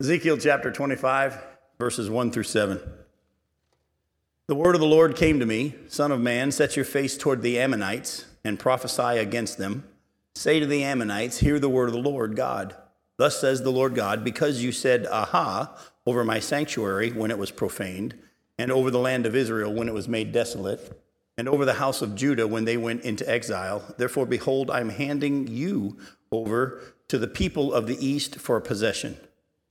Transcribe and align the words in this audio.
Ezekiel 0.00 0.38
chapter 0.38 0.72
25, 0.72 1.44
verses 1.78 2.08
1 2.08 2.30
through 2.30 2.44
7. 2.44 2.80
The 4.46 4.54
word 4.54 4.74
of 4.74 4.80
the 4.80 4.86
Lord 4.86 5.14
came 5.14 5.38
to 5.40 5.44
me 5.44 5.74
Son 5.88 6.10
of 6.10 6.18
man, 6.22 6.52
set 6.52 6.74
your 6.74 6.86
face 6.86 7.18
toward 7.18 7.42
the 7.42 7.58
Ammonites 7.58 8.24
and 8.42 8.58
prophesy 8.58 9.18
against 9.18 9.58
them. 9.58 9.84
Say 10.34 10.58
to 10.58 10.64
the 10.64 10.82
Ammonites, 10.82 11.40
Hear 11.40 11.58
the 11.58 11.68
word 11.68 11.90
of 11.90 11.92
the 11.92 12.00
Lord 12.00 12.34
God. 12.34 12.74
Thus 13.18 13.38
says 13.38 13.62
the 13.62 13.70
Lord 13.70 13.94
God, 13.94 14.24
because 14.24 14.62
you 14.62 14.72
said, 14.72 15.06
Aha, 15.06 15.76
over 16.06 16.24
my 16.24 16.40
sanctuary 16.40 17.12
when 17.12 17.30
it 17.30 17.36
was 17.36 17.50
profaned, 17.50 18.18
and 18.58 18.72
over 18.72 18.90
the 18.90 18.98
land 18.98 19.26
of 19.26 19.36
Israel 19.36 19.70
when 19.70 19.86
it 19.86 19.92
was 19.92 20.08
made 20.08 20.32
desolate, 20.32 20.98
and 21.36 21.46
over 21.46 21.66
the 21.66 21.74
house 21.74 22.00
of 22.00 22.14
Judah 22.14 22.48
when 22.48 22.64
they 22.64 22.78
went 22.78 23.02
into 23.02 23.28
exile. 23.28 23.84
Therefore, 23.98 24.24
behold, 24.24 24.70
I 24.70 24.80
am 24.80 24.88
handing 24.88 25.46
you 25.46 25.98
over 26.32 26.80
to 27.08 27.18
the 27.18 27.28
people 27.28 27.74
of 27.74 27.86
the 27.86 28.02
east 28.02 28.36
for 28.36 28.56
a 28.56 28.62
possession 28.62 29.18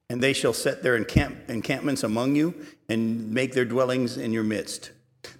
and 0.09 0.21
they 0.21 0.33
shall 0.33 0.53
set 0.53 0.81
their 0.81 0.97
encamp- 0.97 1.49
encampments 1.49 2.03
among 2.03 2.35
you 2.35 2.53
and 2.87 3.31
make 3.31 3.53
their 3.53 3.65
dwellings 3.65 4.17
in 4.17 4.33
your 4.33 4.43
midst. 4.43 4.91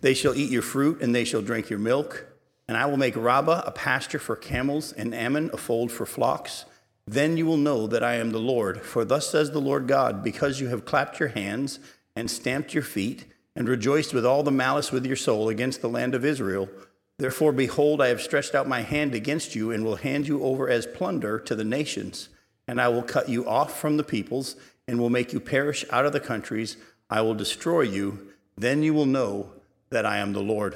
They 0.02 0.14
shall 0.14 0.36
eat 0.36 0.52
your 0.52 0.62
fruit 0.62 1.02
and 1.02 1.14
they 1.14 1.24
shall 1.24 1.42
drink 1.42 1.70
your 1.70 1.80
milk. 1.80 2.28
And 2.68 2.78
I 2.78 2.86
will 2.86 2.98
make 2.98 3.16
Rabbah 3.16 3.64
a 3.66 3.72
pasture 3.72 4.20
for 4.20 4.36
camels 4.36 4.94
and 4.94 5.16
Ammon 5.16 5.50
a 5.52 5.58
fold 5.58 5.92
for 5.92 6.06
flocks. 6.06 6.66
Then 7.08 7.36
you 7.36 7.48
will 7.48 7.58
know 7.58 7.88
that 7.88 8.04
I 8.04 8.16
am 8.16 8.30
the 8.30 8.40
Lord. 8.40 8.84
For 8.84 9.04
thus 9.04 9.28
says 9.32 9.50
the 9.50 9.60
Lord 9.60 9.88
God, 9.88 10.24
because 10.24 10.60
you 10.60 10.68
have 10.68 10.86
clapped 10.86 11.20
your 11.20 11.30
hands 11.30 11.80
and 12.16 12.30
stamped 12.30 12.76
your 12.76 12.84
feet 12.84 13.26
and 13.56 13.68
rejoiced 13.68 14.14
with 14.14 14.26
all 14.26 14.44
the 14.44 14.52
malice 14.52 14.92
with 14.92 15.08
your 15.08 15.16
soul 15.16 15.50
against 15.50 15.82
the 15.82 15.90
land 15.90 16.14
of 16.14 16.24
Israel. 16.24 16.70
Therefore, 17.18 17.52
behold, 17.52 18.02
I 18.02 18.10
have 18.10 18.22
stretched 18.22 18.54
out 18.54 18.68
my 18.68 18.82
hand 18.82 19.16
against 19.16 19.56
you 19.56 19.72
and 19.72 19.84
will 19.84 19.96
hand 19.96 20.28
you 20.28 20.44
over 20.44 20.70
as 20.70 20.86
plunder 20.86 21.40
to 21.40 21.56
the 21.56 21.64
nations 21.64 22.30
and 22.70 22.80
I 22.80 22.88
will 22.88 23.02
cut 23.02 23.28
you 23.28 23.50
off 23.50 23.80
from 23.80 23.98
the 23.98 24.04
peoples 24.04 24.56
and 24.88 25.00
will 25.00 25.10
make 25.10 25.34
you 25.34 25.40
perish 25.40 25.84
out 25.90 26.06
of 26.06 26.14
the 26.14 26.20
countries. 26.20 26.78
I 27.10 27.22
will 27.22 27.34
destroy 27.34 27.82
you. 27.82 28.28
Then 28.58 28.84
you 28.84 28.94
will 28.94 29.08
know 29.08 29.54
that 29.90 30.06
I 30.06 30.20
am 30.20 30.34
the 30.34 30.44
Lord. 30.44 30.76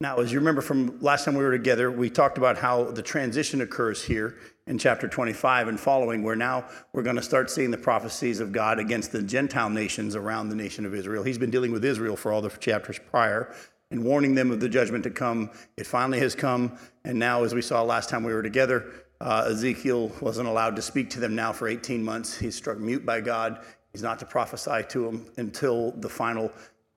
Now, 0.00 0.18
as 0.18 0.32
you 0.32 0.38
remember 0.38 0.62
from 0.62 1.00
last 1.00 1.24
time 1.24 1.34
we 1.34 1.42
were 1.42 1.50
together, 1.50 1.90
we 1.90 2.08
talked 2.08 2.38
about 2.38 2.56
how 2.56 2.84
the 2.84 3.02
transition 3.02 3.62
occurs 3.62 4.04
here 4.04 4.36
in 4.68 4.78
chapter 4.78 5.08
25 5.08 5.66
and 5.66 5.80
following, 5.80 6.22
where 6.22 6.36
now 6.36 6.64
we're 6.92 7.02
going 7.02 7.16
to 7.16 7.22
start 7.22 7.50
seeing 7.50 7.72
the 7.72 7.76
prophecies 7.76 8.38
of 8.38 8.52
God 8.52 8.78
against 8.78 9.10
the 9.10 9.22
Gentile 9.22 9.70
nations 9.70 10.14
around 10.14 10.50
the 10.50 10.54
nation 10.54 10.86
of 10.86 10.94
Israel. 10.94 11.24
He's 11.24 11.36
been 11.36 11.50
dealing 11.50 11.72
with 11.72 11.84
Israel 11.84 12.16
for 12.16 12.30
all 12.30 12.42
the 12.42 12.50
chapters 12.50 13.00
prior 13.10 13.52
and 13.90 14.04
warning 14.04 14.36
them 14.36 14.52
of 14.52 14.60
the 14.60 14.68
judgment 14.68 15.02
to 15.02 15.10
come. 15.10 15.50
It 15.76 15.88
finally 15.88 16.20
has 16.20 16.36
come. 16.36 16.78
And 17.04 17.18
now, 17.18 17.42
as 17.42 17.54
we 17.54 17.60
saw 17.60 17.82
last 17.82 18.08
time 18.08 18.22
we 18.22 18.32
were 18.32 18.44
together, 18.44 18.92
uh, 19.20 19.48
Ezekiel 19.48 20.10
wasn't 20.20 20.48
allowed 20.48 20.76
to 20.76 20.82
speak 20.82 21.10
to 21.10 21.20
them 21.20 21.34
now 21.34 21.52
for 21.52 21.68
18 21.68 22.02
months. 22.02 22.38
He's 22.38 22.54
struck 22.54 22.78
mute 22.78 23.04
by 23.04 23.20
God. 23.20 23.60
He's 23.92 24.02
not 24.02 24.18
to 24.20 24.26
prophesy 24.26 24.82
to 24.88 25.04
them 25.04 25.26
until 25.36 25.92
the 25.92 26.08
final 26.08 26.50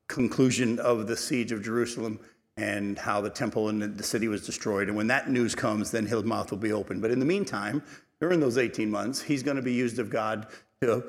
conclusion 0.07 0.79
of 0.79 1.07
the 1.07 1.17
siege 1.17 1.51
of 1.51 1.63
Jerusalem 1.63 2.19
and 2.55 2.99
how 2.99 3.19
the 3.19 3.29
temple 3.29 3.69
and 3.69 3.97
the 3.97 4.03
city 4.03 4.27
was 4.27 4.45
destroyed. 4.45 4.87
And 4.87 4.95
when 4.95 5.07
that 5.07 5.29
news 5.29 5.55
comes, 5.55 5.91
then 5.91 6.05
his 6.05 6.23
mouth 6.23 6.51
will 6.51 6.59
be 6.59 6.71
open. 6.71 7.01
But 7.01 7.11
in 7.11 7.19
the 7.19 7.25
meantime, 7.25 7.81
during 8.19 8.39
those 8.39 8.57
18 8.57 8.89
months, 8.89 9.21
he's 9.21 9.43
going 9.43 9.57
to 9.57 9.63
be 9.63 9.73
used 9.73 9.99
of 9.99 10.09
God 10.09 10.47
to 10.81 11.03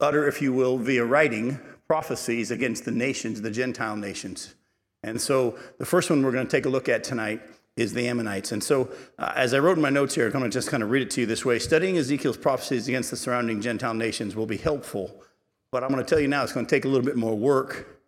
utter, 0.00 0.28
if 0.28 0.42
you 0.42 0.52
will, 0.52 0.76
via 0.78 1.04
writing, 1.04 1.58
prophecies 1.88 2.50
against 2.50 2.84
the 2.84 2.90
nations, 2.90 3.40
the 3.40 3.50
Gentile 3.50 3.96
nations. 3.96 4.54
And 5.02 5.20
so 5.20 5.58
the 5.78 5.86
first 5.86 6.10
one 6.10 6.22
we're 6.22 6.32
going 6.32 6.46
to 6.46 6.50
take 6.50 6.66
a 6.66 6.68
look 6.68 6.88
at 6.88 7.02
tonight 7.02 7.40
is 7.76 7.94
the 7.94 8.06
Ammonites. 8.06 8.52
And 8.52 8.62
so, 8.62 8.90
uh, 9.18 9.32
as 9.34 9.54
I 9.54 9.58
wrote 9.58 9.76
in 9.76 9.82
my 9.82 9.90
notes 9.90 10.14
here, 10.14 10.26
I'm 10.26 10.32
going 10.32 10.44
to 10.44 10.50
just 10.50 10.68
kind 10.68 10.82
of 10.82 10.90
read 10.90 11.02
it 11.02 11.10
to 11.12 11.22
you 11.22 11.26
this 11.26 11.44
way. 11.44 11.58
Studying 11.58 11.96
Ezekiel's 11.96 12.36
prophecies 12.36 12.88
against 12.88 13.10
the 13.10 13.16
surrounding 13.16 13.60
Gentile 13.60 13.94
nations 13.94 14.36
will 14.36 14.46
be 14.46 14.58
helpful, 14.58 15.22
but 15.70 15.82
I'm 15.82 15.90
going 15.90 16.04
to 16.04 16.08
tell 16.08 16.20
you 16.20 16.28
now 16.28 16.42
it's 16.42 16.52
going 16.52 16.66
to 16.66 16.70
take 16.70 16.84
a 16.84 16.88
little 16.88 17.04
bit 17.04 17.16
more 17.16 17.36
work 17.36 18.00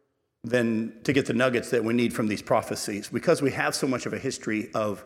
than 0.43 0.93
to 1.05 1.13
get 1.15 1.25
the 1.25 1.33
nuggets 1.33 1.71
that 1.71 1.83
we 1.83 1.95
need 1.95 2.13
from 2.13 2.27
these 2.27 2.43
prophecies 2.43 3.09
because 3.09 3.41
we 3.41 3.51
have 3.51 3.75
so 3.75 3.87
much 3.87 4.05
of 4.05 4.13
a 4.13 4.19
history 4.19 4.69
of 4.75 5.03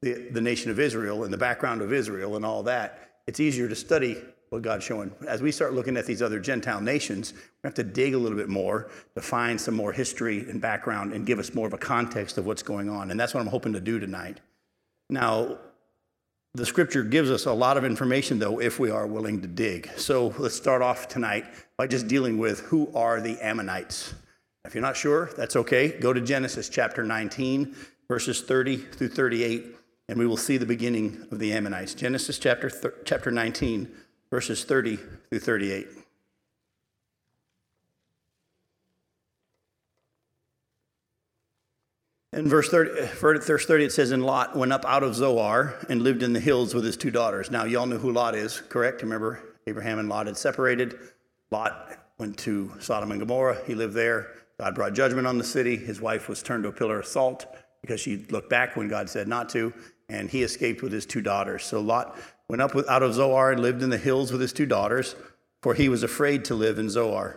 the, 0.00 0.28
the 0.30 0.40
nation 0.40 0.70
of 0.70 0.80
Israel 0.80 1.24
and 1.24 1.32
the 1.32 1.38
background 1.38 1.82
of 1.82 1.92
Israel 1.92 2.36
and 2.36 2.46
all 2.46 2.62
that. 2.62 3.10
It's 3.26 3.40
easier 3.40 3.68
to 3.68 3.76
study 3.76 4.16
what 4.50 4.62
God's 4.62 4.84
showing. 4.84 5.12
As 5.26 5.42
we 5.42 5.52
start 5.52 5.74
looking 5.74 5.96
at 5.96 6.06
these 6.06 6.22
other 6.22 6.40
Gentile 6.40 6.80
nations, 6.80 7.32
we 7.34 7.40
have 7.64 7.74
to 7.74 7.84
dig 7.84 8.14
a 8.14 8.18
little 8.18 8.38
bit 8.38 8.48
more 8.48 8.90
to 9.14 9.20
find 9.20 9.60
some 9.60 9.74
more 9.74 9.92
history 9.92 10.48
and 10.48 10.60
background 10.60 11.12
and 11.12 11.26
give 11.26 11.38
us 11.38 11.54
more 11.54 11.66
of 11.66 11.72
a 11.72 11.78
context 11.78 12.38
of 12.38 12.46
what's 12.46 12.62
going 12.62 12.88
on. 12.88 13.10
And 13.10 13.18
that's 13.18 13.34
what 13.34 13.40
I'm 13.40 13.46
hoping 13.46 13.72
to 13.74 13.80
do 13.80 13.98
tonight. 13.98 14.40
Now, 15.10 15.58
the 16.54 16.66
scripture 16.66 17.04
gives 17.04 17.30
us 17.30 17.46
a 17.46 17.52
lot 17.52 17.76
of 17.76 17.84
information, 17.84 18.38
though, 18.38 18.60
if 18.60 18.78
we 18.78 18.90
are 18.90 19.06
willing 19.06 19.40
to 19.42 19.46
dig. 19.46 19.90
So 19.96 20.34
let's 20.38 20.56
start 20.56 20.82
off 20.82 21.06
tonight 21.06 21.44
by 21.76 21.86
just 21.86 22.08
dealing 22.08 22.38
with 22.38 22.60
who 22.60 22.90
are 22.94 23.20
the 23.20 23.38
Ammonites. 23.40 24.14
If 24.64 24.74
you're 24.74 24.82
not 24.82 24.96
sure, 24.96 25.30
that's 25.36 25.56
okay. 25.56 25.98
Go 25.98 26.12
to 26.12 26.20
Genesis 26.20 26.68
chapter 26.68 27.04
19, 27.04 27.76
verses 28.08 28.42
30 28.42 28.76
through 28.76 29.08
38, 29.08 29.66
and 30.08 30.18
we 30.18 30.26
will 30.26 30.36
see 30.36 30.56
the 30.56 30.66
beginning 30.66 31.26
of 31.30 31.38
the 31.38 31.52
Ammonites. 31.52 31.94
Genesis 31.94 32.38
chapter, 32.38 32.70
th- 32.70 32.94
chapter 33.04 33.30
19, 33.30 33.88
verses 34.30 34.64
30 34.64 34.96
through 35.30 35.40
38. 35.40 35.88
In 42.34 42.46
verse 42.46 42.68
30, 42.68 43.06
verse 43.16 43.66
30, 43.66 43.84
it 43.84 43.92
says, 43.92 44.10
And 44.10 44.24
Lot 44.24 44.54
went 44.54 44.72
up 44.72 44.84
out 44.84 45.02
of 45.02 45.14
Zoar 45.14 45.74
and 45.88 46.02
lived 46.02 46.22
in 46.22 46.34
the 46.34 46.40
hills 46.40 46.74
with 46.74 46.84
his 46.84 46.96
two 46.96 47.10
daughters. 47.10 47.50
Now, 47.50 47.64
y'all 47.64 47.86
know 47.86 47.96
who 47.96 48.12
Lot 48.12 48.34
is, 48.34 48.60
correct? 48.68 49.02
Remember, 49.02 49.40
Abraham 49.66 49.98
and 49.98 50.08
Lot 50.08 50.26
had 50.26 50.36
separated. 50.36 50.98
Lot 51.50 51.96
went 52.18 52.36
to 52.38 52.72
Sodom 52.80 53.12
and 53.12 53.20
Gomorrah. 53.20 53.58
He 53.66 53.74
lived 53.74 53.94
there. 53.94 54.28
God 54.60 54.74
brought 54.74 54.92
judgment 54.92 55.26
on 55.26 55.38
the 55.38 55.44
city. 55.44 55.76
His 55.76 56.00
wife 56.00 56.28
was 56.28 56.42
turned 56.42 56.64
to 56.64 56.68
a 56.68 56.72
pillar 56.72 57.00
of 57.00 57.06
salt 57.06 57.46
because 57.80 58.00
she 58.00 58.26
looked 58.30 58.50
back 58.50 58.76
when 58.76 58.88
God 58.88 59.08
said 59.08 59.26
not 59.26 59.48
to, 59.50 59.72
and 60.08 60.28
he 60.28 60.42
escaped 60.42 60.82
with 60.82 60.92
his 60.92 61.06
two 61.06 61.22
daughters. 61.22 61.64
So 61.64 61.80
Lot 61.80 62.18
went 62.48 62.62
up 62.62 62.74
out 62.88 63.02
of 63.02 63.14
Zoar 63.14 63.52
and 63.52 63.60
lived 63.60 63.82
in 63.82 63.90
the 63.90 63.98
hills 63.98 64.32
with 64.32 64.40
his 64.40 64.52
two 64.52 64.66
daughters, 64.66 65.14
for 65.62 65.74
he 65.74 65.88
was 65.88 66.02
afraid 66.02 66.44
to 66.46 66.54
live 66.54 66.78
in 66.78 66.88
Zoar. 66.88 67.36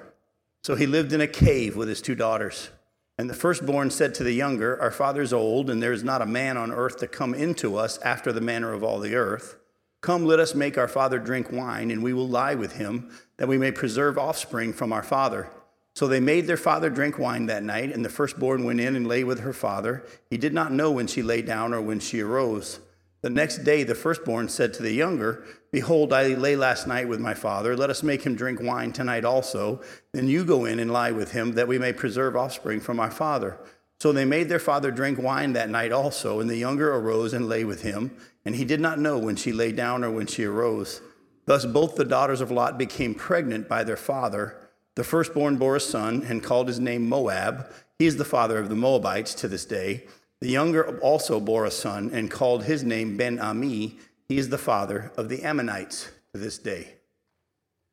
So 0.64 0.76
he 0.76 0.86
lived 0.86 1.12
in 1.12 1.22
a 1.22 1.28
cave 1.28 1.76
with 1.76 1.90
his 1.90 2.02
two 2.02 2.16
daughters. 2.16 2.70
And 3.18 3.30
the 3.30 3.36
firstborn 3.36 3.92
said 3.92 4.16
to 4.16 4.24
the 4.24 4.32
younger, 4.32 4.82
Our 4.82 4.92
father's 4.92 5.34
old, 5.34 5.70
and 5.70 5.84
there 5.84 5.92
is 5.92 6.04
not 6.04 6.22
a 6.22 6.26
man 6.26 6.56
on 6.56 6.72
earth 6.72 6.98
to 7.00 7.08
come 7.08 7.34
into 7.34 7.76
us 7.76 7.98
after 8.00 8.32
the 8.32 8.42
manner 8.42 8.72
of 8.74 8.84
all 8.84 9.00
the 9.00 9.16
earth. 9.16 9.58
Come, 10.02 10.26
let 10.26 10.40
us 10.40 10.56
make 10.56 10.78
our 10.78 10.88
father 10.88 11.20
drink 11.20 11.52
wine, 11.52 11.92
and 11.92 12.02
we 12.02 12.14
will 12.14 12.28
lie 12.28 12.56
with 12.56 12.78
him, 12.78 13.12
that 13.38 13.48
we 13.48 13.58
may 13.58 13.72
preserve 13.72 14.18
offspring 14.18 14.72
from 14.72 14.94
our 14.94 15.04
father. 15.04 15.50
So 15.94 16.08
they 16.08 16.20
made 16.20 16.48
their 16.48 16.58
father 16.58 16.90
drink 16.90 17.20
wine 17.20 17.48
that 17.48 17.64
night, 17.64 17.94
and 17.94 18.04
the 18.04 18.10
firstborn 18.10 18.64
went 18.64 18.80
in 18.80 18.96
and 18.96 19.06
lay 19.06 19.24
with 19.24 19.42
her 19.42 19.54
father. 19.54 20.04
He 20.30 20.38
did 20.38 20.54
not 20.54 20.72
know 20.72 20.90
when 20.92 21.08
she 21.08 21.22
lay 21.22 21.42
down 21.42 21.74
or 21.74 21.82
when 21.82 22.00
she 22.00 22.22
arose. 22.22 22.80
The 23.22 23.30
next 23.30 23.60
day, 23.60 23.84
the 23.84 23.94
firstborn 23.94 24.50
said 24.50 24.74
to 24.74 24.84
the 24.84 24.92
younger, 24.92 25.44
Behold, 25.72 26.12
I 26.12 26.28
lay 26.30 26.56
last 26.56 26.88
night 26.88 27.08
with 27.08 27.20
my 27.20 27.36
father. 27.36 27.78
Let 27.78 27.92
us 27.92 28.02
make 28.02 28.24
him 28.24 28.36
drink 28.36 28.60
wine 28.62 28.92
tonight 28.92 29.24
also. 29.24 29.82
Then 30.12 30.28
you 30.28 30.44
go 30.44 30.66
in 30.66 30.80
and 30.80 30.92
lie 30.92 31.12
with 31.12 31.32
him, 31.32 31.54
that 31.54 31.68
we 31.68 31.78
may 31.78 31.94
preserve 31.94 32.36
offspring 32.36 32.80
from 32.80 33.00
our 33.00 33.12
father. 33.12 33.60
So 34.00 34.12
they 34.12 34.26
made 34.26 34.50
their 34.50 34.58
father 34.58 34.90
drink 34.90 35.20
wine 35.22 35.54
that 35.54 35.70
night 35.70 35.92
also, 35.92 36.40
and 36.40 36.50
the 36.50 36.58
younger 36.58 36.92
arose 36.96 37.34
and 37.34 37.48
lay 37.48 37.64
with 37.64 37.84
him. 37.84 38.10
And 38.44 38.56
he 38.56 38.66
did 38.66 38.80
not 38.80 38.98
know 38.98 39.20
when 39.20 39.36
she 39.36 39.52
lay 39.52 39.72
down 39.72 40.04
or 40.04 40.10
when 40.10 40.26
she 40.26 40.44
arose. 40.44 41.02
Thus 41.46 41.68
both 41.68 41.96
the 41.96 42.06
daughters 42.06 42.42
of 42.42 42.50
Lot 42.50 42.80
became 42.80 43.14
pregnant 43.14 43.70
by 43.70 43.84
their 43.84 43.98
father. 43.98 44.58
The 44.96 45.04
firstborn 45.04 45.58
bore 45.58 45.76
a 45.76 45.80
son 45.80 46.24
and 46.28 46.42
called 46.42 46.68
his 46.68 46.80
name 46.80 47.08
Moab. 47.08 47.72
He 48.00 48.08
is 48.08 48.18
the 48.18 48.26
father 48.26 48.58
of 48.58 48.70
the 48.70 48.76
Moabites 48.76 49.36
to 49.36 49.48
this 49.48 49.66
day. 49.66 50.06
The 50.42 50.50
younger 50.50 51.00
also 51.00 51.40
bore 51.40 51.66
a 51.66 51.72
son 51.72 52.10
and 52.12 52.30
called 52.30 52.64
his 52.64 52.84
name 52.84 53.16
Ben 53.16 53.40
Ami. 53.40 53.98
He 54.28 54.38
is 54.38 54.50
the 54.50 54.58
father 54.58 55.12
of 55.16 55.30
the 55.30 55.44
Ammonites 55.44 56.10
to 56.34 56.40
this 56.40 56.58
day. 56.58 56.96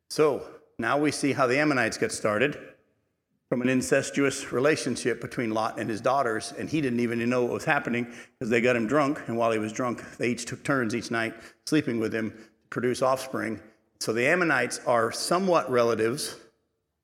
So 0.09 0.43
now 0.79 0.97
we 0.97 1.11
see 1.11 1.33
how 1.33 1.45
the 1.45 1.59
Ammonites 1.59 1.97
get 1.97 2.11
started 2.11 2.57
from 3.49 3.61
an 3.61 3.69
incestuous 3.69 4.51
relationship 4.51 5.21
between 5.21 5.51
Lot 5.51 5.79
and 5.79 5.89
his 5.89 6.01
daughters, 6.01 6.53
and 6.57 6.69
he 6.69 6.81
didn't 6.81 6.99
even 6.99 7.27
know 7.29 7.43
what 7.43 7.53
was 7.53 7.65
happening 7.65 8.07
because 8.37 8.49
they 8.49 8.61
got 8.61 8.75
him 8.75 8.87
drunk, 8.87 9.21
and 9.27 9.37
while 9.37 9.51
he 9.51 9.59
was 9.59 9.73
drunk, 9.73 10.03
they 10.17 10.29
each 10.29 10.45
took 10.45 10.63
turns 10.63 10.95
each 10.95 11.11
night 11.11 11.33
sleeping 11.65 11.99
with 11.99 12.13
him 12.13 12.31
to 12.31 12.67
produce 12.69 13.01
offspring. 13.01 13.59
So 13.99 14.13
the 14.13 14.25
Ammonites 14.27 14.79
are 14.87 15.11
somewhat 15.11 15.69
relatives 15.69 16.35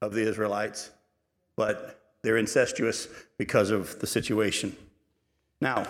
of 0.01 0.13
the 0.13 0.27
Israelites, 0.27 0.91
but 1.57 1.99
they're 2.23 2.37
incestuous 2.37 3.07
because 3.37 3.69
of 3.69 3.99
the 3.99 4.07
situation. 4.07 4.75
Now, 5.61 5.85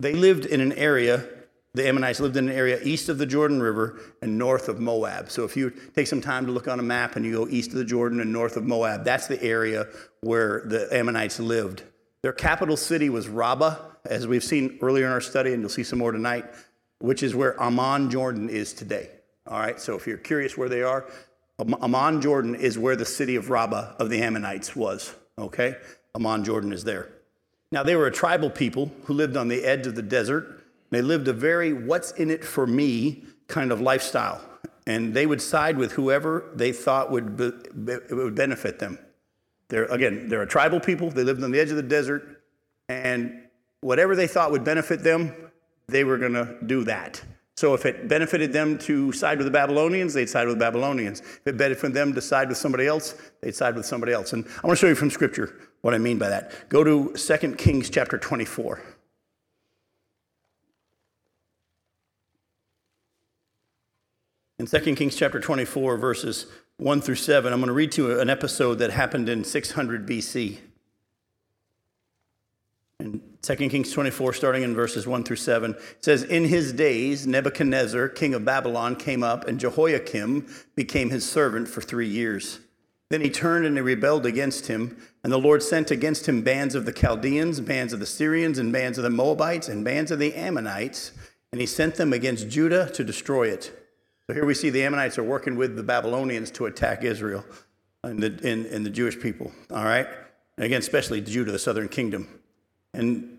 they 0.00 0.12
lived 0.12 0.46
in 0.46 0.60
an 0.60 0.72
area, 0.72 1.26
the 1.74 1.86
Ammonites 1.86 2.20
lived 2.20 2.36
in 2.36 2.48
an 2.48 2.54
area 2.54 2.80
east 2.82 3.08
of 3.08 3.18
the 3.18 3.26
Jordan 3.26 3.60
River 3.60 4.00
and 4.22 4.38
north 4.38 4.68
of 4.68 4.80
Moab. 4.80 5.30
So 5.30 5.44
if 5.44 5.56
you 5.56 5.70
take 5.94 6.06
some 6.06 6.20
time 6.20 6.46
to 6.46 6.52
look 6.52 6.68
on 6.68 6.80
a 6.80 6.82
map 6.82 7.16
and 7.16 7.24
you 7.24 7.32
go 7.32 7.48
east 7.48 7.70
of 7.70 7.76
the 7.76 7.84
Jordan 7.84 8.20
and 8.20 8.32
north 8.32 8.56
of 8.56 8.64
Moab, 8.64 9.04
that's 9.04 9.26
the 9.26 9.42
area 9.42 9.86
where 10.20 10.62
the 10.66 10.88
Ammonites 10.92 11.38
lived. 11.38 11.82
Their 12.22 12.32
capital 12.32 12.76
city 12.76 13.10
was 13.10 13.28
Rabbah, 13.28 13.76
as 14.04 14.26
we've 14.26 14.42
seen 14.42 14.78
earlier 14.82 15.06
in 15.06 15.12
our 15.12 15.20
study, 15.20 15.52
and 15.52 15.62
you'll 15.62 15.70
see 15.70 15.84
some 15.84 15.98
more 15.98 16.12
tonight, 16.12 16.46
which 17.00 17.22
is 17.22 17.34
where 17.34 17.60
Amman, 17.62 18.10
Jordan 18.10 18.48
is 18.48 18.72
today. 18.72 19.10
All 19.46 19.58
right, 19.58 19.80
so 19.80 19.94
if 19.94 20.06
you're 20.06 20.16
curious 20.16 20.56
where 20.56 20.68
they 20.68 20.82
are, 20.82 21.06
Amman, 21.60 22.20
Jordan 22.20 22.54
is 22.54 22.78
where 22.78 22.96
the 22.96 23.04
city 23.04 23.36
of 23.36 23.50
Rabbah 23.50 23.94
of 23.98 24.10
the 24.10 24.22
Ammonites 24.22 24.74
was. 24.74 25.14
Okay? 25.38 25.76
Amman, 26.14 26.44
Jordan 26.44 26.72
is 26.72 26.84
there. 26.84 27.08
Now, 27.70 27.82
they 27.82 27.96
were 27.96 28.06
a 28.06 28.12
tribal 28.12 28.50
people 28.50 28.90
who 29.04 29.14
lived 29.14 29.36
on 29.36 29.48
the 29.48 29.64
edge 29.64 29.86
of 29.86 29.94
the 29.94 30.02
desert. 30.02 30.64
They 30.90 31.02
lived 31.02 31.28
a 31.28 31.32
very 31.32 31.72
what's 31.72 32.12
in 32.12 32.30
it 32.30 32.44
for 32.44 32.66
me 32.66 33.24
kind 33.46 33.72
of 33.72 33.80
lifestyle. 33.80 34.40
And 34.86 35.12
they 35.12 35.26
would 35.26 35.42
side 35.42 35.76
with 35.76 35.92
whoever 35.92 36.50
they 36.54 36.72
thought 36.72 37.10
would, 37.10 37.36
be, 37.36 37.96
would 38.10 38.34
benefit 38.34 38.78
them. 38.78 38.98
They're, 39.68 39.84
again, 39.84 40.28
they're 40.28 40.42
a 40.42 40.46
tribal 40.46 40.80
people. 40.80 41.10
They 41.10 41.24
lived 41.24 41.42
on 41.44 41.50
the 41.50 41.60
edge 41.60 41.70
of 41.70 41.76
the 41.76 41.82
desert. 41.82 42.42
And 42.88 43.42
whatever 43.82 44.16
they 44.16 44.26
thought 44.26 44.50
would 44.50 44.64
benefit 44.64 45.02
them, 45.02 45.34
they 45.88 46.04
were 46.04 46.16
going 46.16 46.32
to 46.32 46.56
do 46.64 46.84
that. 46.84 47.22
So 47.58 47.74
if 47.74 47.84
it 47.84 48.08
benefited 48.08 48.52
them 48.52 48.78
to 48.78 49.12
side 49.12 49.36
with 49.36 49.46
the 49.46 49.50
Babylonians, 49.50 50.14
they'd 50.14 50.28
side 50.28 50.46
with 50.46 50.58
the 50.58 50.64
Babylonians. 50.64 51.20
If 51.20 51.46
it 51.46 51.58
benefited 51.58 51.92
them 51.92 52.14
to 52.14 52.20
side 52.22 52.48
with 52.48 52.56
somebody 52.56 52.86
else, 52.86 53.14
they'd 53.42 53.54
side 53.54 53.74
with 53.74 53.84
somebody 53.84 54.12
else. 54.12 54.32
And 54.32 54.46
I 54.62 54.66
want 54.66 54.78
to 54.78 54.80
show 54.80 54.88
you 54.88 54.94
from 54.94 55.10
Scripture 55.10 55.67
what 55.80 55.94
I 55.94 55.98
mean 55.98 56.18
by 56.18 56.28
that. 56.28 56.68
Go 56.68 56.84
to 56.84 57.14
2 57.14 57.54
Kings 57.54 57.90
chapter 57.90 58.18
24. 58.18 58.82
In 64.58 64.66
2 64.66 64.96
Kings 64.96 65.14
chapter 65.14 65.38
24, 65.38 65.96
verses 65.98 66.46
1 66.78 67.00
through 67.00 67.14
7, 67.14 67.52
I'm 67.52 67.60
going 67.60 67.68
to 67.68 67.72
read 67.72 67.92
to 67.92 68.08
you 68.08 68.20
an 68.20 68.28
episode 68.28 68.80
that 68.80 68.90
happened 68.90 69.28
in 69.28 69.44
600 69.44 70.04
BC. 70.04 70.58
In 72.98 73.22
2 73.40 73.54
Kings 73.68 73.92
24, 73.92 74.32
starting 74.32 74.64
in 74.64 74.74
verses 74.74 75.06
1 75.06 75.22
through 75.22 75.36
7, 75.36 75.74
it 75.74 75.80
says, 76.00 76.24
In 76.24 76.46
his 76.46 76.72
days, 76.72 77.24
Nebuchadnezzar, 77.24 78.08
king 78.08 78.34
of 78.34 78.44
Babylon, 78.44 78.96
came 78.96 79.22
up, 79.22 79.46
and 79.46 79.60
Jehoiakim 79.60 80.48
became 80.74 81.10
his 81.10 81.28
servant 81.28 81.68
for 81.68 81.80
three 81.80 82.08
years. 82.08 82.58
Then 83.10 83.20
he 83.20 83.30
turned 83.30 83.64
and 83.64 83.76
he 83.76 83.80
rebelled 83.80 84.26
against 84.26 84.66
him, 84.66 85.00
and 85.24 85.32
the 85.32 85.38
Lord 85.38 85.62
sent 85.62 85.90
against 85.90 86.28
him 86.28 86.42
bands 86.42 86.74
of 86.74 86.84
the 86.84 86.92
Chaldeans, 86.92 87.60
bands 87.60 87.92
of 87.92 88.00
the 88.00 88.06
Syrians, 88.06 88.58
and 88.58 88.72
bands 88.72 88.98
of 88.98 89.04
the 89.04 89.10
Moabites, 89.10 89.68
and 89.68 89.84
bands 89.84 90.10
of 90.10 90.18
the 90.18 90.34
Ammonites, 90.34 91.12
and 91.52 91.60
he 91.60 91.66
sent 91.66 91.96
them 91.96 92.12
against 92.12 92.48
Judah 92.48 92.90
to 92.90 93.04
destroy 93.04 93.48
it. 93.48 93.72
So 94.26 94.34
here 94.34 94.44
we 94.44 94.54
see 94.54 94.70
the 94.70 94.84
Ammonites 94.84 95.18
are 95.18 95.24
working 95.24 95.56
with 95.56 95.76
the 95.76 95.82
Babylonians 95.82 96.50
to 96.52 96.66
attack 96.66 97.02
Israel 97.02 97.44
and 98.04 98.22
the, 98.22 98.26
and, 98.48 98.66
and 98.66 98.86
the 98.86 98.90
Jewish 98.90 99.18
people, 99.18 99.50
all 99.70 99.84
right? 99.84 100.06
And 100.56 100.64
again, 100.64 100.80
especially 100.80 101.20
Judah, 101.20 101.52
the 101.52 101.58
southern 101.58 101.88
kingdom 101.88 102.28
and 102.94 103.38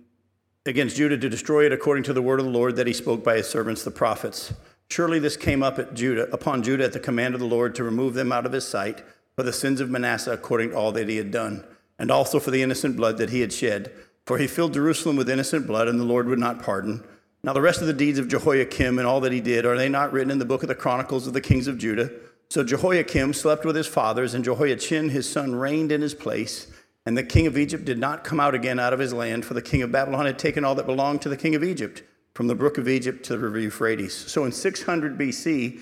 against 0.66 0.98
Judah 0.98 1.18
to 1.18 1.30
destroy 1.30 1.66
it 1.66 1.72
according 1.72 2.04
to 2.06 2.14
the 2.14 2.22
word 2.22 2.40
of 2.40 2.46
the 2.46 2.52
Lord 2.52 2.76
that 2.76 2.88
he 2.88 2.94
spoke 2.94 3.24
by 3.24 3.38
his 3.38 3.48
servants 3.50 3.84
the 3.84 3.92
prophets. 3.92 4.54
Surely 4.90 5.20
this 5.20 5.38
came 5.38 5.62
up 5.62 5.80
at 5.80 5.94
Judah, 5.94 6.30
upon 6.32 6.64
Judah 6.64 6.86
at 6.86 6.94
the 6.94 7.00
command 7.00 7.34
of 7.34 7.40
the 7.40 7.46
Lord 7.46 7.76
to 7.76 7.84
remove 7.84 8.14
them 8.14 8.32
out 8.32 8.46
of 8.46 8.52
his 8.52 8.68
sight 8.68 9.04
for 9.40 9.44
the 9.44 9.54
sins 9.54 9.80
of 9.80 9.90
Manasseh 9.90 10.34
according 10.34 10.72
to 10.72 10.76
all 10.76 10.92
that 10.92 11.08
he 11.08 11.16
had 11.16 11.32
done, 11.32 11.64
and 11.98 12.12
also 12.12 12.42
for 12.42 12.52
the 12.52 12.62
innocent 12.62 12.98
blood 12.98 13.18
that 13.18 13.30
he 13.30 13.40
had 13.40 13.54
shed. 13.54 13.90
For 14.26 14.38
he 14.38 14.48
filled 14.48 14.74
Jerusalem 14.74 15.16
with 15.16 15.30
innocent 15.30 15.66
blood, 15.66 15.88
and 15.88 15.98
the 15.98 16.04
Lord 16.04 16.28
would 16.28 16.40
not 16.40 16.62
pardon. 16.62 17.06
Now 17.42 17.54
the 17.54 17.62
rest 17.62 17.80
of 17.80 17.88
the 17.88 17.94
deeds 17.94 18.20
of 18.20 18.28
Jehoiakim 18.28 19.00
and 19.00 19.08
all 19.08 19.22
that 19.22 19.32
he 19.32 19.40
did, 19.40 19.66
are 19.66 19.78
they 19.78 19.88
not 19.88 20.12
written 20.12 20.30
in 20.30 20.40
the 20.40 20.46
book 20.46 20.62
of 20.62 20.68
the 20.68 20.76
Chronicles 20.76 21.26
of 21.26 21.32
the 21.32 21.40
kings 21.40 21.68
of 21.68 21.78
Judah? 21.78 22.12
So 22.50 22.66
Jehoiakim 22.66 23.32
slept 23.32 23.64
with 23.64 23.78
his 23.78 23.88
fathers, 23.88 24.34
and 24.34 24.44
Jehoiachin 24.44 25.08
his 25.08 25.32
son 25.32 25.56
reigned 25.56 25.94
in 25.94 26.02
his 26.02 26.14
place. 26.14 26.68
And 27.06 27.18
the 27.18 27.24
king 27.24 27.48
of 27.48 27.58
Egypt 27.58 27.86
did 27.86 27.98
not 27.98 28.26
come 28.26 28.42
out 28.42 28.56
again 28.56 28.78
out 28.78 28.92
of 28.92 29.00
his 29.00 29.14
land, 29.14 29.46
for 29.46 29.54
the 29.54 29.62
king 29.62 29.82
of 29.82 29.90
Babylon 29.90 30.26
had 30.26 30.38
taken 30.38 30.66
all 30.66 30.76
that 30.76 30.86
belonged 30.86 31.22
to 31.22 31.30
the 31.30 31.38
king 31.38 31.56
of 31.56 31.64
Egypt, 31.64 32.04
from 32.34 32.48
the 32.48 32.56
brook 32.56 32.78
of 32.78 32.90
Egypt 32.90 33.24
to 33.28 33.38
the 33.38 33.40
river 33.40 33.60
Euphrates. 33.60 34.14
So 34.14 34.44
in 34.44 34.52
600 34.52 35.18
BC, 35.18 35.80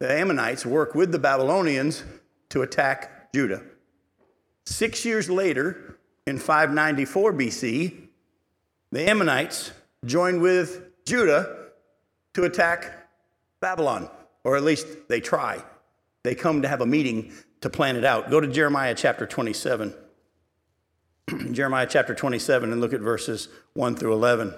the 0.00 0.10
Ammonites 0.10 0.66
work 0.66 0.96
with 0.96 1.12
the 1.12 1.20
Babylonians 1.20 2.02
to 2.50 2.62
attack 2.62 3.32
Judah. 3.34 3.62
Six 4.64 5.04
years 5.04 5.30
later, 5.30 5.98
in 6.26 6.38
594 6.38 7.32
BC, 7.32 8.08
the 8.92 9.08
Ammonites 9.08 9.72
join 10.04 10.40
with 10.40 10.82
Judah 11.04 11.68
to 12.34 12.44
attack 12.44 13.08
Babylon, 13.60 14.10
or 14.44 14.56
at 14.56 14.64
least 14.64 14.86
they 15.08 15.20
try. 15.20 15.62
They 16.22 16.34
come 16.34 16.62
to 16.62 16.68
have 16.68 16.80
a 16.80 16.86
meeting 16.86 17.32
to 17.60 17.70
plan 17.70 17.96
it 17.96 18.04
out. 18.04 18.30
Go 18.30 18.40
to 18.40 18.48
Jeremiah 18.48 18.94
chapter 18.94 19.26
27. 19.26 19.94
Jeremiah 21.52 21.86
chapter 21.88 22.14
27 22.14 22.72
and 22.72 22.80
look 22.80 22.92
at 22.92 23.00
verses 23.00 23.48
1 23.74 23.96
through 23.96 24.12
11. 24.12 24.54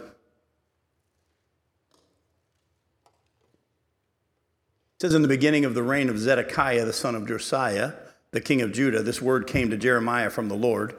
It 4.98 5.02
says, 5.02 5.14
In 5.14 5.22
the 5.22 5.28
beginning 5.28 5.64
of 5.64 5.74
the 5.74 5.82
reign 5.82 6.08
of 6.08 6.18
Zedekiah, 6.18 6.84
the 6.84 6.92
son 6.92 7.14
of 7.14 7.26
Josiah, 7.26 7.92
the 8.32 8.40
king 8.40 8.60
of 8.60 8.72
Judah, 8.72 9.02
this 9.02 9.22
word 9.22 9.46
came 9.46 9.70
to 9.70 9.76
Jeremiah 9.76 10.28
from 10.28 10.48
the 10.48 10.56
Lord. 10.56 10.96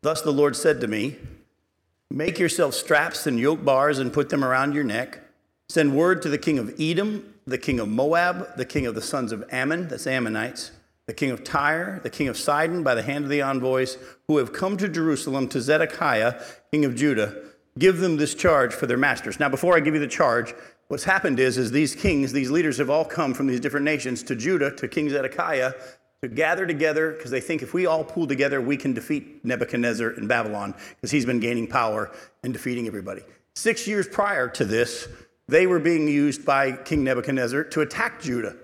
Thus 0.00 0.22
the 0.22 0.32
Lord 0.32 0.56
said 0.56 0.80
to 0.80 0.86
me, 0.86 1.16
Make 2.10 2.38
yourself 2.38 2.74
straps 2.74 3.26
and 3.26 3.38
yoke 3.38 3.64
bars 3.64 3.98
and 3.98 4.12
put 4.12 4.30
them 4.30 4.42
around 4.42 4.74
your 4.74 4.84
neck. 4.84 5.20
Send 5.68 5.94
word 5.94 6.22
to 6.22 6.28
the 6.28 6.38
king 6.38 6.58
of 6.58 6.74
Edom, 6.80 7.34
the 7.46 7.58
king 7.58 7.80
of 7.80 7.88
Moab, 7.88 8.56
the 8.56 8.64
king 8.64 8.86
of 8.86 8.94
the 8.94 9.02
sons 9.02 9.30
of 9.30 9.44
Ammon, 9.50 9.88
that's 9.88 10.06
Ammonites 10.06 10.70
the 11.06 11.14
king 11.14 11.30
of 11.30 11.44
Tyre, 11.44 12.00
the 12.02 12.10
king 12.10 12.28
of 12.28 12.38
Sidon, 12.38 12.82
by 12.82 12.94
the 12.94 13.02
hand 13.02 13.24
of 13.24 13.30
the 13.30 13.42
envoys 13.42 13.98
who 14.26 14.38
have 14.38 14.52
come 14.52 14.76
to 14.78 14.88
Jerusalem 14.88 15.48
to 15.48 15.60
Zedekiah, 15.60 16.40
king 16.72 16.84
of 16.84 16.94
Judah, 16.94 17.36
give 17.78 17.98
them 17.98 18.16
this 18.16 18.34
charge 18.34 18.72
for 18.72 18.86
their 18.86 18.96
masters. 18.96 19.38
Now, 19.38 19.48
before 19.48 19.76
I 19.76 19.80
give 19.80 19.94
you 19.94 20.00
the 20.00 20.06
charge, 20.06 20.54
what's 20.88 21.04
happened 21.04 21.40
is, 21.40 21.58
is 21.58 21.70
these 21.70 21.94
kings, 21.94 22.32
these 22.32 22.50
leaders 22.50 22.78
have 22.78 22.90
all 22.90 23.04
come 23.04 23.34
from 23.34 23.46
these 23.46 23.60
different 23.60 23.84
nations 23.84 24.22
to 24.24 24.36
Judah, 24.36 24.74
to 24.76 24.88
King 24.88 25.10
Zedekiah, 25.10 25.72
to 26.22 26.28
gather 26.28 26.66
together 26.66 27.12
because 27.12 27.30
they 27.30 27.40
think 27.40 27.62
if 27.62 27.74
we 27.74 27.86
all 27.86 28.04
pull 28.04 28.26
together, 28.26 28.60
we 28.60 28.76
can 28.76 28.94
defeat 28.94 29.44
Nebuchadnezzar 29.44 30.10
in 30.10 30.26
Babylon 30.26 30.74
because 30.96 31.10
he's 31.10 31.26
been 31.26 31.40
gaining 31.40 31.66
power 31.66 32.10
and 32.42 32.52
defeating 32.52 32.86
everybody. 32.86 33.22
Six 33.54 33.86
years 33.86 34.08
prior 34.08 34.48
to 34.48 34.64
this, 34.64 35.06
they 35.46 35.66
were 35.66 35.78
being 35.78 36.08
used 36.08 36.44
by 36.44 36.72
King 36.72 37.04
Nebuchadnezzar 37.04 37.64
to 37.64 37.82
attack 37.82 38.20
Judah. 38.20 38.56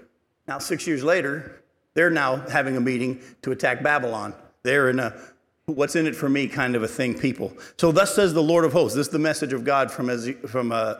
Now, 0.48 0.58
six 0.58 0.86
years 0.86 1.04
later, 1.04 1.62
they're 1.94 2.10
now 2.10 2.36
having 2.48 2.76
a 2.76 2.80
meeting 2.80 3.20
to 3.42 3.52
attack 3.52 3.82
Babylon. 3.82 4.34
They're 4.62 4.90
in 4.90 4.98
a 4.98 5.14
what's 5.66 5.94
in 5.94 6.06
it 6.06 6.16
for 6.16 6.28
me 6.28 6.48
kind 6.48 6.74
of 6.74 6.82
a 6.82 6.88
thing, 6.88 7.16
people. 7.16 7.52
So, 7.76 7.92
thus 7.92 8.14
says 8.14 8.34
the 8.34 8.42
Lord 8.42 8.64
of 8.64 8.72
hosts. 8.72 8.96
This 8.96 9.06
is 9.06 9.12
the 9.12 9.18
message 9.18 9.52
of 9.52 9.64
God 9.64 9.90
from, 9.90 10.08
from 10.48 10.72
uh, 10.72 10.94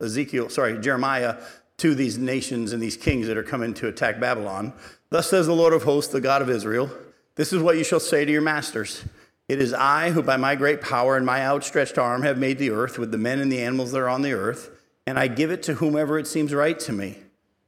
Ezekiel, 0.00 0.48
sorry, 0.48 0.78
Jeremiah 0.78 1.36
to 1.78 1.94
these 1.94 2.18
nations 2.18 2.72
and 2.72 2.82
these 2.82 2.96
kings 2.96 3.26
that 3.26 3.36
are 3.36 3.42
coming 3.42 3.74
to 3.74 3.88
attack 3.88 4.20
Babylon. 4.20 4.72
Thus 5.10 5.28
says 5.28 5.46
the 5.46 5.54
Lord 5.54 5.72
of 5.72 5.82
hosts, 5.82 6.12
the 6.12 6.20
God 6.20 6.42
of 6.42 6.50
Israel 6.50 6.90
This 7.36 7.52
is 7.52 7.62
what 7.62 7.76
you 7.76 7.84
shall 7.84 8.00
say 8.00 8.24
to 8.24 8.32
your 8.32 8.42
masters. 8.42 9.04
It 9.48 9.60
is 9.60 9.74
I 9.74 10.10
who, 10.10 10.22
by 10.22 10.38
my 10.38 10.54
great 10.54 10.80
power 10.80 11.16
and 11.16 11.26
my 11.26 11.44
outstretched 11.44 11.98
arm, 11.98 12.22
have 12.22 12.38
made 12.38 12.58
the 12.58 12.70
earth 12.70 12.98
with 12.98 13.10
the 13.10 13.18
men 13.18 13.40
and 13.40 13.52
the 13.52 13.62
animals 13.62 13.92
that 13.92 14.00
are 14.00 14.08
on 14.08 14.22
the 14.22 14.32
earth, 14.32 14.70
and 15.06 15.18
I 15.18 15.26
give 15.26 15.50
it 15.50 15.62
to 15.64 15.74
whomever 15.74 16.18
it 16.18 16.26
seems 16.26 16.54
right 16.54 16.78
to 16.80 16.92
me. 16.92 17.18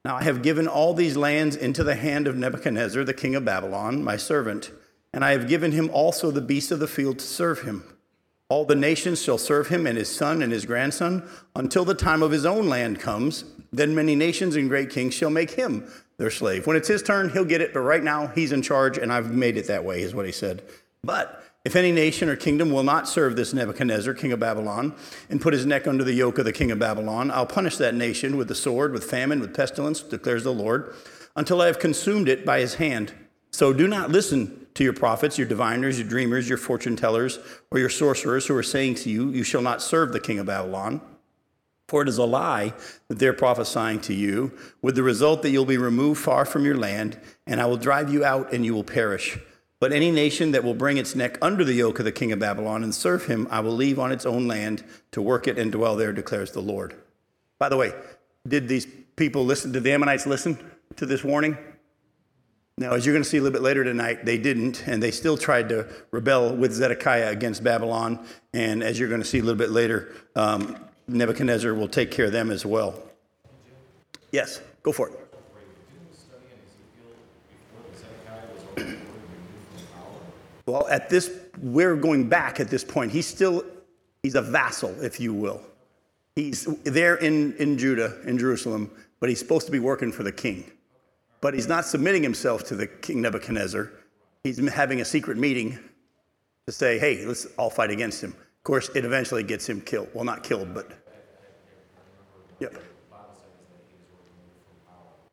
Now 0.03 0.17
I 0.17 0.23
have 0.23 0.41
given 0.41 0.69
all 0.69 0.95
these 0.95 1.17
lands 1.17 1.55
into 1.55 1.85
the 1.85 1.97
hand 1.97 2.27
of 2.29 2.37
Nebuchadnezzar, 2.37 3.05
the 3.05 3.13
king 3.13 3.35
of 3.35 3.45
Babylon, 3.45 4.03
my 4.03 4.17
servant, 4.17 4.71
and 5.13 5.25
I 5.25 5.33
have 5.33 5.49
given 5.49 5.73
him 5.73 5.91
also 5.93 6.31
the 6.31 6.41
beasts 6.41 6.71
of 6.71 6.79
the 6.79 6.87
field 6.87 7.19
to 7.19 7.27
serve 7.27 7.63
him. 7.63 7.85
All 8.49 8.65
the 8.65 8.77
nations 8.77 9.21
shall 9.21 9.39
serve 9.39 9.69
him 9.69 9.87
and 9.87 9.99
his 9.99 10.15
son 10.15 10.41
and 10.41 10.53
his 10.53 10.67
grandson 10.67 11.29
until 11.57 11.85
the 11.85 11.95
time 11.95 12.23
of 12.23 12.31
his 12.31 12.47
own 12.47 12.69
land 12.69 13.01
comes. 13.01 13.45
Then 13.73 13.95
many 13.95 14.15
nations 14.15 14.55
and 14.55 14.69
great 14.69 14.91
kings 14.91 15.15
shall 15.15 15.31
make 15.31 15.53
him 15.53 15.91
their 16.17 16.31
slave. 16.31 16.67
When 16.67 16.77
it's 16.77 16.89
his 16.89 17.03
turn, 17.03 17.31
he'll 17.31 17.45
get 17.45 17.61
it, 17.61 17.75
but 17.75 17.81
right 17.81 18.03
now 18.03 18.29
he's 18.29 18.53
in 18.53 18.63
charge, 18.63 18.99
and 18.99 19.13
I've 19.13 19.33
made 19.33 19.57
it 19.57 19.67
that 19.67 19.85
way, 19.85 20.03
is 20.03 20.15
what 20.15 20.27
he 20.27 20.33
said. 20.33 20.63
But 21.03 21.43
if 21.65 21.75
any 21.75 21.91
nation 21.91 22.29
or 22.29 22.37
kingdom 22.37 22.71
will 22.71 22.85
not 22.85 23.09
serve 23.09 23.35
this 23.35 23.53
Nebuchadnezzar, 23.53 24.15
king 24.15 24.31
of 24.31 24.39
Babylon, 24.39 24.95
and 25.29 25.41
put 25.41 25.53
his 25.53 25.67
neck 25.67 25.89
under 25.89 26.05
the 26.05 26.15
yoke 26.15 26.39
of 26.39 26.45
the 26.45 26.53
king 26.53 26.71
of 26.71 26.79
Babylon, 26.79 27.33
I'll 27.33 27.47
punish 27.47 27.77
that 27.79 27.95
nation 27.95 28.37
with 28.37 28.47
the 28.47 28.55
sword, 28.55 28.93
with 28.93 29.05
famine, 29.05 29.41
with 29.41 29.55
pestilence, 29.55 30.01
declares 30.01 30.45
the 30.45 30.55
Lord, 30.55 30.95
until 31.35 31.61
I 31.61 31.67
have 31.67 31.81
consumed 31.81 32.29
it 32.29 32.47
by 32.47 32.61
his 32.61 32.75
hand. 32.75 33.13
So 33.51 33.73
do 33.73 33.89
not 33.89 34.11
listen 34.11 34.67
to 34.75 34.85
your 34.85 34.93
prophets, 34.93 35.39
your 35.39 35.47
diviners, 35.47 35.99
your 35.99 36.09
dreamers, 36.09 36.49
your 36.49 36.59
fortune 36.59 36.97
tellers, 36.97 37.39
or 37.71 37.79
your 37.79 37.89
sorcerers 37.89 38.47
who 38.47 38.57
are 38.57 38.63
saying 38.63 38.97
to 38.97 39.11
you, 39.11 39.31
You 39.31 39.43
shall 39.43 39.63
not 39.63 39.83
serve 39.83 40.13
the 40.13 40.21
king 40.21 40.39
of 40.39 40.47
Babylon. 40.47 41.01
For 41.89 42.03
it 42.03 42.09
is 42.09 42.19
a 42.19 42.25
lie 42.25 42.75
that 43.09 43.19
they're 43.19 43.33
prophesying 43.33 44.01
to 44.01 44.15
you, 44.15 44.53
with 44.83 44.97
the 44.97 45.03
result 45.03 45.43
that 45.43 45.51
you'll 45.51 45.65
be 45.65 45.79
removed 45.79 46.21
far 46.21 46.45
from 46.45 46.65
your 46.65 46.77
land, 46.77 47.19
and 47.47 47.61
I 47.61 47.67
will 47.67 47.77
drive 47.77 48.13
you 48.13 48.25
out 48.25 48.53
and 48.53 48.65
you 48.65 48.75
will 48.75 48.85
perish. 48.85 49.39
But 49.79 49.93
any 49.93 50.11
nation 50.11 50.53
that 50.53 50.65
will 50.65 50.75
bring 50.75 50.97
its 50.97 51.15
neck 51.15 51.39
under 51.41 51.63
the 51.63 51.75
yoke 51.75 51.99
of 51.99 52.05
the 52.05 52.13
king 52.13 52.33
of 52.33 52.39
Babylon 52.39 52.83
and 52.83 52.95
serve 52.95 53.27
him, 53.27 53.47
I 53.51 53.61
will 53.61 53.73
leave 53.73 53.99
on 53.99 54.11
its 54.11 54.27
own 54.27 54.49
land 54.49 54.83
to 55.13 55.23
work 55.23 55.47
it 55.47 55.59
and 55.59 55.71
dwell 55.71 55.97
there, 55.97 56.13
declares 56.13 56.51
the 56.51 56.61
Lord. 56.61 56.95
By 57.59 57.69
the 57.69 57.77
way, 57.77 57.93
did 58.47 58.69
these 58.69 58.87
people 59.17 59.45
listen? 59.45 59.73
Did 59.73 59.85
the 59.85 59.93
Ammonites 59.93 60.27
listen 60.27 60.59
to 60.97 61.07
this 61.07 61.23
warning? 61.23 61.57
Now, 62.79 62.93
as 62.93 63.07
you're 63.07 63.15
going 63.15 63.23
to 63.23 63.29
see 63.29 63.39
a 63.39 63.41
little 63.41 63.55
bit 63.55 63.63
later 63.63 63.85
tonight, 63.85 64.27
they 64.27 64.37
didn't, 64.37 64.87
and 64.87 65.03
they 65.03 65.11
still 65.11 65.39
tried 65.39 65.71
to 65.71 65.89
rebel 66.11 66.55
with 66.55 66.75
Zedekiah 66.75 67.31
against 67.31 67.65
Babylon. 67.65 68.27
And 68.53 68.83
as 68.83 69.01
you're 69.01 69.09
going 69.09 69.23
to 69.23 69.27
see 69.27 69.39
a 69.39 69.43
little 69.43 69.57
bit 69.57 69.71
later, 69.71 70.15
um, 70.35 70.77
Nebuchadnezzar 71.09 71.73
will 71.73 71.89
take 71.89 72.11
care 72.11 72.27
of 72.27 72.33
them 72.33 72.51
as 72.51 72.67
well. 72.67 73.03
Yes, 74.31 74.61
go 74.83 74.93
for 74.93 75.09
it. 75.09 75.23
Well, 80.67 80.87
at 80.89 81.09
this, 81.09 81.31
we're 81.63 81.97
going 81.97 82.29
back 82.29 82.61
at 82.61 82.69
this 82.69 82.85
point. 82.85 83.11
He's 83.11 83.27
still, 83.27 83.65
he's 84.23 84.35
a 84.35 84.43
vassal, 84.43 84.91
if 85.03 85.19
you 85.19 85.33
will. 85.33 85.63
He's 86.35 86.67
there 86.85 87.15
in, 87.15 87.55
in 87.55 87.79
Judah, 87.79 88.21
in 88.27 88.37
Jerusalem, 88.37 88.91
but 89.19 89.31
he's 89.31 89.39
supposed 89.39 89.65
to 89.65 89.73
be 89.73 89.79
working 89.79 90.13
for 90.13 90.25
the 90.25 90.33
king. 90.33 90.71
But 91.41 91.55
he's 91.55 91.69
not 91.69 91.85
submitting 91.85 92.23
himself 92.23 92.65
to 92.65 92.75
the 92.75 92.87
king 92.87 93.23
Nebuchadnezzar. 93.23 93.91
He's 94.45 94.59
having 94.69 95.01
a 95.01 95.05
secret 95.05 95.37
meeting 95.37 95.79
to 96.67 96.73
say, 96.73 96.99
hey, 96.99 97.25
let's 97.27 97.47
all 97.59 97.71
fight 97.71 97.91
against 97.91 98.23
him. 98.23 98.31
Of 98.31 98.65
course, 98.65 98.89
it 98.95 99.05
eventually 99.05 99.43
gets 99.43 99.69
him 99.69 99.81
killed. 99.81 100.09
Well, 100.15 100.25
not 100.25 100.43
killed, 100.43 100.75
but. 100.75 100.91
Yep. 102.59 102.83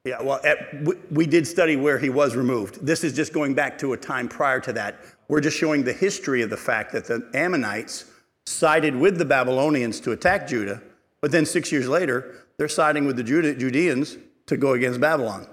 Yeah, 0.05 0.21
well, 0.21 0.41
at, 0.43 0.83
we, 0.83 0.95
we 1.11 1.25
did 1.25 1.47
study 1.47 1.77
where 1.77 1.97
he 1.97 2.09
was 2.09 2.35
removed. 2.35 2.85
This 2.85 3.05
is 3.05 3.13
just 3.13 3.31
going 3.31 3.53
back 3.53 3.77
to 3.77 3.93
a 3.93 3.97
time 3.97 4.27
prior 4.27 4.59
to 4.59 4.73
that. 4.73 4.99
We're 5.29 5.39
just 5.39 5.57
showing 5.57 5.85
the 5.85 5.93
history 5.93 6.41
of 6.41 6.49
the 6.49 6.57
fact 6.57 6.91
that 6.91 7.05
the 7.05 7.29
Ammonites 7.33 8.05
sided 8.45 8.93
with 8.93 9.17
the 9.17 9.23
Babylonians 9.23 10.01
to 10.01 10.11
attack 10.11 10.45
Judah, 10.47 10.81
but 11.21 11.31
then 11.31 11.45
six 11.45 11.71
years 11.71 11.87
later, 11.87 12.35
they're 12.57 12.67
siding 12.67 13.05
with 13.05 13.15
the 13.15 13.23
Judeans 13.23 14.17
to 14.47 14.57
go 14.57 14.73
against 14.73 14.99
Babylon. 14.99 15.47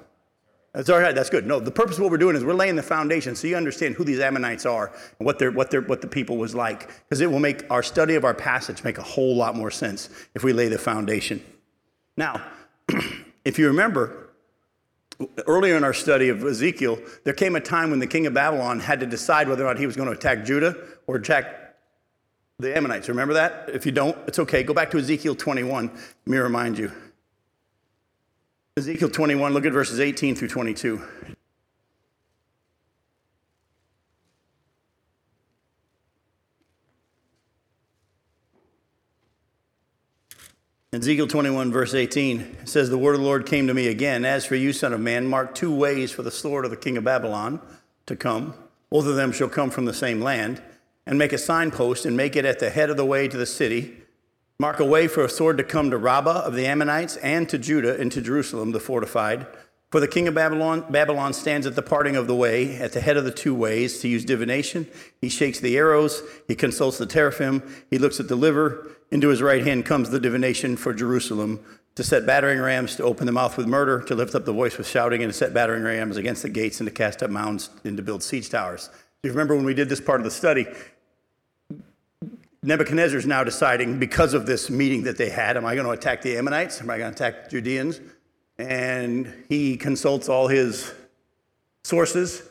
That's 0.72 0.88
all 0.88 1.00
right. 1.00 1.14
That's 1.14 1.30
good. 1.30 1.46
No, 1.46 1.58
the 1.58 1.70
purpose 1.70 1.96
of 1.96 2.02
what 2.02 2.12
we're 2.12 2.18
doing 2.18 2.36
is 2.36 2.44
we're 2.44 2.54
laying 2.54 2.76
the 2.76 2.82
foundation 2.82 3.34
so 3.34 3.48
you 3.48 3.56
understand 3.56 3.96
who 3.96 4.04
these 4.04 4.20
Ammonites 4.20 4.66
are 4.66 4.92
and 5.18 5.26
what, 5.26 5.38
they're, 5.38 5.50
what, 5.50 5.70
they're, 5.70 5.80
what 5.80 6.00
the 6.00 6.06
people 6.06 6.36
was 6.36 6.54
like. 6.54 6.88
Because 7.04 7.20
it 7.20 7.30
will 7.30 7.40
make 7.40 7.68
our 7.70 7.82
study 7.82 8.14
of 8.14 8.24
our 8.24 8.34
passage 8.34 8.84
make 8.84 8.98
a 8.98 9.02
whole 9.02 9.34
lot 9.34 9.56
more 9.56 9.70
sense 9.70 10.08
if 10.34 10.44
we 10.44 10.52
lay 10.52 10.68
the 10.68 10.78
foundation. 10.78 11.42
Now, 12.16 12.44
if 13.44 13.58
you 13.58 13.66
remember, 13.66 14.30
earlier 15.46 15.76
in 15.76 15.82
our 15.82 15.92
study 15.92 16.28
of 16.28 16.44
Ezekiel, 16.44 16.98
there 17.24 17.34
came 17.34 17.56
a 17.56 17.60
time 17.60 17.90
when 17.90 17.98
the 17.98 18.06
king 18.06 18.26
of 18.26 18.34
Babylon 18.34 18.78
had 18.78 19.00
to 19.00 19.06
decide 19.06 19.48
whether 19.48 19.64
or 19.64 19.68
not 19.68 19.78
he 19.78 19.86
was 19.86 19.96
going 19.96 20.08
to 20.08 20.14
attack 20.14 20.44
Judah 20.44 20.76
or 21.06 21.16
attack 21.16 21.74
the 22.58 22.76
Ammonites. 22.76 23.08
Remember 23.08 23.34
that? 23.34 23.70
If 23.72 23.86
you 23.86 23.92
don't, 23.92 24.16
it's 24.26 24.38
okay. 24.38 24.62
Go 24.62 24.74
back 24.74 24.90
to 24.92 24.98
Ezekiel 24.98 25.34
21. 25.34 25.88
Let 25.88 25.98
me 26.26 26.38
remind 26.38 26.78
you. 26.78 26.92
Ezekiel 28.76 29.10
21, 29.10 29.52
look 29.52 29.66
at 29.66 29.72
verses 29.72 29.98
18 29.98 30.36
through 30.36 30.48
22. 30.48 31.02
Ezekiel 40.92 41.26
21, 41.26 41.72
verse 41.72 41.94
18 41.94 42.66
says, 42.66 42.90
The 42.90 42.98
word 42.98 43.14
of 43.14 43.20
the 43.20 43.26
Lord 43.26 43.44
came 43.44 43.66
to 43.66 43.74
me 43.74 43.88
again. 43.88 44.24
As 44.24 44.46
for 44.46 44.54
you, 44.54 44.72
son 44.72 44.92
of 44.92 45.00
man, 45.00 45.26
mark 45.26 45.54
two 45.54 45.74
ways 45.74 46.12
for 46.12 46.22
the 46.22 46.30
sword 46.30 46.64
of 46.64 46.70
the 46.70 46.76
king 46.76 46.96
of 46.96 47.04
Babylon 47.04 47.60
to 48.06 48.14
come. 48.14 48.54
Both 48.88 49.06
of 49.06 49.16
them 49.16 49.32
shall 49.32 49.48
come 49.48 49.70
from 49.70 49.84
the 49.84 49.94
same 49.94 50.20
land. 50.20 50.62
And 51.06 51.18
make 51.18 51.32
a 51.32 51.38
signpost 51.38 52.06
and 52.06 52.16
make 52.16 52.36
it 52.36 52.44
at 52.44 52.60
the 52.60 52.70
head 52.70 52.88
of 52.88 52.96
the 52.96 53.04
way 53.04 53.26
to 53.26 53.36
the 53.36 53.46
city. 53.46 53.96
Mark 54.60 54.78
a 54.78 54.84
way 54.84 55.08
for 55.08 55.24
a 55.24 55.28
sword 55.30 55.56
to 55.56 55.64
come 55.64 55.90
to 55.90 55.96
Rabbah 55.96 56.42
of 56.42 56.52
the 56.52 56.66
Ammonites 56.66 57.16
and 57.16 57.48
to 57.48 57.56
Judah 57.56 57.98
and 57.98 58.12
to 58.12 58.20
Jerusalem, 58.20 58.72
the 58.72 58.78
fortified. 58.78 59.46
For 59.90 60.00
the 60.00 60.06
king 60.06 60.28
of 60.28 60.34
Babylon, 60.34 60.84
Babylon 60.90 61.32
stands 61.32 61.66
at 61.66 61.76
the 61.76 61.82
parting 61.82 62.14
of 62.14 62.26
the 62.26 62.34
way, 62.34 62.76
at 62.76 62.92
the 62.92 63.00
head 63.00 63.16
of 63.16 63.24
the 63.24 63.30
two 63.30 63.54
ways, 63.54 64.00
to 64.00 64.08
use 64.08 64.22
divination. 64.22 64.86
He 65.18 65.30
shakes 65.30 65.60
the 65.60 65.78
arrows, 65.78 66.22
he 66.46 66.54
consults 66.54 66.98
the 66.98 67.06
teraphim, 67.06 67.62
he 67.88 67.96
looks 67.96 68.20
at 68.20 68.28
the 68.28 68.36
liver. 68.36 68.86
Into 69.10 69.28
his 69.28 69.40
right 69.40 69.66
hand 69.66 69.86
comes 69.86 70.10
the 70.10 70.20
divination 70.20 70.76
for 70.76 70.92
Jerusalem, 70.92 71.64
to 71.94 72.04
set 72.04 72.26
battering 72.26 72.60
rams, 72.60 72.96
to 72.96 73.04
open 73.04 73.24
the 73.24 73.32
mouth 73.32 73.56
with 73.56 73.66
murder, 73.66 74.02
to 74.02 74.14
lift 74.14 74.34
up 74.34 74.44
the 74.44 74.52
voice 74.52 74.76
with 74.76 74.86
shouting, 74.86 75.22
and 75.22 75.32
to 75.32 75.38
set 75.38 75.54
battering 75.54 75.84
rams 75.84 76.18
against 76.18 76.42
the 76.42 76.50
gates, 76.50 76.80
and 76.80 76.86
to 76.86 76.94
cast 76.94 77.22
up 77.22 77.30
mounds, 77.30 77.70
and 77.82 77.96
to 77.96 78.02
build 78.02 78.22
siege 78.22 78.50
towers. 78.50 78.90
Do 79.22 79.28
you 79.30 79.32
remember 79.32 79.56
when 79.56 79.64
we 79.64 79.72
did 79.72 79.88
this 79.88 80.02
part 80.02 80.20
of 80.20 80.24
the 80.24 80.30
study? 80.30 80.66
Nebuchadnezzar 82.62 83.18
is 83.18 83.26
now 83.26 83.42
deciding, 83.42 83.98
because 83.98 84.34
of 84.34 84.46
this 84.46 84.68
meeting 84.68 85.04
that 85.04 85.16
they 85.16 85.30
had, 85.30 85.56
am 85.56 85.64
I 85.64 85.74
going 85.74 85.86
to 85.86 85.92
attack 85.92 86.22
the 86.22 86.36
Ammonites? 86.36 86.80
Am 86.80 86.90
I 86.90 86.98
going 86.98 87.14
to 87.14 87.16
attack 87.16 87.50
Judeans? 87.50 88.00
and 88.60 89.32
he 89.48 89.76
consults 89.76 90.28
all 90.28 90.48
his 90.48 90.92
sources, 91.82 92.42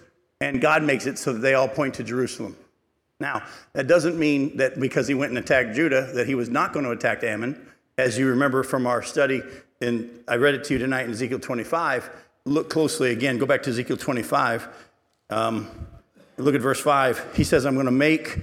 and 0.41 0.59
God 0.59 0.83
makes 0.83 1.05
it 1.05 1.19
so 1.19 1.33
that 1.33 1.39
they 1.39 1.53
all 1.53 1.67
point 1.67 1.93
to 1.95 2.03
Jerusalem. 2.03 2.55
Now, 3.19 3.43
that 3.73 3.87
doesn't 3.87 4.17
mean 4.17 4.57
that 4.57 4.79
because 4.79 5.07
he 5.07 5.13
went 5.13 5.29
and 5.29 5.37
attacked 5.37 5.75
Judah, 5.75 6.11
that 6.13 6.25
he 6.25 6.35
was 6.35 6.49
not 6.49 6.73
going 6.73 6.85
to 6.85 6.91
attack 6.91 7.23
Ammon. 7.23 7.67
As 7.97 8.17
you 8.17 8.27
remember 8.27 8.63
from 8.63 8.87
our 8.87 9.03
study, 9.03 9.43
and 9.81 10.09
I 10.27 10.35
read 10.35 10.55
it 10.55 10.63
to 10.65 10.73
you 10.73 10.79
tonight 10.79 11.03
in 11.03 11.11
Ezekiel 11.11 11.39
25. 11.39 12.09
Look 12.45 12.69
closely 12.69 13.11
again, 13.11 13.37
go 13.37 13.45
back 13.45 13.61
to 13.63 13.69
Ezekiel 13.69 13.97
25. 13.97 14.67
Um, 15.29 15.67
look 16.37 16.55
at 16.55 16.61
verse 16.61 16.79
5. 16.79 17.35
He 17.35 17.43
says, 17.43 17.65
I'm 17.65 17.73
going 17.73 17.85
to 17.85 17.91
make, 17.91 18.37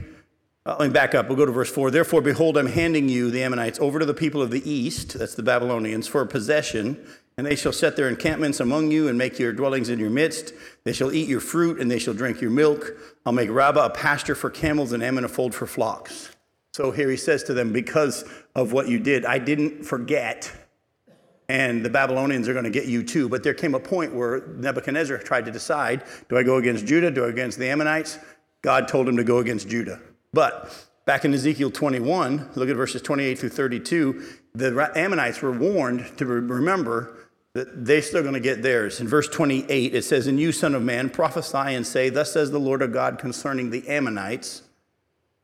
uh, 0.67 0.77
let 0.79 0.89
me 0.89 0.93
back 0.93 1.15
up. 1.15 1.29
We'll 1.29 1.37
go 1.37 1.47
to 1.47 1.53
verse 1.53 1.71
4. 1.71 1.91
Therefore, 1.91 2.21
behold, 2.21 2.59
I'm 2.59 2.67
handing 2.67 3.09
you, 3.09 3.31
the 3.31 3.43
Ammonites, 3.43 3.79
over 3.79 3.99
to 3.99 4.07
the 4.07 4.15
people 4.15 4.43
of 4.43 4.51
the 4.51 4.69
east, 4.71 5.19
that's 5.19 5.35
the 5.35 5.43
Babylonians, 5.43 6.07
for 6.07 6.25
possession 6.27 7.07
and 7.39 7.47
they 7.47 7.57
shall 7.57 7.73
set 7.73 7.97
their 7.97 8.09
encampments 8.09 8.61
among 8.61 8.91
you 8.91 9.09
and 9.09 9.19
make 9.19 9.39
your 9.39 9.53
dwellings 9.53 9.91
in 9.91 9.99
your 9.99 10.09
midst. 10.09 10.55
They 10.85 10.95
shall 10.95 11.13
eat 11.13 11.29
your 11.29 11.41
fruit 11.41 11.79
and 11.79 11.91
they 11.91 11.99
shall 11.99 12.15
drink 12.15 12.41
your 12.41 12.51
milk. 12.51 12.93
I'll 13.27 13.33
make 13.35 13.51
Rabbah 13.51 13.85
a 13.85 13.91
pasture 13.91 14.35
for 14.35 14.49
camels 14.49 14.93
and 14.93 15.03
Ammon 15.03 15.25
a 15.25 15.29
fold 15.29 15.55
for 15.55 15.67
flocks. 15.67 16.31
So 16.73 16.91
here 16.93 17.11
he 17.11 17.17
says 17.19 17.43
to 17.45 17.55
them, 17.55 17.75
Because 17.75 18.25
of 18.55 18.73
what 18.73 18.89
you 18.89 18.99
did, 18.99 19.27
I 19.27 19.39
didn't 19.39 19.85
forget. 19.85 20.51
And 21.51 21.85
the 21.85 21.91
Babylonians 21.91 22.49
are 22.49 22.55
going 22.55 22.65
to 22.65 22.71
get 22.71 22.87
you 22.87 23.03
too. 23.03 23.29
But 23.29 23.43
there 23.43 23.55
came 23.55 23.75
a 23.75 23.81
point 23.81 24.15
where 24.15 24.47
Nebuchadnezzar 24.57 25.19
tried 25.19 25.45
to 25.45 25.53
decide 25.53 26.05
do 26.31 26.39
I 26.39 26.43
go 26.43 26.57
against 26.57 26.87
Judah? 26.87 27.11
Do 27.11 27.25
I 27.25 27.27
go 27.27 27.33
against 27.33 27.59
the 27.59 27.69
Ammonites? 27.69 28.19
God 28.63 28.89
told 28.89 29.07
him 29.09 29.17
to 29.19 29.25
go 29.25 29.39
against 29.39 29.69
Judah. 29.69 30.01
But 30.37 30.71
back 31.07 31.25
in 31.25 31.33
Ezekiel 31.33 31.71
21, 31.71 32.51
look 32.57 32.69
at 32.69 32.77
verses 32.77 33.01
28 33.01 33.39
through 33.39 33.49
32, 33.49 34.23
the 34.55 34.93
Ammonites 34.95 35.41
were 35.41 35.51
warned 35.51 36.19
to 36.19 36.27
remember 36.27 37.17
that 37.55 37.87
they're 37.87 38.03
still 38.03 38.21
going 38.21 38.35
to 38.35 38.41
get 38.41 38.61
theirs. 38.61 39.01
In 39.01 39.09
verse 39.09 39.29
28, 39.29 39.95
it 39.95 40.05
says, 40.05 40.27
And 40.27 40.39
you, 40.39 40.53
son 40.53 40.75
of 40.75 40.83
man, 40.83 41.09
prophesy 41.09 41.57
and 41.57 41.87
say, 41.87 42.11
Thus 42.11 42.35
says 42.35 42.51
the 42.51 42.61
Lord 42.61 42.83
of 42.83 42.93
God 42.93 43.19
concerning 43.19 43.71
the 43.71 43.89
Ammonites 43.89 44.61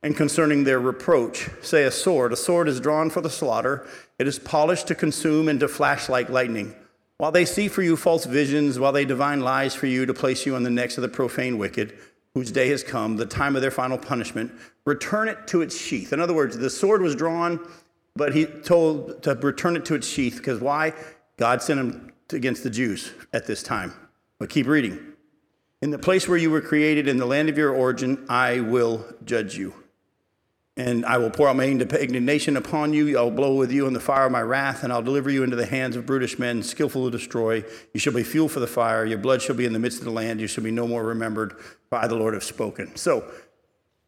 and 0.03 0.15
concerning 0.15 0.63
their 0.63 0.79
reproach. 0.79 1.49
Say, 1.63 1.85
A 1.85 1.91
sword. 1.91 2.31
A 2.31 2.35
sword 2.35 2.67
is 2.67 2.79
drawn 2.79 3.09
for 3.09 3.21
the 3.21 3.31
slaughter, 3.31 3.87
it 4.19 4.27
is 4.27 4.37
polished 4.37 4.85
to 4.89 4.95
consume 4.95 5.49
and 5.49 5.59
to 5.61 5.67
flash 5.67 6.07
like 6.07 6.29
lightning. 6.29 6.75
While 7.17 7.31
they 7.31 7.45
see 7.45 7.67
for 7.67 7.81
you 7.81 7.97
false 7.97 8.25
visions, 8.25 8.77
while 8.77 8.91
they 8.91 9.05
divine 9.05 9.39
lies 9.39 9.73
for 9.73 9.87
you 9.87 10.05
to 10.05 10.13
place 10.13 10.45
you 10.45 10.55
on 10.55 10.61
the 10.61 10.69
necks 10.69 10.99
of 10.99 11.01
the 11.01 11.09
profane 11.09 11.57
wicked, 11.57 11.97
whose 12.33 12.51
day 12.51 12.69
has 12.69 12.83
come, 12.83 13.15
the 13.15 13.25
time 13.25 13.55
of 13.55 13.61
their 13.61 13.71
final 13.71 13.97
punishment, 13.97 14.51
return 14.85 15.27
it 15.27 15.47
to 15.47 15.61
its 15.61 15.77
sheath. 15.77 16.13
In 16.13 16.19
other 16.19 16.33
words, 16.33 16.57
the 16.57 16.69
sword 16.69 17.01
was 17.01 17.15
drawn, 17.15 17.59
but 18.15 18.33
he 18.33 18.45
told 18.45 19.21
to 19.23 19.35
return 19.35 19.75
it 19.75 19.85
to 19.85 19.95
its 19.95 20.07
sheath 20.07 20.37
because 20.37 20.59
why? 20.59 20.93
God 21.37 21.61
sent 21.61 21.79
him 21.79 22.11
against 22.31 22.63
the 22.63 22.69
Jews 22.69 23.11
at 23.33 23.45
this 23.45 23.61
time. 23.61 23.93
But 24.39 24.49
keep 24.49 24.67
reading. 24.67 24.99
In 25.81 25.91
the 25.91 25.99
place 25.99 26.27
where 26.27 26.37
you 26.37 26.49
were 26.49 26.61
created, 26.61 27.07
in 27.07 27.17
the 27.17 27.25
land 27.25 27.49
of 27.49 27.57
your 27.57 27.71
origin, 27.71 28.25
I 28.29 28.61
will 28.61 29.05
judge 29.25 29.57
you. 29.57 29.82
And 30.75 31.05
I 31.05 31.19
will 31.19 31.29
pour 31.29 31.47
out 31.47 31.55
my 31.55 31.65
indignation 31.67 32.57
upon 32.57 32.93
you. 32.93 33.15
I'll 33.15 33.29
blow 33.29 33.53
with 33.53 33.71
you 33.71 33.85
in 33.85 33.93
the 33.93 33.99
fire 33.99 34.25
of 34.25 34.31
my 34.31 34.41
wrath, 34.41 34.83
and 34.83 34.91
I'll 34.91 35.03
deliver 35.03 35.29
you 35.29 35.43
into 35.43 35.55
the 35.55 35.67
hands 35.67 35.95
of 35.95 36.07
brutish 36.07 36.39
men, 36.39 36.63
skillful 36.63 37.05
to 37.05 37.11
destroy. 37.15 37.63
You 37.93 37.99
shall 37.99 38.13
be 38.13 38.23
fuel 38.23 38.49
for 38.49 38.59
the 38.59 38.65
fire. 38.65 39.05
Your 39.05 39.19
blood 39.19 39.41
shall 39.41 39.55
be 39.55 39.65
in 39.65 39.73
the 39.73 39.79
midst 39.79 39.99
of 39.99 40.05
the 40.05 40.11
land. 40.11 40.41
You 40.41 40.47
shall 40.47 40.63
be 40.63 40.71
no 40.71 40.87
more 40.87 41.03
remembered. 41.03 41.55
By 41.91 42.07
the 42.07 42.15
Lord 42.15 42.33
have 42.33 42.43
spoken. 42.43 42.95
So, 42.95 43.23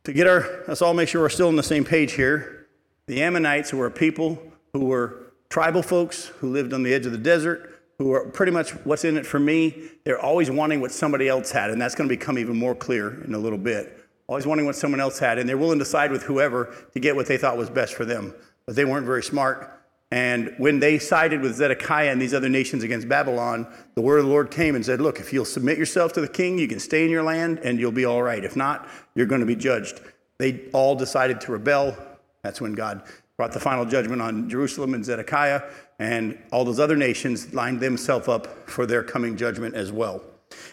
to 0.05 0.13
get 0.13 0.25
our, 0.25 0.63
let's 0.67 0.81
all 0.81 0.95
make 0.95 1.07
sure 1.07 1.22
we're 1.22 1.29
still 1.29 1.50
on 1.50 1.55
the 1.55 1.63
same 1.63 1.86
page 1.86 2.13
here. 2.13 2.67
The 3.07 3.22
Ammonites 3.22 3.72
were 3.72 3.86
a 3.86 3.91
people 3.91 4.41
who 4.74 4.86
were 4.86 5.34
tribal 5.50 5.84
folks 5.84 6.25
who 6.25 6.51
lived 6.51 6.74
on 6.74 6.81
the 6.81 6.93
edge 6.93 7.05
of 7.05 7.12
the 7.12 7.17
desert, 7.17 7.84
who 8.00 8.12
are 8.12 8.25
pretty 8.29 8.51
much 8.51 8.72
what's 8.86 9.05
in 9.05 9.17
it 9.17 9.25
for 9.25 9.39
me. 9.39 9.89
They're 10.03 10.19
always 10.19 10.50
wanting 10.50 10.81
what 10.81 10.91
somebody 10.91 11.27
else 11.27 11.51
had, 11.51 11.69
and 11.69 11.81
that's 11.81 11.95
going 11.95 12.10
to 12.10 12.15
become 12.15 12.38
even 12.39 12.57
more 12.57 12.75
clear 12.75 13.24
in 13.24 13.34
a 13.34 13.38
little 13.38 13.57
bit. 13.57 14.04
Always 14.27 14.48
wanting 14.48 14.65
what 14.65 14.75
someone 14.75 15.00
else 15.00 15.20
had, 15.20 15.38
and 15.38 15.48
they're 15.48 15.58
willing 15.58 15.79
to 15.79 15.86
side 15.86 16.12
with 16.12 16.24
whoever 16.24 16.74
to 16.94 17.00
get 17.00 17.15
what 17.15 17.27
they 17.27 17.38
thought 17.38 17.58
was 17.58 17.70
best 17.70 17.94
for 17.94 18.05
them. 18.05 18.34
But 18.65 18.75
they 18.75 18.86
weren't 18.86 19.05
very 19.05 19.22
smart. 19.22 19.72
And 20.12 20.53
when 20.58 20.79
they 20.79 21.00
sided 21.00 21.41
with 21.41 21.55
Zedekiah 21.55 22.12
and 22.12 22.22
these 22.22 22.34
other 22.34 22.50
nations 22.50 22.84
against 22.84 23.10
Babylon, 23.10 23.67
the 23.96 24.01
word 24.01 24.20
of 24.20 24.25
the 24.25 24.32
Lord 24.32 24.51
came 24.51 24.75
and 24.75 24.86
said, 24.86 25.01
Look, 25.01 25.20
if 25.20 25.34
you'll 25.34 25.46
submit 25.46 25.77
yourself 25.77 26.13
to 26.13 26.22
the 26.22 26.27
king, 26.27 26.58
you 26.58 26.67
can 26.67 26.79
stay 26.79 27.05
in 27.05 27.12
your 27.12 27.24
land 27.24 27.60
and 27.60 27.79
you'll 27.79 27.91
be 27.91 28.05
all 28.05 28.22
right. 28.22 28.44
If 28.44 28.55
not, 28.55 28.88
you're 29.15 29.25
going 29.25 29.41
to 29.41 29.48
be 29.48 29.55
judged. 29.55 30.00
They 30.38 30.62
all 30.74 30.96
decided 30.96 31.41
to 31.41 31.51
rebel. 31.51 31.98
That's 32.44 32.62
when 32.62 32.74
God 32.74 33.03
brought 33.38 33.51
the 33.51 33.60
final 33.60 33.86
judgment 33.86 34.22
on 34.22 34.50
Jerusalem 34.50 34.94
and 34.94 35.03
Zedekiah, 35.03 35.63
and 36.00 36.38
all 36.51 36.63
those 36.63 36.79
other 36.79 36.96
nations 36.96 37.53
lined 37.53 37.79
themselves 37.79 38.27
up 38.27 38.70
for 38.70 38.86
their 38.86 39.03
coming 39.03 39.36
judgment 39.36 39.75
as 39.75 39.91
well. 39.91 40.22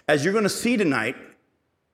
As 0.08 0.24
you're 0.24 0.32
going 0.32 0.44
to 0.44 0.50
see 0.50 0.76
tonight, 0.76 1.16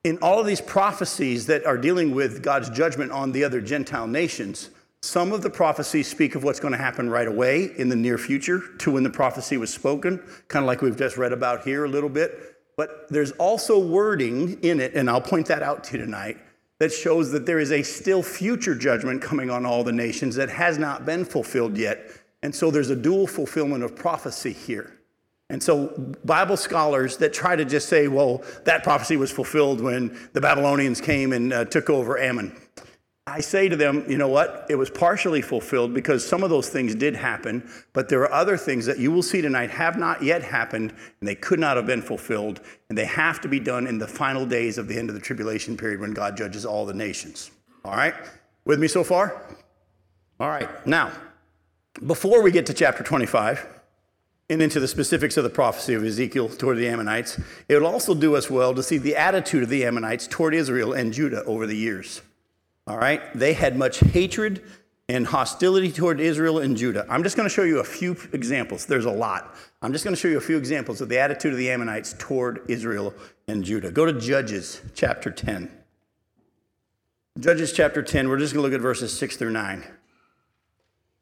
in 0.04 0.18
all 0.18 0.38
of 0.38 0.46
these 0.46 0.60
prophecies 0.60 1.46
that 1.46 1.66
are 1.66 1.76
dealing 1.76 2.14
with 2.14 2.42
God's 2.42 2.70
judgment 2.70 3.10
on 3.12 3.32
the 3.32 3.44
other 3.44 3.60
Gentile 3.60 4.06
nations, 4.06 4.70
some 5.02 5.32
of 5.32 5.42
the 5.42 5.50
prophecies 5.50 6.08
speak 6.08 6.34
of 6.34 6.42
what's 6.42 6.60
going 6.60 6.72
to 6.72 6.78
happen 6.78 7.08
right 7.08 7.28
away 7.28 7.70
in 7.76 7.88
the 7.88 7.96
near 7.96 8.18
future 8.18 8.60
to 8.78 8.92
when 8.92 9.02
the 9.02 9.10
prophecy 9.10 9.56
was 9.56 9.72
spoken, 9.72 10.18
kind 10.48 10.64
of 10.64 10.66
like 10.66 10.82
we've 10.82 10.96
just 10.96 11.16
read 11.16 11.32
about 11.32 11.64
here 11.64 11.84
a 11.84 11.88
little 11.88 12.08
bit. 12.08 12.56
But 12.76 13.08
there's 13.08 13.32
also 13.32 13.78
wording 13.78 14.60
in 14.62 14.80
it, 14.80 14.94
and 14.94 15.08
I'll 15.10 15.20
point 15.20 15.46
that 15.46 15.62
out 15.62 15.84
to 15.84 15.98
you 15.98 16.04
tonight, 16.04 16.38
that 16.78 16.92
shows 16.92 17.32
that 17.32 17.44
there 17.44 17.58
is 17.58 17.72
a 17.72 17.82
still 17.82 18.22
future 18.22 18.74
judgment 18.74 19.20
coming 19.20 19.50
on 19.50 19.66
all 19.66 19.82
the 19.82 19.92
nations 19.92 20.36
that 20.36 20.48
has 20.48 20.78
not 20.78 21.04
been 21.04 21.24
fulfilled 21.24 21.76
yet. 21.76 22.10
And 22.42 22.54
so 22.54 22.70
there's 22.70 22.90
a 22.90 22.96
dual 22.96 23.26
fulfillment 23.26 23.82
of 23.82 23.96
prophecy 23.96 24.52
here. 24.52 24.97
And 25.50 25.62
so, 25.62 25.88
Bible 26.24 26.58
scholars 26.58 27.16
that 27.18 27.32
try 27.32 27.56
to 27.56 27.64
just 27.64 27.88
say, 27.88 28.06
well, 28.06 28.42
that 28.64 28.82
prophecy 28.82 29.16
was 29.16 29.32
fulfilled 29.32 29.80
when 29.80 30.28
the 30.34 30.42
Babylonians 30.42 31.00
came 31.00 31.32
and 31.32 31.52
uh, 31.52 31.64
took 31.64 31.88
over 31.88 32.18
Ammon. 32.18 32.54
I 33.26 33.40
say 33.40 33.68
to 33.68 33.76
them, 33.76 34.04
you 34.08 34.16
know 34.16 34.28
what? 34.28 34.66
It 34.70 34.76
was 34.76 34.90
partially 34.90 35.42
fulfilled 35.42 35.92
because 35.92 36.26
some 36.26 36.42
of 36.42 36.50
those 36.50 36.68
things 36.70 36.94
did 36.94 37.14
happen, 37.14 37.68
but 37.92 38.08
there 38.08 38.20
are 38.22 38.32
other 38.32 38.56
things 38.56 38.86
that 38.86 38.98
you 38.98 39.12
will 39.12 39.22
see 39.22 39.42
tonight 39.42 39.70
have 39.70 39.98
not 39.98 40.22
yet 40.22 40.42
happened, 40.42 40.94
and 41.20 41.28
they 41.28 41.34
could 41.34 41.58
not 41.58 41.76
have 41.76 41.86
been 41.86 42.00
fulfilled, 42.02 42.60
and 42.88 42.96
they 42.96 43.04
have 43.04 43.40
to 43.42 43.48
be 43.48 43.60
done 43.60 43.86
in 43.86 43.98
the 43.98 44.06
final 44.06 44.46
days 44.46 44.78
of 44.78 44.88
the 44.88 44.98
end 44.98 45.10
of 45.10 45.14
the 45.14 45.20
tribulation 45.20 45.76
period 45.76 46.00
when 46.00 46.12
God 46.12 46.36
judges 46.36 46.64
all 46.64 46.86
the 46.86 46.94
nations. 46.94 47.50
All 47.84 47.92
right? 47.92 48.14
With 48.64 48.80
me 48.80 48.88
so 48.88 49.04
far? 49.04 49.42
All 50.40 50.48
right. 50.48 50.86
Now, 50.86 51.12
before 52.06 52.42
we 52.42 52.50
get 52.50 52.66
to 52.66 52.74
chapter 52.74 53.02
25 53.02 53.77
and 54.50 54.62
into 54.62 54.80
the 54.80 54.88
specifics 54.88 55.36
of 55.36 55.44
the 55.44 55.50
prophecy 55.50 55.94
of 55.94 56.04
Ezekiel 56.04 56.48
toward 56.48 56.78
the 56.78 56.88
Ammonites, 56.88 57.38
it 57.68 57.76
will 57.76 57.86
also 57.86 58.14
do 58.14 58.34
us 58.34 58.48
well 58.48 58.74
to 58.74 58.82
see 58.82 58.96
the 58.96 59.14
attitude 59.14 59.62
of 59.62 59.68
the 59.68 59.84
Ammonites 59.84 60.26
toward 60.26 60.54
Israel 60.54 60.94
and 60.94 61.12
Judah 61.12 61.44
over 61.44 61.66
the 61.66 61.76
years. 61.76 62.22
All 62.86 62.96
right? 62.96 63.20
They 63.34 63.52
had 63.52 63.76
much 63.76 64.00
hatred 64.00 64.62
and 65.10 65.26
hostility 65.26 65.92
toward 65.92 66.20
Israel 66.20 66.58
and 66.58 66.76
Judah. 66.76 67.06
I'm 67.08 67.22
just 67.22 67.36
going 67.36 67.48
to 67.48 67.54
show 67.54 67.62
you 67.62 67.80
a 67.80 67.84
few 67.84 68.16
examples. 68.32 68.86
There's 68.86 69.04
a 69.04 69.10
lot. 69.10 69.54
I'm 69.82 69.92
just 69.92 70.04
going 70.04 70.14
to 70.14 70.20
show 70.20 70.28
you 70.28 70.38
a 70.38 70.42
few 70.42 70.56
examples 70.56 71.00
of 71.00 71.08
the 71.08 71.18
attitude 71.18 71.52
of 71.52 71.58
the 71.58 71.70
Ammonites 71.70 72.14
toward 72.18 72.62
Israel 72.68 73.14
and 73.46 73.62
Judah. 73.64 73.90
Go 73.90 74.06
to 74.06 74.12
Judges 74.18 74.80
chapter 74.94 75.30
10. 75.30 75.70
Judges 77.38 77.72
chapter 77.72 78.02
10, 78.02 78.28
we're 78.28 78.38
just 78.38 78.52
going 78.52 78.64
to 78.64 78.68
look 78.68 78.76
at 78.76 78.82
verses 78.82 79.16
6 79.16 79.36
through 79.36 79.52
9. 79.52 79.84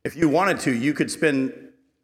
If 0.05 0.17
you 0.17 0.29
wanted 0.29 0.61
to, 0.61 0.73
you 0.73 0.95
could 0.95 1.11
spend 1.11 1.53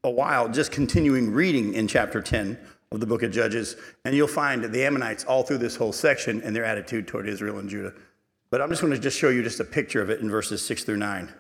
a 0.05 0.11
while 0.11 0.49
just 0.49 0.73
continuing 0.73 1.31
reading 1.31 1.75
in 1.75 1.87
chapter 1.87 2.21
10 2.21 2.59
of 2.91 2.99
the 2.99 3.07
book 3.07 3.23
of 3.23 3.31
Judges, 3.31 3.77
and 4.05 4.17
you'll 4.17 4.27
find 4.27 4.65
the 4.65 4.85
Ammonites 4.85 5.25
all 5.25 5.45
through 5.45 5.59
this 5.59 5.77
whole 5.77 5.93
section 5.93 6.43
and 6.43 6.57
their 6.57 6.65
attitude 6.65 7.07
toward 7.07 7.29
Israel 7.29 7.61
and 7.61 7.71
Judah. 7.71 7.95
But 8.51 8.61
I'm 8.61 8.69
just 8.69 8.83
going 8.83 8.93
to 8.93 8.99
just 8.99 9.17
show 9.17 9.29
you 9.29 9.45
just 9.45 9.61
a 9.61 9.65
picture 9.65 10.03
of 10.03 10.11
it 10.11 10.21
in 10.21 10.29
verses 10.29 10.65
6 10.67 10.83
through 10.83 10.97
9. 10.97 11.27
It 11.27 11.33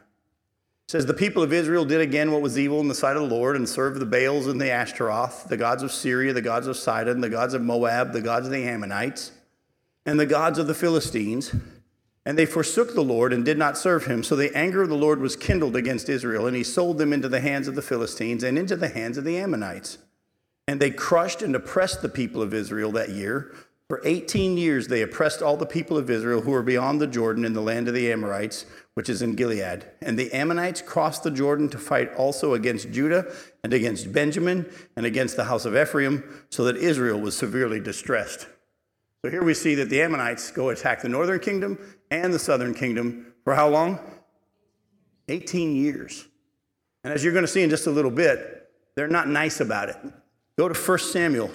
says, 0.86 1.06
The 1.06 1.12
people 1.12 1.42
of 1.42 1.52
Israel 1.52 1.84
did 1.84 2.00
again 2.00 2.30
what 2.30 2.40
was 2.40 2.56
evil 2.56 2.78
in 2.78 2.86
the 2.86 2.94
sight 2.94 3.16
of 3.16 3.28
the 3.28 3.34
Lord 3.34 3.56
and 3.56 3.68
served 3.68 3.98
the 3.98 4.06
Baals 4.06 4.46
and 4.46 4.60
the 4.60 4.70
Ashtaroth, 4.70 5.48
the 5.48 5.56
gods 5.56 5.82
of 5.82 5.90
Syria, 5.90 6.32
the 6.32 6.40
gods 6.40 6.68
of 6.68 6.76
Sidon, 6.76 7.20
the 7.20 7.28
gods 7.28 7.54
of 7.54 7.62
Moab, 7.62 8.12
the 8.12 8.22
gods 8.22 8.46
of 8.46 8.52
the 8.52 8.64
Ammonites, 8.64 9.32
and 10.06 10.20
the 10.20 10.26
gods 10.26 10.58
of 10.58 10.68
the 10.68 10.74
Philistines. 10.74 11.52
And 12.24 12.38
they 12.38 12.46
forsook 12.46 12.94
the 12.94 13.02
Lord 13.02 13.32
and 13.32 13.44
did 13.44 13.58
not 13.58 13.76
serve 13.76 14.06
him. 14.06 14.22
So 14.22 14.36
the 14.36 14.56
anger 14.56 14.82
of 14.82 14.88
the 14.88 14.94
Lord 14.94 15.20
was 15.20 15.34
kindled 15.34 15.74
against 15.74 16.08
Israel, 16.08 16.46
and 16.46 16.56
he 16.56 16.62
sold 16.62 16.98
them 16.98 17.12
into 17.12 17.28
the 17.28 17.40
hands 17.40 17.66
of 17.66 17.74
the 17.74 17.82
Philistines 17.82 18.44
and 18.44 18.56
into 18.56 18.76
the 18.76 18.88
hands 18.88 19.18
of 19.18 19.24
the 19.24 19.36
Ammonites. 19.38 19.98
And 20.68 20.80
they 20.80 20.90
crushed 20.90 21.42
and 21.42 21.56
oppressed 21.56 22.02
the 22.02 22.08
people 22.08 22.40
of 22.40 22.54
Israel 22.54 22.92
that 22.92 23.10
year 23.10 23.52
for 23.92 24.00
18 24.06 24.56
years, 24.56 24.88
they 24.88 25.02
oppressed 25.02 25.42
all 25.42 25.58
the 25.58 25.66
people 25.66 25.98
of 25.98 26.08
Israel 26.08 26.40
who 26.40 26.52
were 26.52 26.62
beyond 26.62 26.98
the 26.98 27.06
Jordan 27.06 27.44
in 27.44 27.52
the 27.52 27.60
land 27.60 27.88
of 27.88 27.94
the 27.94 28.10
Amorites, 28.10 28.64
which 28.94 29.10
is 29.10 29.20
in 29.20 29.34
Gilead. 29.34 29.84
And 30.00 30.18
the 30.18 30.32
Ammonites 30.32 30.80
crossed 30.80 31.24
the 31.24 31.30
Jordan 31.30 31.68
to 31.68 31.76
fight 31.76 32.10
also 32.14 32.54
against 32.54 32.90
Judah 32.90 33.30
and 33.62 33.74
against 33.74 34.10
Benjamin 34.10 34.64
and 34.96 35.04
against 35.04 35.36
the 35.36 35.44
house 35.44 35.66
of 35.66 35.76
Ephraim, 35.76 36.24
so 36.48 36.64
that 36.64 36.78
Israel 36.78 37.20
was 37.20 37.36
severely 37.36 37.80
distressed. 37.80 38.46
So 39.22 39.30
here 39.30 39.44
we 39.44 39.52
see 39.52 39.74
that 39.74 39.90
the 39.90 40.00
Ammonites 40.00 40.50
go 40.50 40.70
attack 40.70 41.02
the 41.02 41.10
northern 41.10 41.40
kingdom 41.40 41.78
and 42.12 42.32
the 42.32 42.38
southern 42.38 42.74
kingdom 42.74 43.32
for 43.42 43.54
how 43.54 43.68
long? 43.68 43.98
18 45.28 45.74
years. 45.74 46.28
And 47.04 47.12
as 47.12 47.24
you're 47.24 47.32
going 47.32 47.44
to 47.44 47.50
see 47.50 47.62
in 47.62 47.70
just 47.70 47.86
a 47.86 47.90
little 47.90 48.10
bit, 48.10 48.70
they're 48.94 49.08
not 49.08 49.28
nice 49.28 49.60
about 49.60 49.88
it. 49.88 49.96
Go 50.58 50.68
to 50.68 50.78
1 50.78 50.98
Samuel 50.98 51.50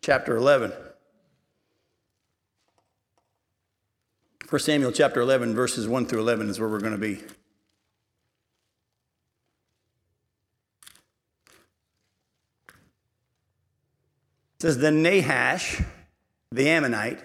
chapter 0.00 0.36
11. 0.36 0.72
1 4.48 4.60
Samuel 4.60 4.92
chapter 4.92 5.20
11, 5.20 5.54
verses 5.54 5.86
1 5.86 6.06
through 6.06 6.20
11 6.20 6.48
is 6.48 6.58
where 6.58 6.70
we're 6.70 6.80
going 6.80 6.92
to 6.92 6.98
be. 6.98 7.20
It 14.54 14.62
says, 14.62 14.78
Then 14.78 15.02
Nahash, 15.02 15.82
the 16.50 16.66
Ammonite, 16.66 17.22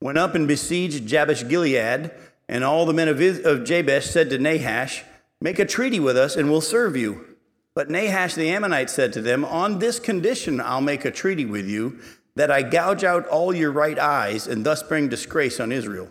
went 0.00 0.18
up 0.18 0.34
and 0.34 0.48
besieged 0.48 1.06
Jabesh 1.06 1.48
Gilead, 1.48 2.10
and 2.48 2.64
all 2.64 2.86
the 2.86 2.92
men 2.92 3.08
of, 3.08 3.20
of 3.20 3.64
Jabesh 3.64 4.04
said 4.04 4.30
to 4.30 4.38
Nahash, 4.38 5.04
Make 5.40 5.58
a 5.58 5.64
treaty 5.64 6.00
with 6.00 6.16
us, 6.16 6.36
and 6.36 6.50
we'll 6.50 6.60
serve 6.60 6.96
you. 6.96 7.36
But 7.74 7.88
Nahash 7.88 8.34
the 8.34 8.50
Ammonite 8.50 8.90
said 8.90 9.12
to 9.14 9.22
them, 9.22 9.44
On 9.44 9.78
this 9.78 9.98
condition 9.98 10.60
I'll 10.60 10.80
make 10.80 11.04
a 11.04 11.10
treaty 11.10 11.44
with 11.44 11.66
you, 11.66 11.98
that 12.36 12.50
I 12.50 12.62
gouge 12.62 13.04
out 13.04 13.26
all 13.26 13.54
your 13.54 13.70
right 13.70 13.98
eyes, 13.98 14.46
and 14.46 14.64
thus 14.64 14.82
bring 14.82 15.08
disgrace 15.08 15.60
on 15.60 15.72
Israel. 15.72 16.08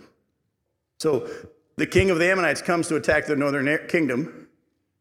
So 0.99 1.30
the 1.78 1.88
king 1.88 2.10
of 2.10 2.19
the 2.19 2.30
Ammonites 2.30 2.62
comes 2.62 2.88
to 2.89 2.95
attack 2.95 3.25
the 3.25 3.36
northern 3.36 3.88
kingdom, 3.88 4.47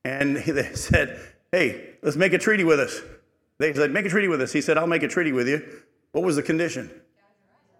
and 0.04 0.36
they 0.46 0.74
said, 0.74 1.20
Hey, 1.52 1.94
let's 2.02 2.16
make 2.16 2.32
a 2.32 2.38
treaty 2.38 2.64
with 2.64 2.80
us. 2.80 3.00
They 3.58 3.72
said, 3.74 3.90
Make 3.90 4.06
a 4.06 4.10
treaty 4.10 4.28
with 4.28 4.40
us. 4.40 4.52
He 4.52 4.60
said, 4.60 4.78
I'll 4.78 4.86
make 4.86 5.02
a 5.02 5.08
treaty 5.08 5.32
with 5.32 5.48
you. 5.48 5.82
What 6.12 6.24
was 6.24 6.36
the 6.36 6.42
condition? 6.42 6.90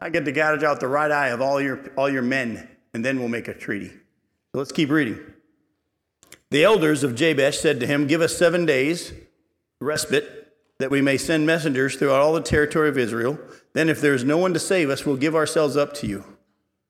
I 0.00 0.10
get 0.10 0.24
to 0.24 0.32
gouge 0.32 0.62
out 0.62 0.80
the 0.80 0.88
right 0.88 1.10
eye 1.10 1.28
of 1.28 1.40
all 1.40 1.60
your, 1.60 1.80
all 1.96 2.08
your 2.08 2.22
men, 2.22 2.68
and 2.94 3.04
then 3.04 3.18
we'll 3.18 3.28
make 3.28 3.48
a 3.48 3.54
treaty. 3.54 3.88
So 3.88 4.58
let's 4.58 4.72
keep 4.72 4.90
reading. 4.90 5.18
The 6.50 6.64
elders 6.64 7.02
of 7.02 7.14
Jabesh 7.14 7.58
said 7.58 7.80
to 7.80 7.86
him, 7.86 8.06
Give 8.06 8.20
us 8.20 8.36
seven 8.36 8.64
days 8.64 9.12
respite, 9.80 10.54
that 10.78 10.90
we 10.90 11.00
may 11.00 11.16
send 11.16 11.46
messengers 11.46 11.96
throughout 11.96 12.20
all 12.20 12.32
the 12.32 12.40
territory 12.40 12.88
of 12.88 12.98
Israel. 12.98 13.38
Then, 13.74 13.88
if 13.88 14.00
there 14.00 14.14
is 14.14 14.24
no 14.24 14.38
one 14.38 14.54
to 14.54 14.60
save 14.60 14.90
us, 14.90 15.04
we'll 15.04 15.16
give 15.16 15.34
ourselves 15.34 15.76
up 15.76 15.92
to 15.94 16.06
you. 16.06 16.24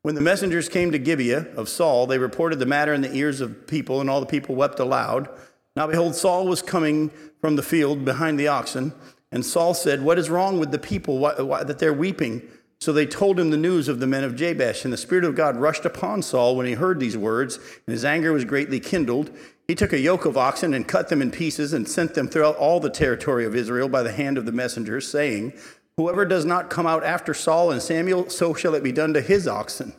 When 0.02 0.14
the 0.14 0.20
messengers 0.20 0.68
came 0.68 0.92
to 0.92 0.98
Gibeah 0.98 1.48
of 1.56 1.68
Saul, 1.68 2.06
they 2.06 2.18
reported 2.18 2.58
the 2.58 2.66
matter 2.66 2.94
in 2.94 3.00
the 3.00 3.14
ears 3.14 3.40
of 3.40 3.66
people, 3.66 4.00
and 4.00 4.08
all 4.08 4.20
the 4.20 4.26
people 4.26 4.54
wept 4.54 4.78
aloud. 4.78 5.28
Now 5.74 5.86
behold, 5.86 6.14
Saul 6.14 6.46
was 6.46 6.62
coming 6.62 7.10
from 7.40 7.56
the 7.56 7.62
field 7.62 8.04
behind 8.04 8.38
the 8.38 8.48
oxen, 8.48 8.92
and 9.32 9.44
Saul 9.44 9.74
said, 9.74 10.02
What 10.02 10.18
is 10.18 10.30
wrong 10.30 10.58
with 10.60 10.70
the 10.70 10.78
people 10.78 11.18
why, 11.18 11.40
why, 11.40 11.64
that 11.64 11.78
they're 11.78 11.92
weeping? 11.92 12.42
So 12.80 12.92
they 12.92 13.06
told 13.06 13.40
him 13.40 13.50
the 13.50 13.56
news 13.56 13.88
of 13.88 13.98
the 13.98 14.06
men 14.06 14.22
of 14.22 14.36
Jabesh, 14.36 14.84
and 14.84 14.92
the 14.92 14.96
Spirit 14.98 15.24
of 15.24 15.34
God 15.34 15.56
rushed 15.56 15.84
upon 15.84 16.22
Saul 16.22 16.56
when 16.56 16.66
he 16.66 16.74
heard 16.74 17.00
these 17.00 17.16
words, 17.16 17.56
and 17.56 17.92
his 17.92 18.04
anger 18.04 18.32
was 18.32 18.44
greatly 18.44 18.78
kindled. 18.78 19.30
He 19.66 19.74
took 19.74 19.92
a 19.92 19.98
yoke 19.98 20.24
of 20.24 20.36
oxen 20.36 20.72
and 20.72 20.86
cut 20.86 21.08
them 21.08 21.20
in 21.20 21.32
pieces 21.32 21.72
and 21.72 21.88
sent 21.88 22.14
them 22.14 22.28
throughout 22.28 22.56
all 22.56 22.78
the 22.78 22.88
territory 22.88 23.44
of 23.44 23.56
Israel 23.56 23.88
by 23.88 24.02
the 24.04 24.12
hand 24.12 24.38
of 24.38 24.46
the 24.46 24.52
messengers, 24.52 25.10
saying, 25.10 25.54
Whoever 25.96 26.24
does 26.24 26.44
not 26.44 26.70
come 26.70 26.86
out 26.86 27.02
after 27.02 27.34
Saul 27.34 27.72
and 27.72 27.82
Samuel, 27.82 28.30
so 28.30 28.54
shall 28.54 28.76
it 28.76 28.84
be 28.84 28.92
done 28.92 29.12
to 29.14 29.20
his 29.20 29.48
oxen. 29.48 29.92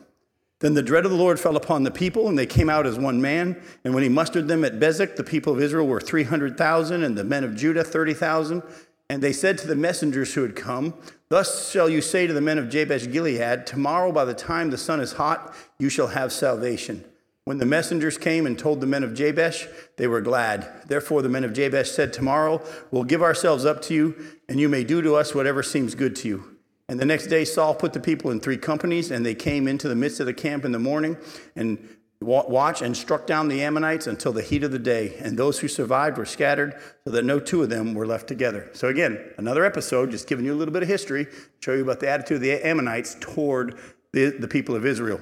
Then 0.60 0.72
the 0.72 0.82
dread 0.82 1.04
of 1.04 1.10
the 1.10 1.16
Lord 1.16 1.38
fell 1.38 1.56
upon 1.56 1.82
the 1.82 1.90
people, 1.90 2.28
and 2.28 2.38
they 2.38 2.46
came 2.46 2.70
out 2.70 2.86
as 2.86 2.98
one 2.98 3.20
man. 3.20 3.60
And 3.84 3.94
when 3.94 4.02
he 4.02 4.08
mustered 4.08 4.48
them 4.48 4.64
at 4.64 4.78
Bezek, 4.78 5.16
the 5.16 5.24
people 5.24 5.52
of 5.52 5.60
Israel 5.60 5.86
were 5.86 6.00
300,000, 6.00 7.02
and 7.02 7.16
the 7.16 7.24
men 7.24 7.44
of 7.44 7.54
Judah 7.54 7.84
30,000. 7.84 8.62
And 9.10 9.20
they 9.20 9.32
said 9.32 9.58
to 9.58 9.66
the 9.66 9.74
messengers 9.74 10.34
who 10.34 10.42
had 10.42 10.54
come, 10.54 10.94
Thus 11.30 11.68
shall 11.68 11.90
you 11.90 12.00
say 12.00 12.28
to 12.28 12.32
the 12.32 12.40
men 12.40 12.58
of 12.58 12.70
Jabesh 12.70 13.10
Gilead, 13.10 13.66
Tomorrow 13.66 14.12
by 14.12 14.24
the 14.24 14.34
time 14.34 14.70
the 14.70 14.78
sun 14.78 15.00
is 15.00 15.14
hot, 15.14 15.52
you 15.80 15.88
shall 15.88 16.06
have 16.06 16.32
salvation. 16.32 17.04
When 17.42 17.58
the 17.58 17.66
messengers 17.66 18.16
came 18.16 18.46
and 18.46 18.56
told 18.56 18.80
the 18.80 18.86
men 18.86 19.02
of 19.02 19.14
Jabesh, 19.14 19.66
they 19.96 20.06
were 20.06 20.20
glad. 20.20 20.68
Therefore, 20.86 21.22
the 21.22 21.28
men 21.28 21.42
of 21.42 21.52
Jabesh 21.52 21.90
said, 21.90 22.12
Tomorrow 22.12 22.62
we'll 22.92 23.02
give 23.02 23.20
ourselves 23.20 23.64
up 23.64 23.82
to 23.82 23.94
you, 23.94 24.14
and 24.48 24.60
you 24.60 24.68
may 24.68 24.84
do 24.84 25.02
to 25.02 25.16
us 25.16 25.34
whatever 25.34 25.64
seems 25.64 25.96
good 25.96 26.14
to 26.14 26.28
you. 26.28 26.56
And 26.88 27.00
the 27.00 27.04
next 27.04 27.26
day, 27.26 27.44
Saul 27.44 27.74
put 27.74 27.92
the 27.92 27.98
people 27.98 28.30
in 28.30 28.38
three 28.38 28.58
companies, 28.58 29.10
and 29.10 29.26
they 29.26 29.34
came 29.34 29.66
into 29.66 29.88
the 29.88 29.96
midst 29.96 30.20
of 30.20 30.26
the 30.26 30.34
camp 30.34 30.64
in 30.64 30.70
the 30.70 30.78
morning 30.78 31.16
and 31.56 31.96
watched 32.20 32.82
and 32.82 32.96
struck 32.96 33.26
down 33.26 33.48
the 33.48 33.62
Ammonites 33.62 34.06
until 34.06 34.32
the 34.32 34.42
heat 34.42 34.62
of 34.62 34.72
the 34.72 34.78
day. 34.78 35.16
And 35.20 35.38
those 35.38 35.58
who 35.58 35.68
survived 35.68 36.18
were 36.18 36.26
scattered, 36.26 36.74
so 37.04 37.10
that 37.10 37.24
no 37.24 37.40
two 37.40 37.62
of 37.62 37.70
them 37.70 37.94
were 37.94 38.06
left 38.06 38.28
together. 38.28 38.68
So, 38.72 38.88
again, 38.88 39.32
another 39.38 39.64
episode, 39.64 40.10
just 40.10 40.28
giving 40.28 40.44
you 40.44 40.52
a 40.52 40.56
little 40.56 40.72
bit 40.72 40.82
of 40.82 40.88
history, 40.88 41.26
show 41.60 41.72
you 41.72 41.82
about 41.82 42.00
the 42.00 42.10
attitude 42.10 42.36
of 42.36 42.42
the 42.42 42.66
Ammonites 42.66 43.16
toward 43.20 43.78
the, 44.12 44.30
the 44.30 44.48
people 44.48 44.74
of 44.74 44.84
Israel. 44.84 45.20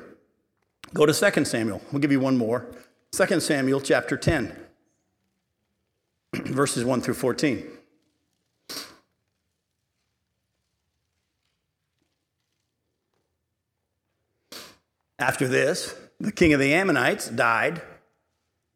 Go 0.92 1.06
to 1.06 1.12
2 1.12 1.44
Samuel. 1.44 1.80
We'll 1.92 2.00
give 2.00 2.12
you 2.12 2.20
one 2.20 2.36
more. 2.36 2.66
2 3.12 3.40
Samuel 3.40 3.80
chapter 3.80 4.16
10, 4.16 4.56
verses 6.34 6.84
1 6.84 7.00
through 7.00 7.14
14. 7.14 7.64
After 15.20 15.48
this, 15.48 15.94
the 16.20 16.32
king 16.32 16.52
of 16.52 16.60
the 16.60 16.74
Ammonites 16.74 17.28
died, 17.28 17.82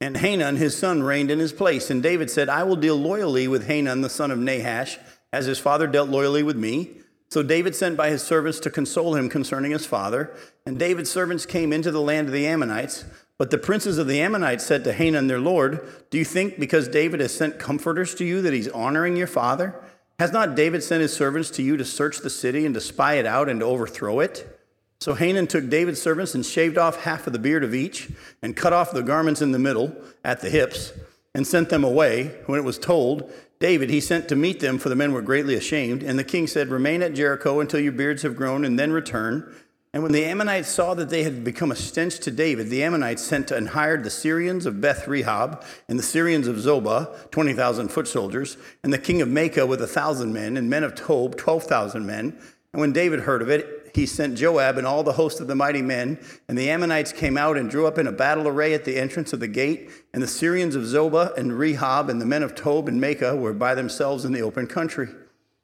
and 0.00 0.16
Hanun, 0.16 0.56
his 0.56 0.76
son, 0.76 1.02
reigned 1.02 1.30
in 1.30 1.38
his 1.38 1.52
place. 1.52 1.90
And 1.90 2.02
David 2.02 2.30
said, 2.30 2.48
I 2.48 2.64
will 2.64 2.76
deal 2.76 2.96
loyally 2.96 3.46
with 3.46 3.66
Hanun, 3.68 4.00
the 4.00 4.10
son 4.10 4.30
of 4.30 4.38
Nahash, 4.38 4.98
as 5.32 5.46
his 5.46 5.58
father 5.58 5.86
dealt 5.86 6.08
loyally 6.08 6.42
with 6.42 6.56
me. 6.56 6.96
So 7.30 7.42
David 7.42 7.74
sent 7.74 7.96
by 7.96 8.10
his 8.10 8.22
servants 8.22 8.60
to 8.60 8.70
console 8.70 9.14
him 9.14 9.28
concerning 9.28 9.70
his 9.70 9.86
father. 9.86 10.34
And 10.66 10.78
David's 10.78 11.10
servants 11.10 11.46
came 11.46 11.72
into 11.72 11.90
the 11.90 12.00
land 12.00 12.26
of 12.26 12.34
the 12.34 12.46
Ammonites. 12.46 13.04
But 13.38 13.50
the 13.50 13.58
princes 13.58 13.96
of 13.96 14.06
the 14.06 14.20
Ammonites 14.20 14.64
said 14.64 14.84
to 14.84 14.92
Hanun 14.92 15.28
their 15.28 15.40
lord, 15.40 15.80
Do 16.10 16.18
you 16.18 16.24
think 16.24 16.58
because 16.60 16.88
David 16.88 17.20
has 17.20 17.34
sent 17.34 17.58
comforters 17.58 18.14
to 18.16 18.24
you 18.24 18.42
that 18.42 18.52
he's 18.52 18.68
honoring 18.68 19.16
your 19.16 19.26
father? 19.26 19.74
Has 20.18 20.32
not 20.32 20.54
David 20.54 20.82
sent 20.82 21.00
his 21.00 21.12
servants 21.12 21.50
to 21.52 21.62
you 21.62 21.76
to 21.76 21.84
search 21.84 22.18
the 22.18 22.30
city 22.30 22.66
and 22.66 22.74
to 22.74 22.80
spy 22.80 23.14
it 23.14 23.26
out 23.26 23.48
and 23.48 23.60
to 23.60 23.66
overthrow 23.66 24.20
it? 24.20 24.61
So 25.02 25.14
Hanan 25.14 25.48
took 25.48 25.68
David's 25.68 26.00
servants 26.00 26.32
and 26.36 26.46
shaved 26.46 26.78
off 26.78 27.02
half 27.02 27.26
of 27.26 27.32
the 27.32 27.40
beard 27.40 27.64
of 27.64 27.74
each 27.74 28.08
and 28.40 28.54
cut 28.54 28.72
off 28.72 28.92
the 28.92 29.02
garments 29.02 29.42
in 29.42 29.50
the 29.50 29.58
middle 29.58 29.96
at 30.24 30.42
the 30.42 30.48
hips 30.48 30.92
and 31.34 31.44
sent 31.44 31.70
them 31.70 31.82
away. 31.82 32.36
When 32.46 32.60
it 32.60 32.62
was 32.62 32.78
told, 32.78 33.28
David, 33.58 33.90
he 33.90 34.00
sent 34.00 34.28
to 34.28 34.36
meet 34.36 34.60
them, 34.60 34.78
for 34.78 34.90
the 34.90 34.94
men 34.94 35.12
were 35.12 35.20
greatly 35.20 35.56
ashamed. 35.56 36.04
And 36.04 36.20
the 36.20 36.22
king 36.22 36.46
said, 36.46 36.68
Remain 36.68 37.02
at 37.02 37.14
Jericho 37.14 37.58
until 37.58 37.80
your 37.80 37.90
beards 37.90 38.22
have 38.22 38.36
grown, 38.36 38.64
and 38.64 38.78
then 38.78 38.92
return. 38.92 39.52
And 39.92 40.04
when 40.04 40.12
the 40.12 40.24
Ammonites 40.24 40.68
saw 40.68 40.94
that 40.94 41.10
they 41.10 41.24
had 41.24 41.42
become 41.42 41.72
a 41.72 41.76
stench 41.76 42.20
to 42.20 42.30
David, 42.30 42.70
the 42.70 42.84
Ammonites 42.84 43.24
sent 43.24 43.50
and 43.50 43.70
hired 43.70 44.04
the 44.04 44.10
Syrians 44.10 44.66
of 44.66 44.80
Beth 44.80 45.06
Rehob 45.06 45.64
and 45.88 45.98
the 45.98 46.04
Syrians 46.04 46.46
of 46.46 46.54
Zobah, 46.56 47.28
20,000 47.32 47.88
foot 47.88 48.06
soldiers, 48.06 48.56
and 48.84 48.92
the 48.92 48.98
king 48.98 49.20
of 49.20 49.28
Maacah 49.28 49.66
with 49.66 49.82
a 49.82 49.88
thousand 49.88 50.32
men, 50.32 50.56
and 50.56 50.70
men 50.70 50.84
of 50.84 50.94
Tob, 50.94 51.36
12,000 51.36 52.06
men. 52.06 52.38
And 52.72 52.80
when 52.80 52.92
David 52.92 53.20
heard 53.20 53.42
of 53.42 53.50
it, 53.50 53.81
he 53.94 54.06
sent 54.06 54.38
Joab 54.38 54.78
and 54.78 54.86
all 54.86 55.02
the 55.02 55.12
host 55.12 55.40
of 55.40 55.46
the 55.46 55.54
mighty 55.54 55.82
men, 55.82 56.18
and 56.48 56.56
the 56.56 56.70
Ammonites 56.70 57.12
came 57.12 57.36
out 57.36 57.56
and 57.56 57.70
drew 57.70 57.86
up 57.86 57.98
in 57.98 58.06
a 58.06 58.12
battle 58.12 58.48
array 58.48 58.74
at 58.74 58.84
the 58.84 58.96
entrance 58.96 59.32
of 59.32 59.40
the 59.40 59.48
gate, 59.48 59.90
and 60.12 60.22
the 60.22 60.28
Syrians 60.28 60.74
of 60.74 60.82
Zobah 60.82 61.36
and 61.36 61.52
Rehob 61.52 62.08
and 62.08 62.20
the 62.20 62.26
men 62.26 62.42
of 62.42 62.54
Tob 62.54 62.88
and 62.88 63.00
Maacah 63.00 63.38
were 63.38 63.52
by 63.52 63.74
themselves 63.74 64.24
in 64.24 64.32
the 64.32 64.42
open 64.42 64.66
country. 64.66 65.08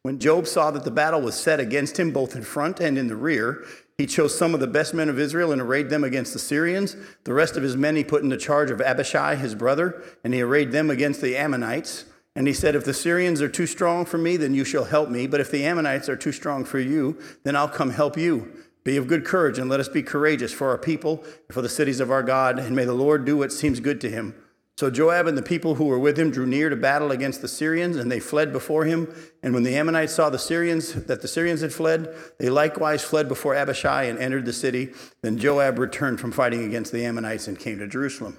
When 0.03 0.19
Joab 0.19 0.47
saw 0.47 0.71
that 0.71 0.85
the 0.85 0.91
battle 0.91 1.21
was 1.21 1.35
set 1.35 1.61
against 1.61 1.99
him 1.99 2.13
both 2.13 2.37
in 2.37 2.43
front 2.43 2.81
and 2.81 2.97
in 2.97 3.09
the 3.09 3.17
rear, 3.17 3.65
he 3.99 4.07
chose 4.07 4.39
some 4.39 4.55
of 4.55 4.61
the 4.61 4.67
best 4.69 4.95
men 4.95 5.09
of 5.09 5.19
Israel 5.19 5.51
and 5.51 5.61
arrayed 5.61 5.91
them 5.91 6.05
against 6.05 6.33
the 6.33 6.39
Syrians. 6.39 6.97
The 7.25 7.35
rest 7.35 7.57
of 7.57 7.65
his 7.65 7.77
men 7.77 7.97
he 7.97 8.05
put 8.05 8.23
in 8.23 8.29
the 8.29 8.37
charge 8.37 8.71
of 8.71 8.81
Abishai, 8.81 9.35
his 9.35 9.57
brother, 9.57 10.03
and 10.23 10.33
he 10.33 10.41
arrayed 10.41 10.71
them 10.71 10.89
against 10.89 11.21
the 11.21 11.37
Ammonites. 11.37 12.05
And 12.39 12.47
he 12.47 12.55
said, 12.55 12.77
If 12.77 12.85
the 12.85 12.95
Syrians 12.95 13.43
are 13.43 13.49
too 13.49 13.67
strong 13.67 14.05
for 14.05 14.17
me, 14.17 14.37
then 14.37 14.55
you 14.55 14.65
shall 14.65 14.85
help 14.85 15.11
me. 15.11 15.27
But 15.27 15.41
if 15.41 15.51
the 15.51 15.65
Ammonites 15.65 16.09
are 16.09 16.15
too 16.15 16.31
strong 16.31 16.65
for 16.65 16.79
you, 16.79 17.19
then 17.43 17.57
I'll 17.57 17.69
come 17.69 17.91
help 17.91 18.17
you. 18.17 18.53
Be 18.85 18.97
of 18.97 19.09
good 19.09 19.25
courage, 19.25 19.59
and 19.59 19.69
let 19.69 19.81
us 19.81 19.89
be 19.89 20.05
courageous 20.05 20.53
for 20.53 20.69
our 20.69 20.79
people 20.79 21.25
and 21.25 21.53
for 21.53 21.63
the 21.63 21.69
cities 21.69 21.99
of 21.99 22.13
our 22.13 22.23
God. 22.23 22.61
And 22.61 22.77
may 22.77 22.85
the 22.85 22.93
Lord 22.93 23.25
do 23.25 23.37
what 23.37 23.53
seems 23.53 23.81
good 23.81 24.01
to 24.03 24.09
him. 24.09 24.37
So 24.77 24.89
Joab 24.89 25.27
and 25.27 25.37
the 25.37 25.43
people 25.43 25.75
who 25.75 25.87
were 25.87 25.99
with 25.99 26.17
him 26.17 26.31
drew 26.31 26.47
near 26.47 26.69
to 26.69 26.77
battle 26.77 27.11
against 27.11 27.43
the 27.43 27.49
Syrians, 27.49 27.97
and 27.97 28.09
they 28.09 28.21
fled 28.21 28.53
before 28.53 28.85
him. 28.85 29.13
And 29.43 29.53
when 29.53 29.65
the 29.65 29.75
Ammonites 29.75 30.15
saw 30.15 30.31
the 30.31 30.39
Syrians, 30.39 30.93
that 30.95 31.21
the 31.21 31.27
Syrians 31.27 31.63
had 31.63 31.73
fled, 31.73 32.15
they 32.39 32.51
likewise 32.51 33.03
fled 33.03 33.27
before 33.27 33.57
Abishai 33.57 34.05
and 34.05 34.17
entered 34.17 34.45
the 34.45 34.53
city. 34.53 34.91
Then 35.23 35.39
Joab 35.39 35.81
returned 35.81 36.21
from 36.21 36.31
fighting 36.31 36.63
against 36.63 36.93
the 36.93 37.05
Ammonites 37.05 37.49
and 37.49 37.59
came 37.59 37.81
to 37.81 37.89
Jerusalem. 37.89 38.37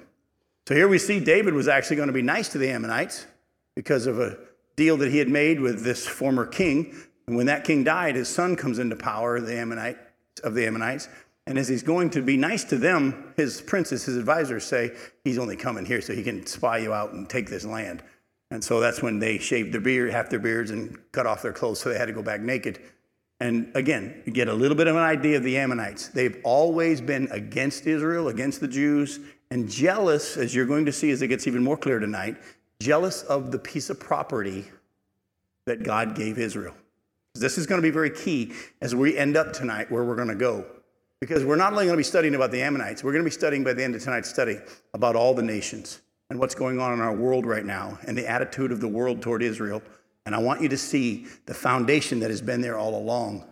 So 0.69 0.73
here 0.73 0.87
we 0.87 0.99
see 0.99 1.19
David 1.19 1.53
was 1.53 1.67
actually 1.67 1.97
going 1.97 2.07
to 2.07 2.13
be 2.13 2.21
nice 2.21 2.47
to 2.53 2.57
the 2.57 2.69
Ammonites 2.69 3.25
because 3.79 4.07
of 4.07 4.19
a 4.19 4.37
deal 4.75 4.97
that 4.97 5.09
he 5.09 5.19
had 5.19 5.29
made 5.29 5.57
with 5.57 5.85
this 5.85 6.05
former 6.05 6.45
king. 6.45 6.93
And 7.27 7.37
when 7.37 7.45
that 7.45 7.63
king 7.63 7.85
died, 7.85 8.17
his 8.17 8.27
son 8.27 8.57
comes 8.57 8.77
into 8.77 8.97
power, 8.97 9.39
the 9.39 9.57
Ammonite 9.57 9.97
of 10.43 10.53
the 10.53 10.67
Ammonites. 10.67 11.07
And 11.47 11.57
as 11.57 11.69
he's 11.69 11.81
going 11.81 12.09
to 12.09 12.21
be 12.21 12.35
nice 12.35 12.65
to 12.65 12.75
them, 12.75 13.33
his 13.37 13.61
princes, 13.61 14.03
his 14.03 14.17
advisors 14.17 14.65
say, 14.65 14.91
he's 15.23 15.37
only 15.37 15.55
coming 15.55 15.85
here 15.85 16.01
so 16.01 16.13
he 16.13 16.23
can 16.23 16.45
spy 16.45 16.79
you 16.79 16.91
out 16.91 17.13
and 17.13 17.29
take 17.29 17.49
this 17.49 17.63
land. 17.63 18.03
And 18.51 18.61
so 18.61 18.81
that's 18.81 19.01
when 19.01 19.17
they 19.17 19.37
shaved 19.37 19.73
their 19.73 19.79
beard, 19.79 20.11
half 20.11 20.29
their 20.29 20.39
beards, 20.39 20.71
and 20.71 20.97
cut 21.13 21.25
off 21.25 21.41
their 21.41 21.53
clothes, 21.53 21.79
so 21.79 21.87
they 21.87 21.97
had 21.97 22.07
to 22.07 22.13
go 22.13 22.21
back 22.21 22.41
naked. 22.41 22.81
And 23.39 23.71
again, 23.75 24.23
you 24.25 24.33
get 24.33 24.49
a 24.49 24.53
little 24.53 24.75
bit 24.75 24.87
of 24.87 24.97
an 24.97 25.03
idea 25.03 25.37
of 25.37 25.43
the 25.43 25.57
Ammonites. 25.57 26.09
They've 26.09 26.41
always 26.43 26.99
been 26.99 27.29
against 27.31 27.87
Israel, 27.87 28.27
against 28.27 28.59
the 28.59 28.67
Jews, 28.67 29.21
and 29.51 29.69
jealous, 29.69 30.35
as 30.35 30.53
you're 30.53 30.65
going 30.65 30.85
to 30.85 30.91
see 30.91 31.11
as 31.11 31.21
it 31.21 31.29
gets 31.29 31.47
even 31.47 31.63
more 31.63 31.77
clear 31.77 31.99
tonight, 31.99 32.35
jealous 32.81 33.23
of 33.23 33.51
the 33.51 33.59
piece 33.59 33.89
of 33.89 33.99
property 33.99 34.65
that 35.65 35.83
God 35.83 36.15
gave 36.15 36.39
Israel. 36.39 36.73
This 37.35 37.57
is 37.57 37.67
going 37.67 37.81
to 37.81 37.85
be 37.85 37.91
very 37.91 38.09
key 38.09 38.53
as 38.81 38.95
we 38.95 39.17
end 39.17 39.37
up 39.37 39.53
tonight 39.53 39.91
where 39.91 40.03
we're 40.03 40.15
going 40.15 40.29
to 40.29 40.35
go. 40.35 40.65
Because 41.19 41.43
we're 41.43 41.57
not 41.57 41.73
only 41.73 41.85
going 41.85 41.95
to 41.95 41.97
be 41.97 42.03
studying 42.03 42.35
about 42.35 42.51
the 42.51 42.61
Ammonites, 42.61 43.03
we're 43.03 43.11
going 43.11 43.23
to 43.23 43.29
be 43.29 43.33
studying 43.33 43.63
by 43.63 43.73
the 43.73 43.83
end 43.83 43.93
of 43.95 44.01
tonight's 44.01 44.29
study 44.29 44.57
about 44.93 45.15
all 45.15 45.33
the 45.33 45.43
nations 45.43 46.01
and 46.29 46.39
what's 46.39 46.55
going 46.55 46.79
on 46.79 46.93
in 46.93 47.01
our 47.01 47.13
world 47.13 47.45
right 47.45 47.65
now 47.65 47.99
and 48.07 48.17
the 48.17 48.29
attitude 48.29 48.71
of 48.71 48.79
the 48.79 48.87
world 48.87 49.21
toward 49.21 49.43
Israel. 49.43 49.81
And 50.25 50.33
I 50.33 50.37
want 50.39 50.61
you 50.61 50.69
to 50.69 50.77
see 50.77 51.27
the 51.45 51.53
foundation 51.53 52.19
that 52.21 52.29
has 52.29 52.41
been 52.41 52.61
there 52.61 52.77
all 52.77 52.95
along. 52.95 53.43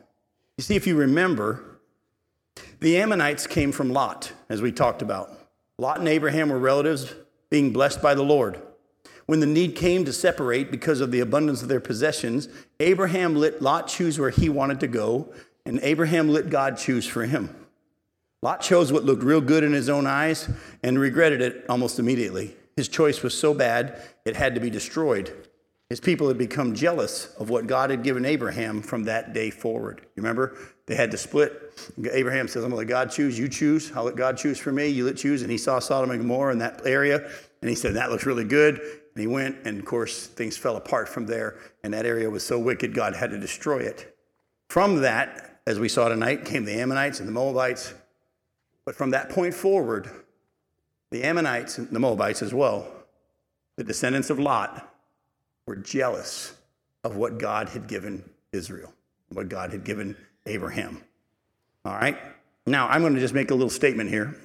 You 0.58 0.64
see, 0.64 0.76
if 0.76 0.88
you 0.88 0.96
remember, 0.96 1.80
the 2.80 2.98
Ammonites 2.98 3.46
came 3.48 3.72
from 3.72 3.92
Lot, 3.92 4.32
as 4.48 4.62
we 4.62 4.72
talked 4.72 5.02
about. 5.02 5.32
Lot 5.78 6.00
and 6.00 6.08
Abraham 6.08 6.50
were 6.50 6.60
relatives 6.60 7.14
being 7.50 7.74
blessed 7.74 8.02
by 8.02 8.16
the 8.16 8.24
Lord. 8.24 8.62
When 9.28 9.42
the 9.42 9.46
need 9.46 9.76
came 9.76 10.06
to 10.06 10.14
separate 10.14 10.72
because 10.72 11.02
of 11.02 11.12
the 11.12 11.20
abundance 11.20 11.62
of 11.62 11.68
their 11.68 11.82
possessions, 11.82 12.48
Abraham 12.80 13.36
let 13.36 13.62
Lot 13.62 13.88
choose 13.88 14.18
where 14.18 14.30
he 14.30 14.50
wanted 14.50 14.80
to 14.80 14.88
go, 14.88 15.32
and 15.66 15.80
Abraham 15.84 16.30
let 16.30 16.50
God 16.50 16.78
choose 16.78 17.06
for 17.06 17.26
him. 17.26 17.54
Lot 18.42 18.62
chose 18.62 18.94
what 18.94 19.04
looked 19.04 19.24
real 19.24 19.42
good 19.42 19.64
in 19.64 19.74
his 19.74 19.90
own 19.90 20.08
eyes 20.08 20.50
and 20.82 20.98
regretted 20.98 21.42
it 21.42 21.66
almost 21.68 22.00
immediately. 22.00 22.56
His 22.78 22.88
choice 22.88 23.22
was 23.22 23.38
so 23.38 23.54
bad, 23.54 24.00
it 24.24 24.36
had 24.36 24.56
to 24.56 24.62
be 24.62 24.70
destroyed. 24.70 25.34
His 25.90 26.00
people 26.00 26.28
had 26.28 26.38
become 26.38 26.76
jealous 26.76 27.34
of 27.40 27.50
what 27.50 27.66
God 27.66 27.90
had 27.90 28.04
given 28.04 28.26
Abraham 28.26 28.82
from 28.82 29.04
that 29.06 29.34
day 29.34 29.50
forward. 29.50 30.02
You 30.16 30.22
remember? 30.22 30.58
They 30.86 30.96
had 30.96 31.12
to 31.12 31.18
split. 31.18 31.74
Abraham 32.12 32.48
says, 32.48 32.64
I'm 32.64 32.72
going 32.72 32.88
to 32.88 32.94
let 32.94 33.06
God 33.06 33.12
choose. 33.12 33.40
You 33.40 33.48
choose. 33.48 33.92
I'll 33.94 34.04
let 34.04 34.18
God 34.18 34.38
choose 34.38 34.58
for 34.58 34.72
me. 34.72 34.88
You 34.88 35.06
let 35.06 35.16
choose. 35.16 35.42
And 35.42 35.52
he 35.52 35.58
saw 35.58 35.80
Sodom 35.80 36.12
and 36.12 36.20
Gomorrah 36.20 36.52
in 36.52 36.60
that 36.60 36.82
area. 36.86 37.30
And 37.62 37.70
he 37.70 37.76
said, 37.76 37.94
That 37.96 38.12
looks 38.12 38.26
really 38.26 38.44
good. 38.44 38.82
And 39.18 39.22
he 39.24 39.28
went, 39.28 39.66
and 39.66 39.80
of 39.80 39.86
course, 39.86 40.28
things 40.28 40.58
fell 40.58 40.78
apart 40.78 41.10
from 41.10 41.26
there, 41.26 41.56
and 41.84 41.92
that 41.92 42.06
area 42.06 42.30
was 42.30 42.46
so 42.46 42.60
wicked, 42.60 42.94
God 42.94 43.16
had 43.16 43.32
to 43.32 43.40
destroy 43.40 43.80
it. 43.80 44.16
From 44.70 44.98
that, 44.98 45.60
as 45.66 45.80
we 45.80 45.90
saw 45.90 46.08
tonight, 46.08 46.46
came 46.46 46.66
the 46.66 46.80
Ammonites 46.80 47.20
and 47.20 47.28
the 47.28 47.32
Moabites. 47.32 47.96
But 48.86 48.96
from 48.96 49.10
that 49.10 49.30
point 49.30 49.56
forward, 49.56 50.08
the 51.10 51.24
Ammonites 51.24 51.80
and 51.80 51.90
the 51.90 51.98
Moabites 51.98 52.44
as 52.44 52.54
well, 52.54 52.88
the 53.76 53.84
descendants 53.84 54.30
of 54.30 54.38
Lot, 54.38 54.88
were 55.66 55.78
jealous 55.78 56.54
of 57.04 57.16
what 57.16 57.40
God 57.40 57.70
had 57.70 57.88
given 57.88 58.24
Israel, 58.52 58.94
what 59.30 59.50
God 59.50 59.72
had 59.72 59.84
given 59.84 60.16
Abraham. 60.46 61.02
All 61.86 61.96
right? 61.96 62.20
Now, 62.68 62.88
I'm 62.88 63.02
going 63.02 63.16
to 63.16 63.20
just 63.20 63.34
make 63.34 63.50
a 63.50 63.56
little 63.56 63.72
statement 63.72 64.12
here. 64.12 64.40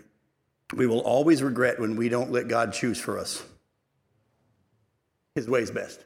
We 0.75 0.87
will 0.87 1.01
always 1.01 1.43
regret 1.43 1.79
when 1.79 1.95
we 1.95 2.09
don't 2.09 2.33
let 2.33 2.49
God 2.49 2.73
choose 2.73 2.99
for 2.99 3.19
us. 3.19 3.43
His 5.35 5.49
way 5.49 5.61
is 5.61 5.71
best. 5.71 6.05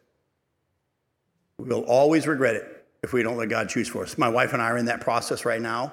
We'll 1.58 1.84
always 1.84 2.26
regret 2.26 2.56
it 2.56 2.86
if 3.02 3.12
we 3.12 3.22
don't 3.22 3.36
let 3.36 3.48
God 3.48 3.68
choose 3.68 3.88
for 3.88 4.02
us. 4.02 4.18
My 4.18 4.28
wife 4.28 4.52
and 4.52 4.62
I 4.62 4.66
are 4.66 4.78
in 4.78 4.86
that 4.86 5.00
process 5.00 5.44
right 5.44 5.60
now. 5.60 5.92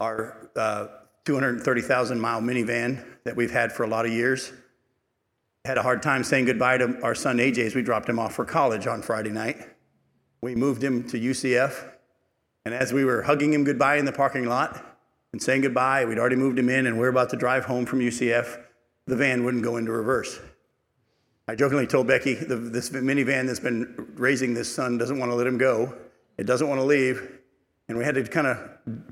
Our 0.00 0.48
uh, 0.56 0.88
230,000 1.24 2.20
mile 2.20 2.40
minivan 2.40 3.04
that 3.24 3.36
we've 3.36 3.50
had 3.50 3.72
for 3.72 3.84
a 3.84 3.86
lot 3.86 4.06
of 4.06 4.12
years 4.12 4.52
had 5.64 5.78
a 5.78 5.82
hard 5.82 6.02
time 6.02 6.22
saying 6.22 6.44
goodbye 6.44 6.76
to 6.78 7.00
our 7.02 7.14
son 7.14 7.38
AJ 7.38 7.58
as 7.58 7.74
we 7.74 7.82
dropped 7.82 8.08
him 8.08 8.18
off 8.18 8.34
for 8.34 8.44
college 8.44 8.86
on 8.86 9.00
Friday 9.00 9.30
night. 9.30 9.56
We 10.42 10.54
moved 10.54 10.84
him 10.84 11.08
to 11.08 11.18
UCF, 11.18 11.90
and 12.66 12.74
as 12.74 12.92
we 12.92 13.04
were 13.04 13.22
hugging 13.22 13.54
him 13.54 13.64
goodbye 13.64 13.96
in 13.96 14.04
the 14.04 14.12
parking 14.12 14.44
lot 14.44 14.84
and 15.32 15.42
saying 15.42 15.62
goodbye, 15.62 16.04
we'd 16.04 16.18
already 16.18 16.36
moved 16.36 16.58
him 16.58 16.68
in, 16.68 16.86
and 16.86 16.96
we 16.96 17.00
we're 17.00 17.08
about 17.08 17.30
to 17.30 17.36
drive 17.36 17.64
home 17.64 17.86
from 17.86 18.00
UCF. 18.00 18.62
The 19.06 19.16
van 19.16 19.44
wouldn't 19.44 19.64
go 19.64 19.78
into 19.78 19.90
reverse. 19.90 20.38
I 21.46 21.54
jokingly 21.54 21.86
told 21.86 22.06
Becky, 22.06 22.34
the, 22.34 22.56
this 22.56 22.90
minivan 22.90 23.46
that's 23.46 23.60
been 23.60 24.12
raising 24.14 24.54
this 24.54 24.74
son 24.74 24.96
doesn't 24.96 25.18
want 25.18 25.30
to 25.30 25.36
let 25.36 25.46
him 25.46 25.58
go. 25.58 25.94
It 26.38 26.44
doesn't 26.44 26.66
want 26.66 26.80
to 26.80 26.84
leave. 26.84 27.38
And 27.86 27.98
we 27.98 28.04
had 28.04 28.14
to 28.14 28.24
kind 28.24 28.46
of 28.46 28.58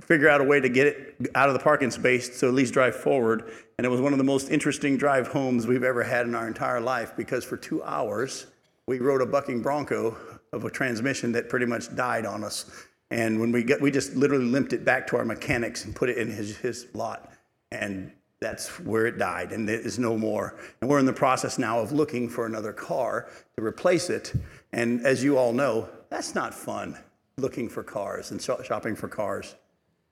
figure 0.02 0.30
out 0.30 0.40
a 0.40 0.44
way 0.44 0.58
to 0.58 0.68
get 0.70 0.86
it 0.86 1.30
out 1.34 1.48
of 1.48 1.54
the 1.54 1.60
parking 1.60 1.90
space 1.90 2.40
to 2.40 2.46
at 2.46 2.54
least 2.54 2.72
drive 2.72 2.96
forward. 2.96 3.52
And 3.76 3.84
it 3.84 3.90
was 3.90 4.00
one 4.00 4.12
of 4.12 4.18
the 4.18 4.24
most 4.24 4.48
interesting 4.48 4.96
drive 4.96 5.28
homes 5.28 5.66
we've 5.66 5.82
ever 5.82 6.02
had 6.02 6.26
in 6.26 6.34
our 6.34 6.48
entire 6.48 6.80
life 6.80 7.12
because 7.14 7.44
for 7.44 7.58
two 7.58 7.82
hours, 7.82 8.46
we 8.86 8.98
rode 8.98 9.20
a 9.20 9.26
bucking 9.26 9.60
bronco 9.60 10.16
of 10.54 10.64
a 10.64 10.70
transmission 10.70 11.32
that 11.32 11.50
pretty 11.50 11.66
much 11.66 11.94
died 11.94 12.24
on 12.24 12.44
us. 12.44 12.86
And 13.10 13.40
when 13.40 13.52
we 13.52 13.62
got, 13.62 13.82
we 13.82 13.90
just 13.90 14.14
literally 14.16 14.46
limped 14.46 14.72
it 14.72 14.86
back 14.86 15.06
to 15.08 15.18
our 15.18 15.24
mechanics 15.26 15.84
and 15.84 15.94
put 15.94 16.08
it 16.08 16.16
in 16.16 16.30
his, 16.30 16.56
his 16.56 16.86
lot. 16.94 17.30
And 17.70 18.10
that's 18.42 18.80
where 18.80 19.06
it 19.06 19.18
died, 19.18 19.52
and 19.52 19.68
there 19.68 19.80
is 19.80 19.98
no 19.98 20.18
more. 20.18 20.58
And 20.80 20.90
we're 20.90 20.98
in 20.98 21.06
the 21.06 21.12
process 21.12 21.58
now 21.58 21.80
of 21.80 21.92
looking 21.92 22.28
for 22.28 22.46
another 22.46 22.72
car 22.72 23.28
to 23.56 23.64
replace 23.64 24.10
it. 24.10 24.32
And 24.72 25.04
as 25.06 25.22
you 25.22 25.38
all 25.38 25.52
know, 25.52 25.88
that's 26.10 26.34
not 26.34 26.52
fun, 26.52 26.98
looking 27.36 27.68
for 27.68 27.82
cars 27.82 28.30
and 28.30 28.42
shopping 28.42 28.96
for 28.96 29.08
cars. 29.08 29.54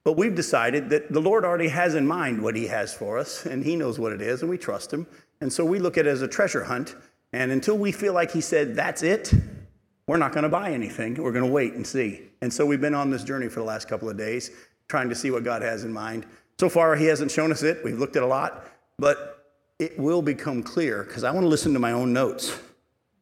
But 0.04 0.16
we've 0.16 0.34
decided 0.34 0.88
that 0.90 1.12
the 1.12 1.20
Lord 1.20 1.44
already 1.44 1.68
has 1.68 1.94
in 1.94 2.06
mind 2.06 2.42
what 2.42 2.56
He 2.56 2.66
has 2.68 2.94
for 2.94 3.18
us, 3.18 3.44
and 3.44 3.62
He 3.62 3.76
knows 3.76 3.98
what 3.98 4.12
it 4.12 4.22
is, 4.22 4.40
and 4.40 4.50
we 4.50 4.56
trust 4.56 4.92
Him. 4.92 5.06
And 5.40 5.52
so 5.52 5.64
we 5.64 5.78
look 5.78 5.98
at 5.98 6.06
it 6.06 6.10
as 6.10 6.22
a 6.22 6.28
treasure 6.28 6.64
hunt. 6.64 6.94
And 7.32 7.52
until 7.52 7.76
we 7.76 7.92
feel 7.92 8.14
like 8.14 8.30
He 8.30 8.40
said, 8.40 8.74
that's 8.74 9.02
it, 9.02 9.32
we're 10.06 10.16
not 10.16 10.32
going 10.32 10.42
to 10.42 10.48
buy 10.48 10.72
anything. 10.72 11.14
We're 11.14 11.32
going 11.32 11.44
to 11.44 11.50
wait 11.50 11.74
and 11.74 11.86
see. 11.86 12.22
And 12.40 12.52
so 12.52 12.66
we've 12.66 12.80
been 12.80 12.94
on 12.94 13.10
this 13.10 13.22
journey 13.22 13.48
for 13.48 13.60
the 13.60 13.66
last 13.66 13.88
couple 13.88 14.08
of 14.08 14.16
days, 14.16 14.50
trying 14.88 15.08
to 15.08 15.14
see 15.14 15.30
what 15.30 15.44
God 15.44 15.62
has 15.62 15.84
in 15.84 15.92
mind. 15.92 16.26
So 16.60 16.68
far, 16.68 16.94
He 16.94 17.06
hasn't 17.06 17.30
shown 17.30 17.52
us 17.52 17.62
it. 17.62 17.82
We've 17.82 17.98
looked 17.98 18.16
at 18.16 18.22
a 18.22 18.26
lot, 18.26 18.66
but 18.98 19.46
it 19.78 19.98
will 19.98 20.20
become 20.20 20.62
clear 20.62 21.04
because 21.04 21.24
I 21.24 21.30
want 21.30 21.44
to 21.44 21.48
listen 21.48 21.72
to 21.72 21.78
my 21.78 21.92
own 21.92 22.12
notes. 22.12 22.54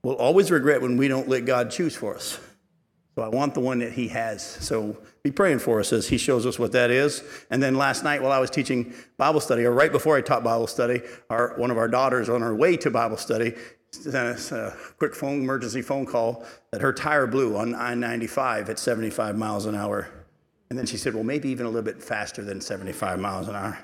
We'll 0.02 0.16
always 0.16 0.50
regret 0.50 0.82
when 0.82 0.96
we 0.96 1.06
don't 1.06 1.28
let 1.28 1.44
God 1.44 1.70
choose 1.70 1.94
for 1.94 2.16
us. 2.16 2.40
So 3.14 3.22
I 3.22 3.28
want 3.28 3.54
the 3.54 3.60
one 3.60 3.78
that 3.78 3.92
He 3.92 4.08
has. 4.08 4.44
So 4.44 4.96
be 5.22 5.30
praying 5.30 5.60
for 5.60 5.78
us 5.78 5.92
as 5.92 6.08
He 6.08 6.18
shows 6.18 6.46
us 6.46 6.58
what 6.58 6.72
that 6.72 6.90
is. 6.90 7.22
And 7.48 7.62
then 7.62 7.76
last 7.76 8.02
night, 8.02 8.24
while 8.24 8.32
I 8.32 8.40
was 8.40 8.50
teaching 8.50 8.92
Bible 9.18 9.38
study, 9.38 9.64
or 9.64 9.70
right 9.70 9.92
before 9.92 10.16
I 10.16 10.20
taught 10.20 10.42
Bible 10.42 10.66
study, 10.66 11.02
our, 11.30 11.54
one 11.58 11.70
of 11.70 11.78
our 11.78 11.86
daughters 11.86 12.28
on 12.28 12.40
her 12.40 12.56
way 12.56 12.76
to 12.78 12.90
Bible 12.90 13.18
study 13.18 13.54
sent 13.92 14.16
us 14.16 14.50
a 14.50 14.76
quick 14.98 15.14
phone 15.14 15.42
emergency 15.42 15.80
phone 15.80 16.06
call 16.06 16.44
that 16.72 16.80
her 16.80 16.92
tire 16.92 17.28
blew 17.28 17.56
on 17.56 17.76
I-95 17.76 18.68
at 18.68 18.80
75 18.80 19.38
miles 19.38 19.64
an 19.64 19.76
hour. 19.76 20.17
And 20.70 20.78
then 20.78 20.86
she 20.86 20.96
said, 20.96 21.14
well, 21.14 21.24
maybe 21.24 21.48
even 21.48 21.66
a 21.66 21.68
little 21.68 21.82
bit 21.82 22.02
faster 22.02 22.42
than 22.42 22.60
75 22.60 23.18
miles 23.18 23.48
an 23.48 23.56
hour. 23.56 23.78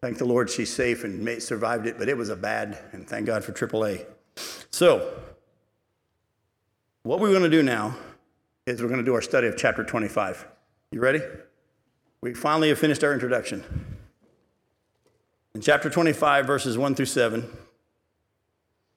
Thank 0.00 0.16
the 0.16 0.24
Lord 0.24 0.48
she's 0.48 0.72
safe 0.72 1.04
and 1.04 1.42
survived 1.42 1.86
it, 1.86 1.98
but 1.98 2.08
it 2.08 2.16
was 2.16 2.30
a 2.30 2.36
bad, 2.36 2.78
and 2.92 3.06
thank 3.06 3.26
God 3.26 3.44
for 3.44 3.52
AAA. 3.52 4.06
So, 4.70 5.12
what 7.02 7.20
we're 7.20 7.30
going 7.30 7.42
to 7.42 7.50
do 7.50 7.62
now 7.62 7.96
is 8.66 8.80
we're 8.80 8.88
going 8.88 9.00
to 9.00 9.04
do 9.04 9.14
our 9.14 9.20
study 9.20 9.46
of 9.46 9.56
chapter 9.58 9.84
25. 9.84 10.46
You 10.90 11.00
ready? 11.00 11.20
We 12.22 12.32
finally 12.32 12.70
have 12.70 12.78
finished 12.78 13.04
our 13.04 13.12
introduction. 13.12 13.64
In 15.54 15.60
chapter 15.60 15.90
25, 15.90 16.46
verses 16.46 16.78
1 16.78 16.94
through 16.94 17.06
7, 17.06 17.50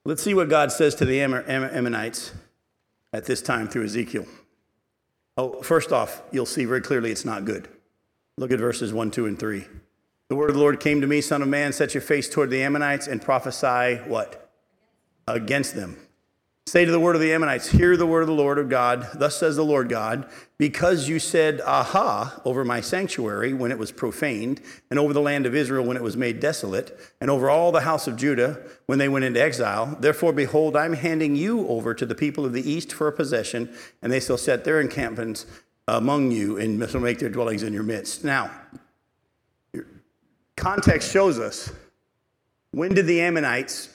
let's 0.06 0.24
see 0.24 0.34
what 0.34 0.50
God 0.50 0.72
says 0.72 0.96
to 0.96 1.06
the 1.06 1.20
Ammonites 1.22 2.32
at 3.12 3.26
this 3.26 3.42
time 3.42 3.68
through 3.68 3.86
Ezekiel. 3.86 4.26
Oh, 5.38 5.62
first 5.62 5.92
off, 5.92 6.22
you'll 6.32 6.46
see 6.46 6.66
very 6.66 6.82
clearly 6.82 7.12
it's 7.12 7.26
not 7.26 7.46
good. 7.46 7.68
Look 8.38 8.52
at 8.52 8.60
verses 8.60 8.94
1, 8.94 9.12
2, 9.12 9.26
and 9.26 9.40
3. 9.40 9.66
The 10.30 10.36
word 10.36 10.50
of 10.50 10.56
the 10.56 10.62
Lord 10.62 10.80
came 10.80 11.02
to 11.02 11.08
me, 11.08 11.22
Son 11.22 11.42
of 11.42 11.48
man, 11.48 11.74
set 11.74 11.94
your 11.94 12.02
face 12.02 12.30
toward 12.30 12.50
the 12.50 12.62
Ammonites 12.64 13.08
and 13.08 13.22
prophesy 13.22 13.96
what? 14.08 14.52
Against 15.28 15.76
them. 15.76 15.98
Say 16.66 16.86
to 16.86 16.92
the 16.92 17.00
word 17.00 17.16
of 17.16 17.22
the 17.22 17.34
Ammonites, 17.34 17.70
Hear 17.70 17.98
the 17.98 18.08
word 18.08 18.22
of 18.22 18.28
the 18.28 18.34
Lord 18.34 18.58
of 18.58 18.70
God. 18.70 19.08
Thus 19.14 19.38
says 19.38 19.58
the 19.58 19.66
Lord 19.66 19.90
God, 19.90 20.28
because 20.58 21.10
you 21.10 21.20
said, 21.20 21.62
Aha, 21.62 22.42
over 22.46 22.64
my 22.64 22.80
sanctuary 22.80 23.54
when 23.54 23.72
it 23.72 23.78
was 23.78 23.92
profaned, 23.92 24.62
and 24.90 24.98
over 24.98 25.12
the 25.14 25.22
land 25.22 25.46
of 25.46 25.54
Israel 25.54 25.86
when 25.86 25.98
it 25.98 26.04
was 26.04 26.16
made 26.16 26.40
desolate, 26.40 26.98
and 27.20 27.30
over 27.30 27.50
all 27.50 27.72
the 27.72 27.82
house 27.82 28.08
of 28.08 28.16
Judah 28.16 28.60
when 28.86 28.98
they 28.98 29.10
went 29.10 29.26
into 29.26 29.42
exile. 29.42 29.98
Therefore, 30.00 30.32
behold, 30.32 30.76
I'm 30.78 30.94
handing 30.94 31.36
you 31.36 31.68
over 31.68 31.94
to 31.94 32.06
the 32.06 32.16
people 32.16 32.46
of 32.46 32.54
the 32.54 32.68
east 32.68 32.94
for 32.94 33.08
a 33.08 33.12
possession, 33.12 33.72
and 34.02 34.12
they 34.12 34.22
shall 34.22 34.38
set 34.38 34.64
their 34.64 34.80
encampments 34.80 35.46
among 35.88 36.32
you 36.32 36.58
and 36.58 36.90
shall 36.90 37.02
make 37.02 37.20
their 37.20 37.30
dwellings 37.30 37.64
in 37.64 37.74
your 37.74 37.84
midst. 37.84 38.24
Now, 38.24 38.50
context 40.56 41.12
shows 41.12 41.40
us 41.40 41.72
when 42.72 42.94
did 42.94 43.06
the 43.06 43.22
Ammonites 43.22 43.93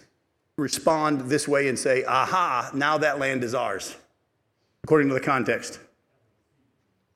respond 0.58 1.22
this 1.30 1.46
way 1.48 1.68
and 1.68 1.78
say, 1.78 2.04
aha, 2.04 2.70
now 2.74 2.98
that 2.98 3.18
land 3.18 3.44
is 3.44 3.54
ours, 3.54 3.96
according 4.84 5.08
to 5.08 5.14
the 5.14 5.20
context. 5.20 5.78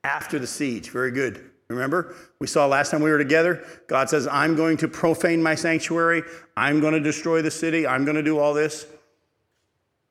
After 0.03 0.39
the 0.39 0.47
siege. 0.47 0.89
Very 0.89 1.11
good. 1.11 1.51
Remember, 1.69 2.15
we 2.39 2.47
saw 2.47 2.65
last 2.65 2.91
time 2.91 3.01
we 3.01 3.09
were 3.09 3.17
together, 3.17 3.65
God 3.87 4.09
says, 4.09 4.27
I'm 4.27 4.55
going 4.55 4.77
to 4.77 4.87
profane 4.87 5.41
my 5.41 5.55
sanctuary. 5.55 6.23
I'm 6.57 6.79
going 6.79 6.93
to 6.93 6.99
destroy 6.99 7.41
the 7.41 7.51
city. 7.51 7.87
I'm 7.87 8.05
going 8.05 8.15
to 8.15 8.23
do 8.23 8.37
all 8.37 8.53
this. 8.53 8.85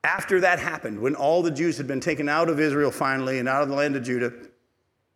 After 0.03 0.41
that 0.41 0.59
happened, 0.59 0.99
when 0.99 1.15
all 1.15 1.41
the 1.41 1.51
Jews 1.51 1.77
had 1.77 1.87
been 1.87 2.01
taken 2.01 2.27
out 2.27 2.49
of 2.49 2.59
Israel 2.59 2.91
finally 2.91 3.39
and 3.39 3.47
out 3.47 3.63
of 3.63 3.69
the 3.69 3.75
land 3.75 3.95
of 3.95 4.03
Judah, 4.03 4.33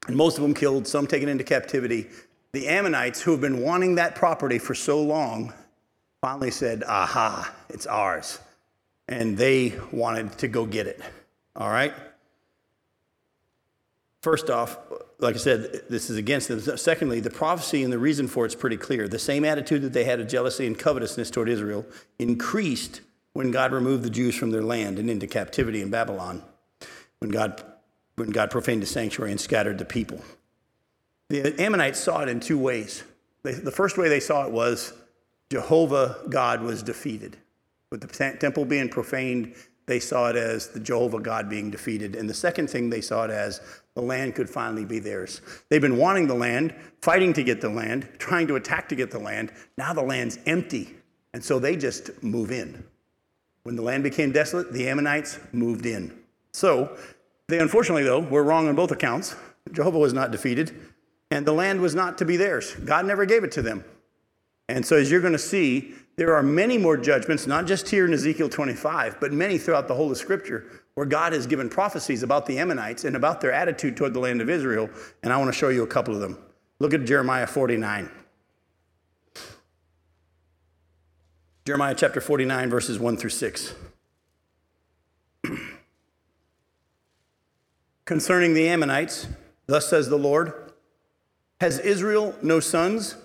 and 0.07 0.15
most 0.15 0.37
of 0.37 0.43
them 0.43 0.53
killed, 0.53 0.87
some 0.87 1.05
taken 1.05 1.27
into 1.27 1.43
captivity, 1.43 2.07
the 2.53 2.67
Ammonites, 2.67 3.21
who 3.21 3.31
have 3.31 3.41
been 3.41 3.61
wanting 3.61 3.95
that 3.95 4.15
property 4.15 4.57
for 4.57 4.73
so 4.73 5.01
long, 5.01 5.53
finally 6.27 6.51
said, 6.51 6.83
Aha, 6.85 7.55
it's 7.69 7.87
ours. 7.87 8.39
And 9.07 9.37
they 9.37 9.73
wanted 9.93 10.37
to 10.39 10.49
go 10.49 10.65
get 10.65 10.85
it. 10.85 10.99
All 11.55 11.69
right? 11.69 11.93
First 14.21 14.49
off, 14.49 14.77
like 15.19 15.35
I 15.35 15.37
said, 15.37 15.83
this 15.89 16.09
is 16.09 16.17
against 16.17 16.49
them. 16.49 16.59
Secondly, 16.59 17.21
the 17.21 17.29
prophecy 17.29 17.81
and 17.81 17.93
the 17.93 17.97
reason 17.97 18.27
for 18.27 18.45
it's 18.45 18.55
pretty 18.55 18.75
clear. 18.75 19.07
The 19.07 19.17
same 19.17 19.45
attitude 19.45 19.83
that 19.83 19.93
they 19.93 20.03
had 20.03 20.19
of 20.19 20.27
jealousy 20.27 20.67
and 20.67 20.77
covetousness 20.77 21.31
toward 21.31 21.47
Israel 21.47 21.85
increased 22.19 22.99
when 23.31 23.49
God 23.51 23.71
removed 23.71 24.03
the 24.03 24.09
Jews 24.09 24.35
from 24.35 24.51
their 24.51 24.63
land 24.63 24.99
and 24.99 25.09
into 25.09 25.27
captivity 25.27 25.81
in 25.81 25.89
Babylon, 25.89 26.43
when 27.19 27.31
God, 27.31 27.63
when 28.17 28.31
God 28.31 28.51
profaned 28.51 28.81
the 28.81 28.85
sanctuary 28.85 29.31
and 29.31 29.39
scattered 29.39 29.77
the 29.77 29.85
people. 29.85 30.19
The 31.29 31.57
Ammonites 31.57 32.01
saw 32.01 32.19
it 32.19 32.27
in 32.27 32.41
two 32.41 32.59
ways. 32.59 33.05
They, 33.43 33.53
the 33.53 33.71
first 33.71 33.97
way 33.97 34.09
they 34.09 34.19
saw 34.19 34.45
it 34.45 34.51
was 34.51 34.91
Jehovah 35.49 36.17
God 36.29 36.61
was 36.61 36.83
defeated. 36.83 37.37
With 37.89 38.01
the 38.01 38.35
temple 38.39 38.65
being 38.65 38.89
profaned, 38.89 39.55
they 39.85 39.99
saw 39.99 40.29
it 40.29 40.35
as 40.35 40.67
the 40.67 40.79
Jehovah 40.79 41.19
God 41.19 41.49
being 41.49 41.71
defeated. 41.71 42.15
And 42.15 42.29
the 42.29 42.33
second 42.33 42.69
thing 42.69 42.89
they 42.89 42.99
saw 42.99 43.23
it 43.23 43.31
as 43.31 43.61
the 43.95 44.01
land 44.01 44.35
could 44.35 44.49
finally 44.49 44.83
be 44.83 44.99
theirs. 44.99 45.41
They've 45.69 45.81
been 45.81 45.97
wanting 45.97 46.27
the 46.27 46.35
land, 46.35 46.75
fighting 47.01 47.31
to 47.33 47.43
get 47.43 47.61
the 47.61 47.69
land, 47.69 48.09
trying 48.17 48.47
to 48.47 48.55
attack 48.57 48.89
to 48.89 48.95
get 48.95 49.09
the 49.09 49.19
land. 49.19 49.53
Now 49.77 49.93
the 49.93 50.01
land's 50.01 50.37
empty. 50.45 50.93
And 51.33 51.43
so 51.43 51.59
they 51.59 51.77
just 51.77 52.21
move 52.21 52.51
in. 52.51 52.83
When 53.63 53.75
the 53.75 53.81
land 53.81 54.03
became 54.03 54.31
desolate, 54.31 54.73
the 54.73 54.87
Ammonites 54.89 55.39
moved 55.53 55.85
in. 55.85 56.17
So 56.51 56.97
they 57.47 57.59
unfortunately, 57.59 58.03
though, 58.03 58.19
were 58.19 58.43
wrong 58.43 58.67
on 58.67 58.75
both 58.75 58.91
accounts. 58.91 59.35
Jehovah 59.71 59.99
was 59.99 60.13
not 60.13 60.31
defeated, 60.31 60.73
and 61.31 61.45
the 61.45 61.53
land 61.53 61.79
was 61.81 61.95
not 61.95 62.17
to 62.17 62.25
be 62.25 62.37
theirs. 62.37 62.75
God 62.75 63.05
never 63.05 63.25
gave 63.25 63.43
it 63.43 63.51
to 63.53 63.61
them. 63.61 63.83
And 64.69 64.85
so, 64.85 64.97
as 64.97 65.09
you're 65.09 65.21
going 65.21 65.33
to 65.33 65.39
see, 65.39 65.93
there 66.17 66.35
are 66.35 66.43
many 66.43 66.77
more 66.77 66.97
judgments, 66.97 67.47
not 67.47 67.67
just 67.67 67.87
here 67.89 68.05
in 68.05 68.13
Ezekiel 68.13 68.49
25, 68.49 69.19
but 69.19 69.31
many 69.31 69.57
throughout 69.57 69.87
the 69.87 69.93
whole 69.93 70.11
of 70.11 70.17
Scripture, 70.17 70.65
where 70.95 71.05
God 71.05 71.31
has 71.31 71.45
given 71.47 71.69
prophecies 71.69 72.23
about 72.23 72.47
the 72.47 72.57
Ammonites 72.57 73.05
and 73.05 73.15
about 73.15 73.39
their 73.39 73.53
attitude 73.53 73.95
toward 73.95 74.13
the 74.13 74.19
land 74.19 74.41
of 74.41 74.49
Israel. 74.49 74.89
And 75.23 75.31
I 75.31 75.37
want 75.37 75.53
to 75.53 75.57
show 75.57 75.69
you 75.69 75.83
a 75.83 75.87
couple 75.87 76.15
of 76.15 76.19
them. 76.19 76.37
Look 76.79 76.93
at 76.93 77.05
Jeremiah 77.05 77.47
49. 77.47 78.09
Jeremiah 81.65 81.95
chapter 81.95 82.19
49, 82.19 82.69
verses 82.69 82.97
1 82.97 83.17
through 83.17 83.29
6. 83.29 83.75
Concerning 88.05 88.53
the 88.53 88.67
Ammonites, 88.67 89.27
thus 89.67 89.87
says 89.89 90.09
the 90.09 90.17
Lord 90.17 90.71
Has 91.61 91.77
Israel 91.79 92.35
no 92.41 92.59
sons? 92.59 93.15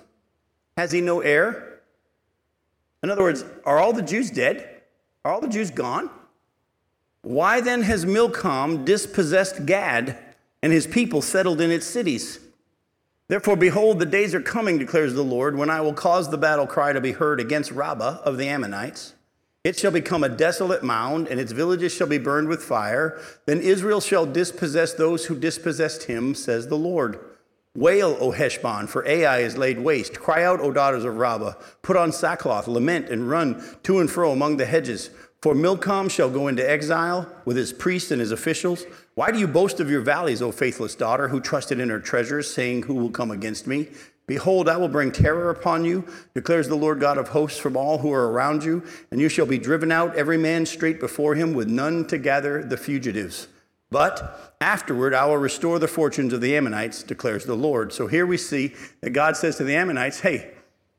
Has 0.76 0.92
he 0.92 1.00
no 1.00 1.20
heir? 1.20 1.80
In 3.02 3.10
other 3.10 3.22
words, 3.22 3.44
are 3.64 3.78
all 3.78 3.92
the 3.92 4.02
Jews 4.02 4.30
dead? 4.30 4.82
Are 5.24 5.32
all 5.32 5.40
the 5.40 5.48
Jews 5.48 5.70
gone? 5.70 6.10
Why 7.22 7.60
then 7.60 7.82
has 7.82 8.04
Milcom 8.04 8.84
dispossessed 8.84 9.66
Gad 9.66 10.18
and 10.62 10.72
his 10.72 10.86
people 10.86 11.22
settled 11.22 11.60
in 11.60 11.70
its 11.70 11.86
cities? 11.86 12.40
Therefore, 13.28 13.56
behold, 13.56 13.98
the 13.98 14.06
days 14.06 14.34
are 14.34 14.42
coming, 14.42 14.78
declares 14.78 15.14
the 15.14 15.22
Lord, 15.22 15.56
when 15.56 15.70
I 15.70 15.80
will 15.80 15.94
cause 15.94 16.30
the 16.30 16.38
battle 16.38 16.66
cry 16.66 16.92
to 16.92 17.00
be 17.00 17.12
heard 17.12 17.40
against 17.40 17.70
Rabbah 17.70 18.18
of 18.24 18.36
the 18.36 18.48
Ammonites. 18.48 19.14
It 19.64 19.78
shall 19.78 19.92
become 19.92 20.24
a 20.24 20.28
desolate 20.28 20.82
mound, 20.82 21.28
and 21.28 21.38
its 21.38 21.52
villages 21.52 21.94
shall 21.94 22.08
be 22.08 22.18
burned 22.18 22.48
with 22.48 22.62
fire. 22.62 23.20
Then 23.46 23.60
Israel 23.60 24.00
shall 24.00 24.26
dispossess 24.26 24.92
those 24.92 25.26
who 25.26 25.38
dispossessed 25.38 26.04
him, 26.04 26.34
says 26.34 26.66
the 26.66 26.76
Lord. 26.76 27.20
Wail, 27.74 28.18
O 28.20 28.32
Heshbon, 28.32 28.86
for 28.86 29.06
Ai 29.06 29.38
is 29.38 29.56
laid 29.56 29.80
waste. 29.80 30.20
Cry 30.20 30.44
out, 30.44 30.60
O 30.60 30.72
daughters 30.72 31.06
of 31.06 31.16
Rabbah. 31.16 31.54
Put 31.80 31.96
on 31.96 32.12
sackcloth, 32.12 32.68
lament, 32.68 33.08
and 33.08 33.30
run 33.30 33.64
to 33.84 33.98
and 33.98 34.10
fro 34.10 34.30
among 34.30 34.58
the 34.58 34.66
hedges. 34.66 35.08
For 35.40 35.54
Milcom 35.54 36.10
shall 36.10 36.28
go 36.28 36.48
into 36.48 36.68
exile 36.68 37.26
with 37.46 37.56
his 37.56 37.72
priests 37.72 38.10
and 38.10 38.20
his 38.20 38.30
officials. 38.30 38.84
Why 39.14 39.30
do 39.30 39.38
you 39.38 39.48
boast 39.48 39.80
of 39.80 39.90
your 39.90 40.02
valleys, 40.02 40.42
O 40.42 40.52
faithless 40.52 40.94
daughter, 40.94 41.28
who 41.28 41.40
trusted 41.40 41.80
in 41.80 41.88
her 41.88 41.98
treasures, 41.98 42.52
saying, 42.52 42.82
Who 42.82 42.94
will 42.94 43.10
come 43.10 43.30
against 43.30 43.66
me? 43.66 43.88
Behold, 44.26 44.68
I 44.68 44.76
will 44.76 44.88
bring 44.88 45.10
terror 45.10 45.48
upon 45.48 45.86
you, 45.86 46.06
declares 46.34 46.68
the 46.68 46.76
Lord 46.76 47.00
God 47.00 47.16
of 47.16 47.28
hosts, 47.28 47.58
from 47.58 47.76
all 47.76 47.98
who 47.98 48.12
are 48.12 48.30
around 48.30 48.64
you, 48.64 48.84
and 49.10 49.18
you 49.18 49.30
shall 49.30 49.46
be 49.46 49.58
driven 49.58 49.90
out, 49.90 50.14
every 50.14 50.38
man 50.38 50.66
straight 50.66 51.00
before 51.00 51.34
him, 51.34 51.54
with 51.54 51.68
none 51.68 52.06
to 52.08 52.18
gather 52.18 52.62
the 52.62 52.76
fugitives. 52.76 53.48
But 53.92 54.56
afterward, 54.60 55.14
I 55.14 55.26
will 55.26 55.36
restore 55.36 55.78
the 55.78 55.86
fortunes 55.86 56.32
of 56.32 56.40
the 56.40 56.56
Ammonites, 56.56 57.02
declares 57.02 57.44
the 57.44 57.54
Lord. 57.54 57.92
So 57.92 58.06
here 58.06 58.26
we 58.26 58.38
see 58.38 58.74
that 59.02 59.10
God 59.10 59.36
says 59.36 59.56
to 59.58 59.64
the 59.64 59.76
Ammonites, 59.76 60.20
Hey, 60.20 60.52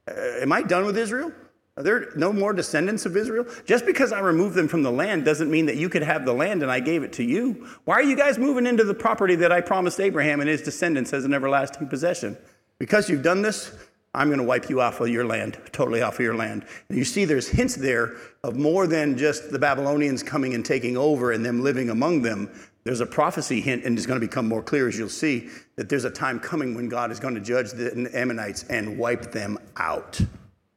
uh, 0.07 0.13
am 0.41 0.53
I 0.53 0.61
done 0.61 0.85
with 0.85 0.97
Israel? 0.97 1.31
Are 1.75 1.81
there 1.81 2.09
no 2.15 2.31
more 2.31 2.53
descendants 2.53 3.07
of 3.07 3.17
Israel? 3.17 3.47
Just 3.65 3.87
because 3.87 4.11
I 4.11 4.19
removed 4.19 4.53
them 4.53 4.67
from 4.67 4.83
the 4.83 4.91
land 4.91 5.25
doesn't 5.25 5.49
mean 5.49 5.65
that 5.65 5.75
you 5.75 5.89
could 5.89 6.03
have 6.03 6.23
the 6.23 6.33
land 6.33 6.61
and 6.61 6.71
I 6.71 6.79
gave 6.79 7.01
it 7.01 7.13
to 7.13 7.23
you. 7.23 7.67
Why 7.85 7.95
are 7.95 8.03
you 8.03 8.15
guys 8.15 8.37
moving 8.37 8.67
into 8.67 8.83
the 8.83 8.93
property 8.93 9.35
that 9.37 9.51
I 9.51 9.59
promised 9.59 9.99
Abraham 9.99 10.39
and 10.39 10.47
his 10.47 10.61
descendants 10.61 11.13
as 11.13 11.25
an 11.25 11.33
everlasting 11.33 11.87
possession? 11.87 12.37
Because 12.77 13.09
you've 13.09 13.23
done 13.23 13.41
this, 13.41 13.73
I'm 14.13 14.27
going 14.27 14.39
to 14.39 14.45
wipe 14.45 14.69
you 14.69 14.81
off 14.81 14.99
of 14.99 15.09
your 15.09 15.25
land, 15.25 15.57
totally 15.71 16.03
off 16.03 16.15
of 16.15 16.19
your 16.19 16.35
land. 16.35 16.65
And 16.89 16.97
you 16.97 17.03
see, 17.03 17.25
there's 17.25 17.47
hints 17.47 17.75
there 17.75 18.17
of 18.43 18.55
more 18.55 18.85
than 18.85 19.17
just 19.17 19.51
the 19.51 19.57
Babylonians 19.57 20.21
coming 20.21 20.53
and 20.53 20.63
taking 20.63 20.95
over 20.95 21.31
and 21.31 21.43
them 21.43 21.63
living 21.63 21.89
among 21.89 22.21
them. 22.21 22.51
There's 22.83 22.99
a 22.99 23.05
prophecy 23.05 23.61
hint, 23.61 23.85
and 23.85 23.97
it's 23.97 24.05
going 24.05 24.19
to 24.19 24.25
become 24.25 24.47
more 24.47 24.61
clear 24.61 24.87
as 24.87 24.97
you'll 24.97 25.09
see 25.09 25.49
that 25.77 25.87
there's 25.87 26.05
a 26.05 26.09
time 26.09 26.39
coming 26.39 26.75
when 26.75 26.89
God 26.89 27.11
is 27.11 27.19
going 27.19 27.35
to 27.35 27.41
judge 27.41 27.71
the 27.71 28.09
Ammonites 28.13 28.63
and 28.63 28.97
wipe 28.97 29.31
them 29.31 29.57
out. 29.77 30.19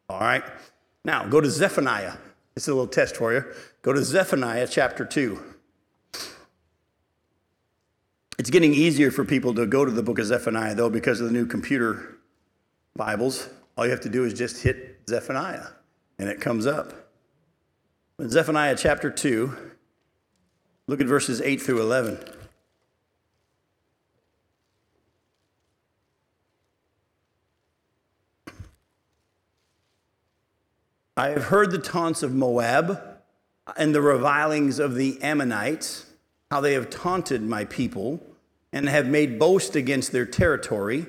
All 0.09 0.21
right? 0.21 0.45
Now, 1.05 1.27
go 1.27 1.40
to 1.40 1.51
Zephaniah. 1.51 2.14
It's 2.55 2.69
a 2.69 2.73
little 2.73 2.87
test 2.87 3.16
for 3.16 3.33
you. 3.33 3.45
Go 3.83 3.92
to 3.92 4.03
Zephaniah 4.03 4.69
chapter 4.71 5.05
2. 5.05 5.42
It's 8.38 8.51
getting 8.51 8.75
easier 8.75 9.11
for 9.11 9.25
people 9.25 9.55
to 9.55 9.66
go 9.66 9.85
to 9.85 9.90
the 9.90 10.03
book 10.03 10.19
of 10.19 10.27
Zephaniah, 10.27 10.75
though, 10.75 10.90
because 10.90 11.21
of 11.21 11.27
the 11.27 11.33
new 11.33 11.47
computer 11.47 12.19
Bibles. 12.95 13.49
All 13.77 13.85
you 13.85 13.90
have 13.90 14.01
to 14.03 14.09
do 14.09 14.25
is 14.25 14.33
just 14.33 14.62
hit 14.62 15.01
Zephaniah, 15.09 15.69
and 16.19 16.29
it 16.29 16.40
comes 16.40 16.66
up. 16.66 16.92
In 18.19 18.31
Zephaniah 18.31 18.77
chapter 18.77 19.11
2, 19.11 19.57
look 20.87 21.01
at 21.01 21.07
verses 21.07 21.40
8 21.40 21.61
through 21.61 21.81
11. 21.81 22.18
I 31.18 31.29
have 31.29 31.44
heard 31.44 31.70
the 31.70 31.79
taunts 31.79 32.22
of 32.22 32.35
Moab 32.35 33.01
and 33.77 33.94
the 33.94 34.03
revilings 34.03 34.79
of 34.79 34.96
the 34.96 35.20
Ammonites 35.22 36.07
how 36.51 36.61
they 36.61 36.75
have 36.75 36.90
taunted 36.90 37.42
my 37.42 37.64
people 37.64 38.20
and 38.72 38.88
have 38.88 39.07
made 39.07 39.38
boast 39.38 39.75
against 39.75 40.12
their 40.12 40.27
territory. 40.27 41.07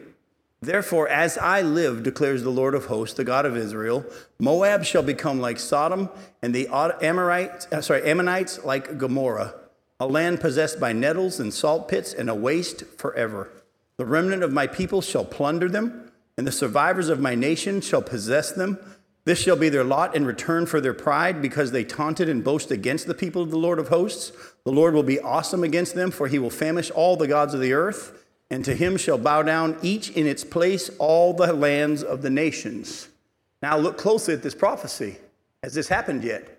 Therefore, 0.61 1.07
as 1.07 1.37
I 1.37 1.61
live, 1.61 2.03
declares 2.03 2.41
the 2.41 2.49
Lord 2.49 2.73
of 2.73 2.85
hosts, 2.85 3.15
the 3.15 3.23
God 3.23 3.45
of 3.45 3.55
Israel, 3.55 4.05
Moab 4.39 4.83
shall 4.83 5.03
become 5.03 5.39
like 5.39 5.59
Sodom, 5.59 6.09
and 6.41 6.55
the 6.55 6.67
Amorites, 7.01 7.67
uh, 7.71 7.81
sorry, 7.81 8.09
Ammonites 8.09 8.63
like 8.63 8.97
Gomorrah, 8.97 9.53
a 9.99 10.07
land 10.07 10.39
possessed 10.39 10.79
by 10.79 10.93
nettles 10.93 11.39
and 11.39 11.53
salt 11.53 11.88
pits, 11.88 12.13
and 12.13 12.29
a 12.29 12.36
waste 12.36 12.86
forever. 12.97 13.49
The 13.97 14.05
remnant 14.05 14.43
of 14.43 14.53
my 14.53 14.67
people 14.67 15.01
shall 15.01 15.25
plunder 15.25 15.67
them, 15.67 16.12
and 16.38 16.45
the 16.45 16.51
survivors 16.51 17.10
of 17.10 17.19
my 17.19 17.33
nation 17.33 17.81
shall 17.81 18.01
possess 18.01 18.51
them. 18.51 18.77
This 19.25 19.39
shall 19.39 19.55
be 19.55 19.69
their 19.69 19.83
lot 19.83 20.15
in 20.15 20.25
return 20.25 20.67
for 20.67 20.79
their 20.79 20.93
pride, 20.93 21.41
because 21.41 21.71
they 21.71 21.83
taunted 21.83 22.29
and 22.29 22.43
boasted 22.43 22.73
against 22.73 23.07
the 23.07 23.15
people 23.15 23.41
of 23.41 23.51
the 23.51 23.57
Lord 23.57 23.79
of 23.79 23.88
hosts. 23.88 24.31
The 24.63 24.71
Lord 24.71 24.93
will 24.93 25.03
be 25.03 25.19
awesome 25.19 25.63
against 25.63 25.95
them, 25.95 26.12
for 26.12 26.27
he 26.27 26.39
will 26.39 26.49
famish 26.49 26.91
all 26.91 27.17
the 27.17 27.27
gods 27.27 27.53
of 27.53 27.60
the 27.60 27.73
earth, 27.73 28.23
and 28.49 28.63
to 28.65 28.75
him 28.75 28.97
shall 28.97 29.17
bow 29.17 29.41
down 29.41 29.77
each 29.81 30.12
in 30.12 30.27
its 30.27 30.43
place 30.43 30.89
all 30.99 31.33
the 31.33 31.51
lands 31.51 32.03
of 32.03 32.21
the 32.21 32.29
nations. 32.29 33.10
Now 33.62 33.77
look 33.77 33.97
closely 33.97 34.33
at 34.33 34.43
this 34.43 34.55
prophecy. 34.55 35.17
Has 35.63 35.73
this 35.73 35.88
happened 35.88 36.23
yet? 36.23 36.56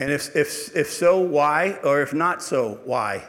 And 0.00 0.10
if, 0.10 0.34
if, 0.34 0.74
if 0.76 0.90
so, 0.90 1.20
why? 1.20 1.78
Or 1.84 2.02
if 2.02 2.12
not 2.12 2.42
so, 2.42 2.80
why? 2.84 3.24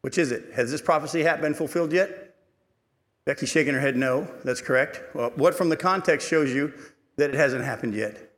Which 0.00 0.18
is 0.18 0.32
it? 0.32 0.52
Has 0.54 0.70
this 0.70 0.82
prophecy 0.82 1.22
been 1.22 1.54
fulfilled 1.54 1.92
yet? 1.92 2.36
Becky's 3.24 3.48
shaking 3.48 3.74
her 3.74 3.80
head 3.80 3.96
no. 3.96 4.28
That's 4.44 4.60
correct. 4.60 5.00
Well, 5.14 5.32
what 5.36 5.54
from 5.54 5.68
the 5.68 5.76
context 5.76 6.28
shows 6.28 6.52
you 6.52 6.72
that 7.16 7.30
it 7.30 7.36
hasn't 7.36 7.64
happened 7.64 7.94
yet. 7.94 8.32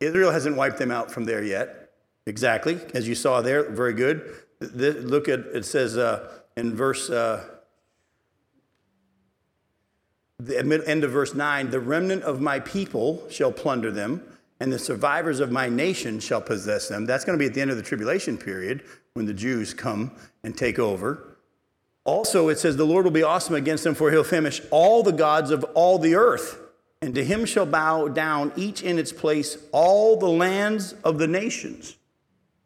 Israel 0.00 0.30
hasn't 0.30 0.56
wiped 0.56 0.78
them 0.78 0.90
out 0.90 1.10
from 1.10 1.24
there 1.24 1.42
yet. 1.42 1.92
Exactly, 2.26 2.80
as 2.94 3.06
you 3.06 3.14
saw 3.14 3.42
there, 3.42 3.70
very 3.70 3.92
good. 3.92 4.34
look 4.60 5.28
at 5.28 5.40
it 5.40 5.64
says 5.64 5.98
uh, 5.98 6.40
in 6.56 6.74
verse 6.74 7.10
uh, 7.10 7.44
the 10.38 10.58
end 10.58 11.04
of 11.04 11.10
verse 11.10 11.34
9 11.34 11.70
the 11.70 11.80
remnant 11.80 12.22
of 12.22 12.40
my 12.40 12.60
people 12.60 13.28
shall 13.30 13.52
plunder 13.52 13.90
them 13.90 14.22
and 14.60 14.72
the 14.72 14.78
survivors 14.78 15.40
of 15.40 15.50
my 15.50 15.68
nation 15.68 16.20
shall 16.20 16.40
possess 16.40 16.88
them 16.88 17.06
that's 17.06 17.24
going 17.24 17.38
to 17.38 17.42
be 17.42 17.46
at 17.46 17.54
the 17.54 17.60
end 17.60 17.70
of 17.70 17.76
the 17.76 17.82
tribulation 17.82 18.38
period 18.38 18.82
when 19.14 19.26
the 19.26 19.34
jews 19.34 19.74
come 19.74 20.10
and 20.42 20.56
take 20.56 20.78
over 20.78 21.34
also, 22.04 22.48
it 22.48 22.58
says, 22.58 22.76
The 22.76 22.84
Lord 22.84 23.04
will 23.04 23.12
be 23.12 23.22
awesome 23.22 23.54
against 23.54 23.84
them, 23.84 23.94
for 23.94 24.10
he'll 24.10 24.24
finish 24.24 24.60
all 24.70 25.02
the 25.02 25.12
gods 25.12 25.50
of 25.50 25.64
all 25.74 25.98
the 25.98 26.14
earth. 26.14 26.60
And 27.00 27.14
to 27.14 27.24
him 27.24 27.44
shall 27.44 27.66
bow 27.66 28.08
down, 28.08 28.52
each 28.56 28.82
in 28.82 28.98
its 28.98 29.12
place, 29.12 29.58
all 29.72 30.16
the 30.16 30.28
lands 30.28 30.94
of 31.04 31.18
the 31.18 31.26
nations. 31.26 31.96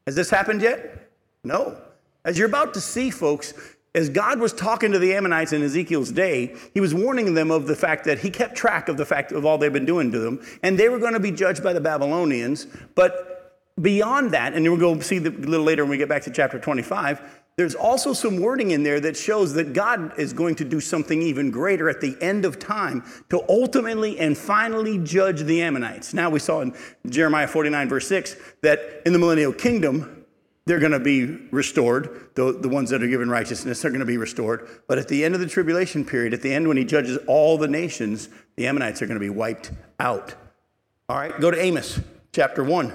Has 0.07 0.15
this 0.15 0.31
happened 0.31 0.63
yet? 0.63 1.11
No. 1.45 1.77
As 2.25 2.37
you're 2.37 2.49
about 2.49 2.75
to 2.75 2.81
see, 2.81 3.11
folks, 3.11 3.55
as 3.99 4.09
God 4.09 4.39
was 4.39 4.53
talking 4.53 4.93
to 4.93 4.99
the 5.01 5.13
Ammonites 5.13 5.53
in 5.53 5.61
Ezekiel's 5.61 6.13
day, 6.13 6.55
he 6.73 6.81
was 6.81 6.95
warning 6.95 7.35
them 7.35 7.51
of 7.51 7.67
the 7.67 7.75
fact 7.75 8.05
that 8.05 8.21
he 8.21 8.31
kept 8.31 8.55
track 8.55 8.89
of 8.89 8.97
the 8.97 9.05
fact 9.05 9.33
of 9.33 9.45
all 9.45 9.59
they've 9.59 9.73
been 9.73 9.85
doing 9.85 10.13
to 10.13 10.21
them, 10.21 10.41
and 10.63 10.79
they 10.79 10.89
were 10.89 11.01
going 11.01 11.15
to 11.15 11.21
be 11.21 11.33
judged 11.33 11.65
by 11.65 11.73
the 11.73 11.81
Babylonians. 11.81 12.69
But 12.95 13.61
beyond 13.81 14.31
that, 14.31 14.55
and 14.55 14.65
we'll 14.65 14.77
go 14.77 15.01
see 15.01 15.17
a 15.17 15.21
little 15.21 15.67
later 15.67 15.83
when 15.83 15.91
we 15.91 15.97
get 15.97 16.09
back 16.09 16.23
to 16.23 16.31
chapter 16.31 16.61
25, 16.61 17.43
there's 17.57 17.75
also 17.75 18.13
some 18.13 18.39
wording 18.39 18.71
in 18.71 18.85
there 18.85 19.01
that 19.01 19.17
shows 19.17 19.55
that 19.55 19.73
God 19.73 20.17
is 20.17 20.33
going 20.33 20.55
to 20.55 20.65
do 20.65 20.79
something 20.79 21.21
even 21.21 21.51
greater 21.51 21.91
at 21.91 22.01
the 22.01 22.17
end 22.21 22.45
of 22.45 22.61
time 22.61 23.03
to 23.31 23.43
ultimately 23.49 24.17
and 24.21 24.39
finally 24.39 24.99
judge 24.99 25.41
the 25.43 25.61
Ammonites. 25.61 26.15
Now, 26.15 26.31
we 26.31 26.39
saw 26.39 26.61
in 26.61 26.73
Jeremiah 27.09 27.49
49, 27.49 27.89
verse 27.89 28.07
6, 28.07 28.37
that 28.63 29.03
in 29.05 29.13
the 29.13 29.19
millennial 29.19 29.53
kingdom, 29.53 30.18
they're 30.69 30.79
going 30.79 30.93
to 30.93 31.01
be 31.01 31.25
restored. 31.51 32.29
The, 32.35 32.53
the 32.53 32.69
ones 32.69 32.91
that 32.91 33.03
are 33.03 33.09
given 33.09 33.31
righteousness 33.31 33.87
are 33.87 33.89
going 33.89 34.01
to 34.01 34.07
be 34.07 34.19
restored. 34.19 34.69
But 34.87 34.99
at 34.99 35.09
the 35.09 35.25
end 35.25 35.35
of 35.35 35.41
the 35.41 35.47
tribulation 35.47 36.05
period, 36.05 36.35
at 36.35 36.43
the 36.43 36.53
end 36.53 36.69
when 36.69 36.77
he 36.77 36.85
judges 36.85 37.19
all 37.27 37.57
the 37.57 37.67
nations, 37.67 38.29
the 38.57 38.67
Ammonites 38.67 39.01
are 39.01 39.07
going 39.07 39.19
to 39.19 39.25
be 39.25 39.31
wiped 39.31 39.73
out. 39.99 40.35
All 41.09 41.17
right, 41.17 41.41
go 41.41 41.51
to 41.51 41.59
Amos 41.59 42.01
chapter 42.33 42.63
1. 42.63 42.93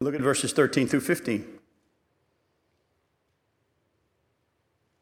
Look 0.00 0.14
at 0.14 0.20
verses 0.20 0.52
13 0.52 0.88
through 0.88 1.00
15. 1.00 1.46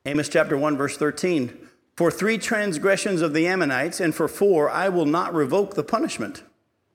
Amos 0.04 0.28
chapter 0.28 0.58
1, 0.58 0.76
verse 0.76 0.98
13. 0.98 1.68
For 1.96 2.10
three 2.10 2.36
transgressions 2.36 3.22
of 3.22 3.32
the 3.32 3.46
Ammonites, 3.46 4.00
and 4.00 4.14
for 4.14 4.28
four, 4.28 4.68
I 4.68 4.90
will 4.90 5.06
not 5.06 5.32
revoke 5.32 5.74
the 5.74 5.82
punishment, 5.82 6.42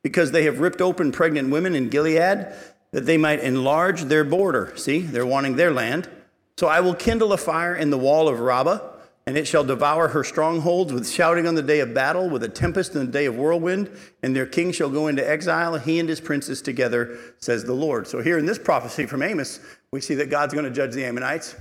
because 0.03 0.31
they 0.31 0.43
have 0.43 0.59
ripped 0.59 0.81
open 0.81 1.11
pregnant 1.11 1.49
women 1.49 1.75
in 1.75 1.89
Gilead, 1.89 2.47
that 2.91 3.05
they 3.05 3.17
might 3.17 3.39
enlarge 3.39 4.03
their 4.03 4.23
border. 4.23 4.73
See, 4.75 4.99
they're 4.99 5.25
wanting 5.25 5.55
their 5.55 5.71
land. 5.71 6.09
So 6.57 6.67
I 6.67 6.79
will 6.79 6.95
kindle 6.95 7.33
a 7.33 7.37
fire 7.37 7.75
in 7.75 7.89
the 7.89 7.97
wall 7.97 8.27
of 8.27 8.39
Rabbah 8.39 8.79
and 9.27 9.37
it 9.37 9.47
shall 9.47 9.63
devour 9.63 10.09
her 10.09 10.23
strongholds 10.23 10.91
with 10.91 11.07
shouting 11.07 11.47
on 11.47 11.53
the 11.53 11.61
day 11.61 11.79
of 11.79 11.93
battle, 11.93 12.27
with 12.29 12.43
a 12.43 12.49
tempest 12.49 12.95
in 12.95 13.05
the 13.05 13.11
day 13.11 13.25
of 13.25 13.35
whirlwind, 13.35 13.89
and 14.23 14.35
their 14.35 14.47
king 14.47 14.71
shall 14.71 14.89
go 14.89 15.07
into 15.07 15.27
exile, 15.27 15.77
he 15.77 15.99
and 15.99 16.09
his 16.09 16.19
princes 16.19 16.61
together, 16.61 17.17
says 17.37 17.63
the 17.63 17.73
Lord. 17.73 18.07
So, 18.07 18.21
here 18.21 18.39
in 18.39 18.45
this 18.45 18.57
prophecy 18.57 19.05
from 19.05 19.21
Amos, 19.21 19.59
we 19.91 20.01
see 20.01 20.15
that 20.15 20.29
God's 20.29 20.53
going 20.53 20.65
to 20.65 20.71
judge 20.71 20.93
the 20.93 21.05
Ammonites. 21.05 21.55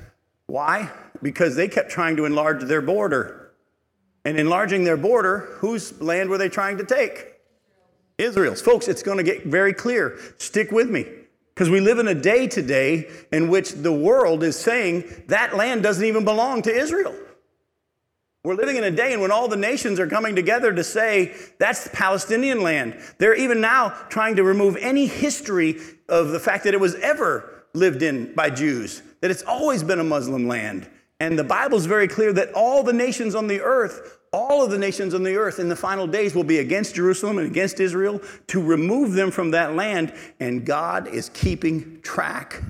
Why? 0.46 0.90
Because 1.22 1.54
they 1.54 1.68
kept 1.68 1.90
trying 1.90 2.16
to 2.16 2.24
enlarge 2.24 2.62
their 2.64 2.82
border. 2.82 3.52
And 4.24 4.38
enlarging 4.38 4.84
their 4.84 4.96
border, 4.96 5.48
whose 5.58 5.98
land 6.00 6.28
were 6.28 6.38
they 6.38 6.48
trying 6.48 6.78
to 6.78 6.84
take? 6.84 7.29
Israel's. 8.20 8.60
Folks, 8.60 8.88
it's 8.88 9.02
going 9.02 9.18
to 9.18 9.24
get 9.24 9.44
very 9.44 9.72
clear. 9.72 10.18
Stick 10.38 10.70
with 10.70 10.90
me. 10.90 11.06
Because 11.54 11.70
we 11.70 11.80
live 11.80 11.98
in 11.98 12.08
a 12.08 12.14
day 12.14 12.46
today 12.46 13.10
in 13.32 13.48
which 13.48 13.72
the 13.72 13.92
world 13.92 14.42
is 14.42 14.58
saying 14.58 15.04
that 15.28 15.56
land 15.56 15.82
doesn't 15.82 16.04
even 16.04 16.24
belong 16.24 16.62
to 16.62 16.72
Israel. 16.72 17.14
We're 18.42 18.54
living 18.54 18.76
in 18.76 18.84
a 18.84 18.90
day 18.90 19.12
in 19.12 19.20
when 19.20 19.30
all 19.30 19.48
the 19.48 19.56
nations 19.56 20.00
are 20.00 20.06
coming 20.06 20.34
together 20.34 20.72
to 20.72 20.82
say 20.82 21.34
that's 21.58 21.88
Palestinian 21.92 22.62
land. 22.62 22.98
They're 23.18 23.34
even 23.34 23.60
now 23.60 23.90
trying 24.08 24.36
to 24.36 24.44
remove 24.44 24.78
any 24.78 25.06
history 25.06 25.76
of 26.08 26.30
the 26.30 26.40
fact 26.40 26.64
that 26.64 26.72
it 26.72 26.80
was 26.80 26.94
ever 26.96 27.66
lived 27.74 28.02
in 28.02 28.34
by 28.34 28.48
Jews, 28.48 29.02
that 29.20 29.30
it's 29.30 29.42
always 29.42 29.82
been 29.82 30.00
a 30.00 30.04
Muslim 30.04 30.48
land. 30.48 30.88
And 31.20 31.38
the 31.38 31.44
Bible 31.44 31.76
is 31.76 31.84
very 31.84 32.08
clear 32.08 32.32
that 32.32 32.54
all 32.54 32.82
the 32.82 32.94
nations 32.94 33.34
on 33.34 33.46
the 33.46 33.60
earth, 33.60 34.19
all 34.32 34.64
of 34.64 34.70
the 34.70 34.78
nations 34.78 35.14
on 35.14 35.22
the 35.22 35.36
earth 35.36 35.58
in 35.58 35.68
the 35.68 35.76
final 35.76 36.06
days 36.06 36.34
will 36.34 36.44
be 36.44 36.58
against 36.58 36.94
Jerusalem 36.94 37.38
and 37.38 37.46
against 37.46 37.80
Israel 37.80 38.20
to 38.48 38.62
remove 38.62 39.12
them 39.12 39.30
from 39.30 39.50
that 39.50 39.74
land. 39.74 40.14
And 40.38 40.64
God 40.64 41.08
is 41.08 41.30
keeping 41.30 42.00
track 42.02 42.62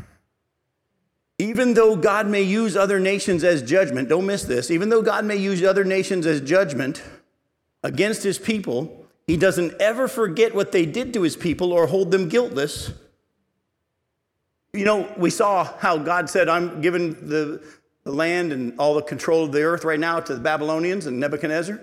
even 1.41 1.73
though 1.73 1.97
God 1.97 2.27
may 2.27 2.43
use 2.43 2.77
other 2.77 3.01
nations 3.01 3.45
as 3.45 3.63
judgment, 3.63 4.11
don't 4.11 4.27
miss 4.27 4.43
this, 4.43 4.71
even 4.71 4.91
though 4.91 5.01
God 5.01 5.25
may 5.25 5.37
use 5.37 5.65
other 5.65 5.85
nations 5.85 6.27
as 6.27 6.43
judgment 6.43 7.03
against 7.83 8.23
his 8.23 8.39
people, 8.39 9.07
he 9.27 9.39
doesn't 9.39 9.73
ever 9.81 10.07
forget 10.07 10.55
what 10.55 10.71
they 10.71 10.85
did 10.85 11.15
to 11.15 11.23
his 11.23 11.37
people 11.37 11.73
or 11.73 11.87
hold 11.87 12.11
them 12.11 12.29
guiltless. 12.29 12.93
You 14.75 14.85
know, 14.85 15.11
we 15.17 15.31
saw 15.31 15.65
how 15.65 15.97
God 15.97 16.29
said, 16.29 16.51
I'm 16.51 16.83
giving 16.83 17.15
the, 17.27 17.65
the 18.05 18.13
land 18.13 18.53
and 18.53 18.79
all 18.79 18.95
the 18.95 19.03
control 19.03 19.45
of 19.45 19.53
the 19.53 19.63
earth 19.63 19.85
right 19.85 20.01
now 20.01 20.21
to 20.21 20.35
the 20.35 20.41
Babylonians 20.41 21.07
and 21.07 21.21
Nebuchadnezzar. 21.21 21.79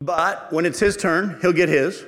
But 0.00 0.52
when 0.52 0.64
it's 0.64 0.78
his 0.78 0.96
turn, 0.96 1.38
he'll 1.42 1.52
get 1.52 1.68
his. 1.68 2.04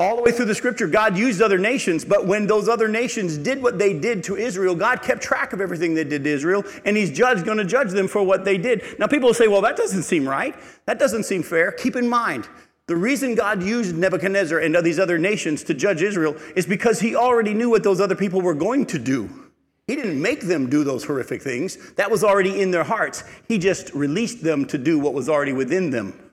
All 0.00 0.14
the 0.14 0.22
way 0.22 0.30
through 0.30 0.44
the 0.44 0.54
scripture, 0.54 0.86
God 0.86 1.18
used 1.18 1.42
other 1.42 1.58
nations, 1.58 2.04
but 2.04 2.24
when 2.24 2.46
those 2.46 2.68
other 2.68 2.86
nations 2.86 3.36
did 3.36 3.60
what 3.60 3.78
they 3.78 3.98
did 3.98 4.22
to 4.24 4.36
Israel, 4.36 4.76
God 4.76 5.02
kept 5.02 5.22
track 5.22 5.52
of 5.52 5.60
everything 5.60 5.94
they 5.94 6.04
did 6.04 6.22
to 6.22 6.30
Israel, 6.30 6.64
and 6.84 6.96
He's 6.96 7.10
judged, 7.10 7.44
going 7.44 7.58
to 7.58 7.64
judge 7.64 7.90
them 7.90 8.06
for 8.06 8.22
what 8.22 8.44
they 8.44 8.58
did. 8.58 8.82
Now, 9.00 9.08
people 9.08 9.28
will 9.28 9.34
say, 9.34 9.48
well, 9.48 9.60
that 9.62 9.76
doesn't 9.76 10.04
seem 10.04 10.28
right. 10.28 10.54
That 10.86 11.00
doesn't 11.00 11.24
seem 11.24 11.42
fair. 11.42 11.72
Keep 11.72 11.96
in 11.96 12.08
mind, 12.08 12.48
The 12.88 12.96
reason 12.96 13.34
God 13.34 13.62
used 13.62 13.94
Nebuchadnezzar 13.94 14.58
and 14.58 14.74
these 14.82 14.98
other 14.98 15.18
nations 15.18 15.62
to 15.64 15.74
judge 15.74 16.00
Israel 16.00 16.34
is 16.56 16.66
because 16.66 17.00
he 17.00 17.14
already 17.14 17.52
knew 17.52 17.68
what 17.68 17.84
those 17.84 18.00
other 18.00 18.16
people 18.16 18.40
were 18.40 18.54
going 18.54 18.86
to 18.86 18.98
do. 18.98 19.47
He 19.88 19.96
didn't 19.96 20.20
make 20.20 20.42
them 20.42 20.68
do 20.68 20.84
those 20.84 21.02
horrific 21.02 21.42
things. 21.42 21.92
That 21.94 22.10
was 22.10 22.22
already 22.22 22.60
in 22.60 22.70
their 22.70 22.84
hearts. 22.84 23.24
He 23.48 23.58
just 23.58 23.92
released 23.94 24.44
them 24.44 24.66
to 24.66 24.78
do 24.78 24.98
what 24.98 25.14
was 25.14 25.30
already 25.30 25.54
within 25.54 25.88
them. 25.90 26.30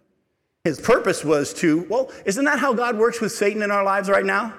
His 0.65 0.79
purpose 0.79 1.23
was 1.23 1.53
to, 1.55 1.87
well, 1.89 2.11
isn't 2.25 2.43
that 2.43 2.59
how 2.59 2.73
God 2.73 2.97
works 2.97 3.21
with 3.21 3.31
Satan 3.31 3.61
in 3.61 3.71
our 3.71 3.83
lives 3.83 4.09
right 4.09 4.25
now? 4.25 4.53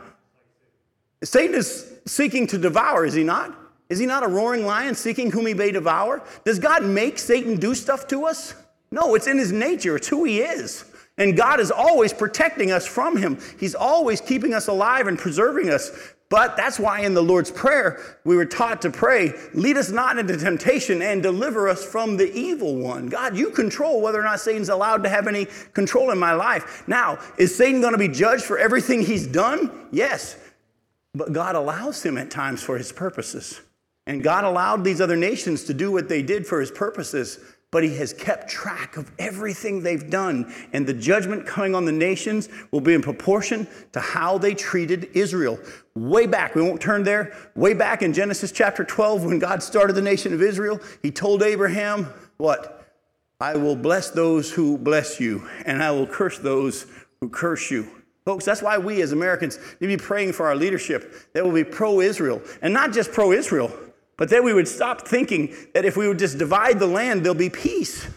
Satan 1.22 1.54
is 1.54 1.92
seeking 2.06 2.46
to 2.46 2.58
devour, 2.58 3.04
is 3.04 3.12
he 3.12 3.22
not? 3.22 3.54
Is 3.90 3.98
he 3.98 4.06
not 4.06 4.24
a 4.24 4.28
roaring 4.28 4.64
lion 4.64 4.94
seeking 4.94 5.30
whom 5.30 5.46
he 5.46 5.54
may 5.54 5.72
devour? 5.72 6.22
Does 6.44 6.58
God 6.58 6.82
make 6.82 7.18
Satan 7.18 7.56
do 7.56 7.74
stuff 7.74 8.08
to 8.08 8.24
us? 8.24 8.54
No, 8.90 9.14
it's 9.14 9.26
in 9.26 9.36
his 9.36 9.52
nature, 9.52 9.96
it's 9.96 10.08
who 10.08 10.24
he 10.24 10.40
is. 10.40 10.86
And 11.18 11.36
God 11.36 11.60
is 11.60 11.70
always 11.70 12.12
protecting 12.12 12.72
us 12.72 12.86
from 12.86 13.16
him. 13.16 13.38
He's 13.58 13.74
always 13.74 14.20
keeping 14.20 14.54
us 14.54 14.68
alive 14.68 15.06
and 15.06 15.18
preserving 15.18 15.70
us. 15.70 15.90
But 16.28 16.56
that's 16.56 16.80
why 16.80 17.00
in 17.00 17.14
the 17.14 17.22
Lord's 17.22 17.52
Prayer, 17.52 18.18
we 18.24 18.34
were 18.34 18.46
taught 18.46 18.82
to 18.82 18.90
pray, 18.90 19.32
lead 19.54 19.76
us 19.76 19.90
not 19.90 20.18
into 20.18 20.36
temptation 20.36 21.00
and 21.00 21.22
deliver 21.22 21.68
us 21.68 21.84
from 21.84 22.16
the 22.16 22.32
evil 22.32 22.74
one. 22.76 23.06
God, 23.06 23.36
you 23.36 23.50
control 23.50 24.00
whether 24.00 24.20
or 24.20 24.24
not 24.24 24.40
Satan's 24.40 24.68
allowed 24.68 25.04
to 25.04 25.08
have 25.08 25.28
any 25.28 25.46
control 25.72 26.10
in 26.10 26.18
my 26.18 26.32
life. 26.32 26.82
Now, 26.88 27.18
is 27.38 27.54
Satan 27.54 27.80
going 27.80 27.92
to 27.92 27.98
be 27.98 28.08
judged 28.08 28.42
for 28.42 28.58
everything 28.58 29.02
he's 29.02 29.26
done? 29.26 29.88
Yes. 29.92 30.36
But 31.14 31.32
God 31.32 31.54
allows 31.54 32.02
him 32.02 32.18
at 32.18 32.30
times 32.30 32.60
for 32.60 32.76
his 32.76 32.90
purposes. 32.90 33.60
And 34.06 34.22
God 34.22 34.44
allowed 34.44 34.84
these 34.84 35.00
other 35.00 35.16
nations 35.16 35.64
to 35.64 35.74
do 35.74 35.92
what 35.92 36.08
they 36.08 36.22
did 36.22 36.46
for 36.46 36.60
his 36.60 36.70
purposes, 36.70 37.38
but 37.70 37.82
he 37.82 37.96
has 37.96 38.12
kept 38.12 38.48
track 38.48 38.96
of 38.96 39.10
everything 39.18 39.82
they've 39.82 40.08
done. 40.08 40.52
And 40.72 40.86
the 40.86 40.94
judgment 40.94 41.46
coming 41.46 41.74
on 41.74 41.84
the 41.84 41.92
nations 41.92 42.48
will 42.70 42.80
be 42.80 42.94
in 42.94 43.02
proportion 43.02 43.66
to 43.92 44.00
how 44.00 44.38
they 44.38 44.54
treated 44.54 45.10
Israel. 45.14 45.58
Way 45.94 46.26
back, 46.26 46.54
we 46.54 46.62
won't 46.62 46.80
turn 46.80 47.02
there, 47.02 47.36
way 47.54 47.74
back 47.74 48.02
in 48.02 48.12
Genesis 48.12 48.52
chapter 48.52 48.84
12, 48.84 49.24
when 49.24 49.38
God 49.38 49.62
started 49.62 49.94
the 49.94 50.02
nation 50.02 50.32
of 50.32 50.42
Israel, 50.42 50.80
he 51.02 51.10
told 51.10 51.42
Abraham, 51.42 52.06
What? 52.36 52.72
I 53.38 53.56
will 53.56 53.76
bless 53.76 54.10
those 54.10 54.50
who 54.50 54.78
bless 54.78 55.20
you, 55.20 55.46
and 55.66 55.82
I 55.82 55.90
will 55.90 56.06
curse 56.06 56.38
those 56.38 56.86
who 57.20 57.28
curse 57.28 57.70
you. 57.70 57.86
Folks, 58.24 58.44
that's 58.44 58.62
why 58.62 58.78
we 58.78 59.02
as 59.02 59.12
Americans 59.12 59.58
need 59.80 59.88
to 59.88 59.96
be 59.98 60.02
praying 60.02 60.32
for 60.32 60.46
our 60.46 60.56
leadership 60.56 61.32
that 61.32 61.44
will 61.44 61.52
be 61.52 61.62
pro 61.62 62.00
Israel. 62.00 62.40
And 62.62 62.72
not 62.72 62.92
just 62.92 63.12
pro 63.12 63.32
Israel, 63.32 63.70
but 64.16 64.28
then 64.30 64.44
we 64.44 64.54
would 64.54 64.68
stop 64.68 65.06
thinking 65.06 65.54
that 65.74 65.84
if 65.84 65.96
we 65.96 66.08
would 66.08 66.18
just 66.18 66.38
divide 66.38 66.78
the 66.78 66.86
land, 66.86 67.24
there'll 67.24 67.34
be 67.34 67.50
peace. 67.50 68.08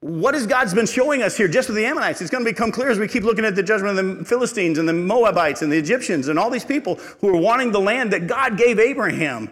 What 0.00 0.34
has 0.34 0.48
God's 0.48 0.74
been 0.74 0.86
showing 0.86 1.22
us 1.22 1.36
here 1.36 1.46
just 1.46 1.68
with 1.68 1.76
the 1.76 1.86
Ammonites? 1.86 2.20
It's 2.20 2.30
going 2.30 2.44
to 2.44 2.50
become 2.50 2.72
clear 2.72 2.90
as 2.90 2.98
we 2.98 3.06
keep 3.06 3.22
looking 3.22 3.44
at 3.44 3.54
the 3.54 3.62
judgment 3.62 3.98
of 3.98 4.18
the 4.18 4.24
Philistines 4.24 4.78
and 4.78 4.88
the 4.88 4.92
Moabites 4.92 5.62
and 5.62 5.70
the 5.70 5.78
Egyptians 5.78 6.26
and 6.26 6.40
all 6.40 6.50
these 6.50 6.64
people 6.64 6.96
who 7.20 7.28
are 7.28 7.40
wanting 7.40 7.70
the 7.70 7.80
land 7.80 8.12
that 8.12 8.26
God 8.26 8.58
gave 8.58 8.80
Abraham. 8.80 9.48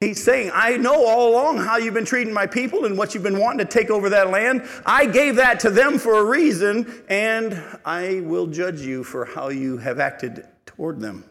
He's 0.00 0.22
saying, 0.22 0.50
I 0.52 0.76
know 0.76 1.06
all 1.06 1.30
along 1.30 1.58
how 1.58 1.76
you've 1.76 1.94
been 1.94 2.04
treating 2.04 2.34
my 2.34 2.46
people 2.46 2.84
and 2.84 2.98
what 2.98 3.14
you've 3.14 3.22
been 3.22 3.38
wanting 3.38 3.64
to 3.64 3.64
take 3.64 3.88
over 3.88 4.10
that 4.10 4.30
land. 4.30 4.68
I 4.84 5.06
gave 5.06 5.36
that 5.36 5.60
to 5.60 5.70
them 5.70 5.98
for 5.98 6.18
a 6.18 6.24
reason, 6.24 7.04
and 7.08 7.62
I 7.84 8.20
will 8.24 8.48
judge 8.48 8.80
you 8.80 9.04
for 9.04 9.24
how 9.24 9.48
you 9.48 9.78
have 9.78 10.00
acted 10.00 10.46
toward 10.66 11.00
them. 11.00 11.24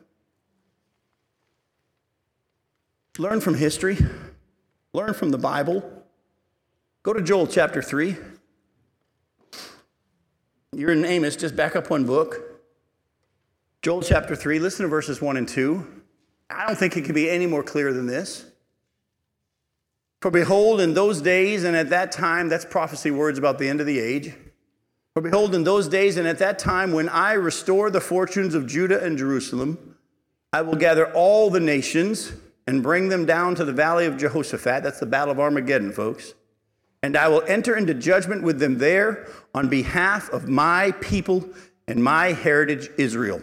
Learn 3.20 3.42
from 3.42 3.54
history, 3.54 4.00
learn 4.92 5.14
from 5.14 5.30
the 5.30 5.38
Bible. 5.38 6.04
Go 7.04 7.14
to 7.14 7.22
Joel 7.22 7.46
chapter 7.46 7.80
3. 7.80 8.18
You're 10.72 10.94
in 10.94 11.06
Amos, 11.06 11.36
just 11.36 11.56
back 11.56 11.76
up 11.76 11.92
one 11.92 12.06
book. 12.06 12.42
Joel 13.84 14.02
chapter 14.02 14.36
3, 14.36 14.58
listen 14.58 14.82
to 14.82 14.90
verses 14.90 15.22
1 15.22 15.38
and 15.38 15.48
2. 15.48 15.86
I 16.50 16.66
don't 16.66 16.76
think 16.76 16.98
it 16.98 17.06
can 17.06 17.14
be 17.14 17.30
any 17.30 17.46
more 17.46 17.62
clear 17.62 17.94
than 17.94 18.08
this. 18.08 18.46
For 20.20 20.32
behold, 20.32 20.82
in 20.82 20.96
those 20.96 21.22
days 21.22 21.66
and 21.66 21.76
at 21.76 21.92
that 21.92 22.12
time, 22.12 22.50
that's 22.50 22.66
prophecy 22.66 23.12
words 23.12 23.38
about 23.38 23.60
the 23.60 23.70
end 23.70 23.80
of 23.80 23.86
the 23.86 24.00
age. 24.00 24.34
For 25.14 25.22
behold, 25.22 25.54
in 25.54 25.66
those 25.66 25.88
days 25.88 26.18
and 26.18 26.28
at 26.28 26.40
that 26.40 26.58
time, 26.58 26.92
when 26.94 27.10
I 27.10 27.34
restore 27.34 27.92
the 27.92 28.02
fortunes 28.02 28.56
of 28.56 28.66
Judah 28.66 29.04
and 29.04 29.20
Jerusalem, 29.20 29.98
I 30.52 30.64
will 30.64 30.78
gather 30.78 31.14
all 31.14 31.52
the 31.52 31.60
nations 31.60 32.34
and 32.66 32.84
bring 32.84 33.10
them 33.10 33.26
down 33.26 33.56
to 33.56 33.66
the 33.66 33.74
valley 33.74 34.06
of 34.06 34.18
Jehoshaphat. 34.18 34.84
That's 34.84 35.00
the 35.00 35.06
battle 35.06 35.32
of 35.32 35.40
Armageddon, 35.40 35.92
folks. 35.92 36.34
And 37.02 37.18
I 37.18 37.28
will 37.28 37.44
enter 37.48 37.76
into 37.76 37.94
judgment 37.94 38.44
with 38.44 38.60
them 38.60 38.78
there 38.78 39.28
on 39.54 39.68
behalf 39.68 40.30
of 40.30 40.48
my 40.48 40.92
people 41.02 41.44
and 41.88 42.02
my 42.02 42.32
heritage 42.32 42.90
Israel, 42.98 43.42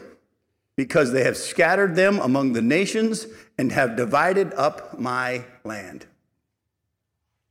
because 0.77 1.13
they 1.13 1.25
have 1.25 1.37
scattered 1.37 1.95
them 1.95 2.19
among 2.21 2.55
the 2.55 2.63
nations 2.63 3.27
and 3.59 3.71
have 3.73 3.97
divided 3.97 4.55
up 4.55 4.99
my 4.99 5.45
land. 5.63 6.07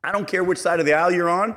I 0.03 0.11
don't 0.11 0.27
care 0.27 0.43
which 0.43 0.57
side 0.57 0.79
of 0.79 0.87
the 0.87 0.93
aisle 0.93 1.11
you're 1.11 1.29
on, 1.29 1.55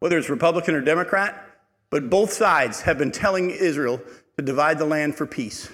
whether 0.00 0.18
it's 0.18 0.28
Republican 0.28 0.74
or 0.74 0.82
Democrat, 0.82 1.42
but 1.88 2.10
both 2.10 2.32
sides 2.32 2.82
have 2.82 2.98
been 2.98 3.12
telling 3.12 3.48
Israel 3.50 4.02
to 4.36 4.42
divide 4.42 4.76
the 4.76 4.84
land 4.84 5.14
for 5.14 5.24
peace. 5.24 5.70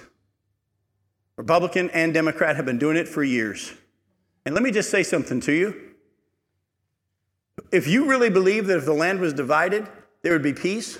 Republican 1.37 1.89
and 1.91 2.13
Democrat 2.13 2.55
have 2.55 2.65
been 2.65 2.77
doing 2.77 2.97
it 2.97 3.07
for 3.07 3.23
years. 3.23 3.73
And 4.45 4.53
let 4.53 4.63
me 4.63 4.71
just 4.71 4.89
say 4.89 5.03
something 5.03 5.39
to 5.41 5.51
you. 5.51 5.93
If 7.71 7.87
you 7.87 8.05
really 8.05 8.29
believe 8.29 8.67
that 8.67 8.77
if 8.77 8.85
the 8.85 8.93
land 8.93 9.19
was 9.19 9.33
divided, 9.33 9.87
there 10.21 10.33
would 10.33 10.43
be 10.43 10.53
peace, 10.53 10.99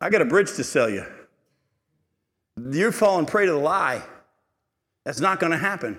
I 0.00 0.10
got 0.10 0.22
a 0.22 0.24
bridge 0.24 0.54
to 0.54 0.64
sell 0.64 0.88
you. 0.88 1.04
You're 2.70 2.92
falling 2.92 3.26
prey 3.26 3.46
to 3.46 3.52
the 3.52 3.58
lie. 3.58 4.02
That's 5.04 5.20
not 5.20 5.40
going 5.40 5.52
to 5.52 5.58
happen. 5.58 5.98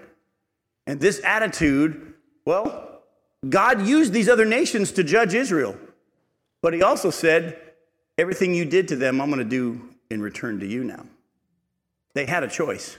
And 0.88 1.00
this 1.00 1.22
attitude, 1.24 2.14
well, 2.46 3.02
God 3.48 3.86
used 3.86 4.14
these 4.14 4.30
other 4.30 4.46
nations 4.46 4.92
to 4.94 5.04
judge 5.04 5.34
Israel. 5.34 5.78
But 6.62 6.74
he 6.74 6.84
also 6.84 7.10
said, 7.10 7.60
everything 8.18 8.54
you 8.54 8.66
did 8.66 8.88
to 8.90 8.96
them, 8.96 9.22
I'm 9.22 9.30
going 9.30 9.40
to 9.40 9.50
do 9.50 9.90
in 10.10 10.22
return 10.22 10.60
to 10.60 10.68
you 10.68 10.84
now. 10.84 11.06
They 12.14 12.26
had 12.26 12.44
a 12.44 12.48
choice. 12.48 12.98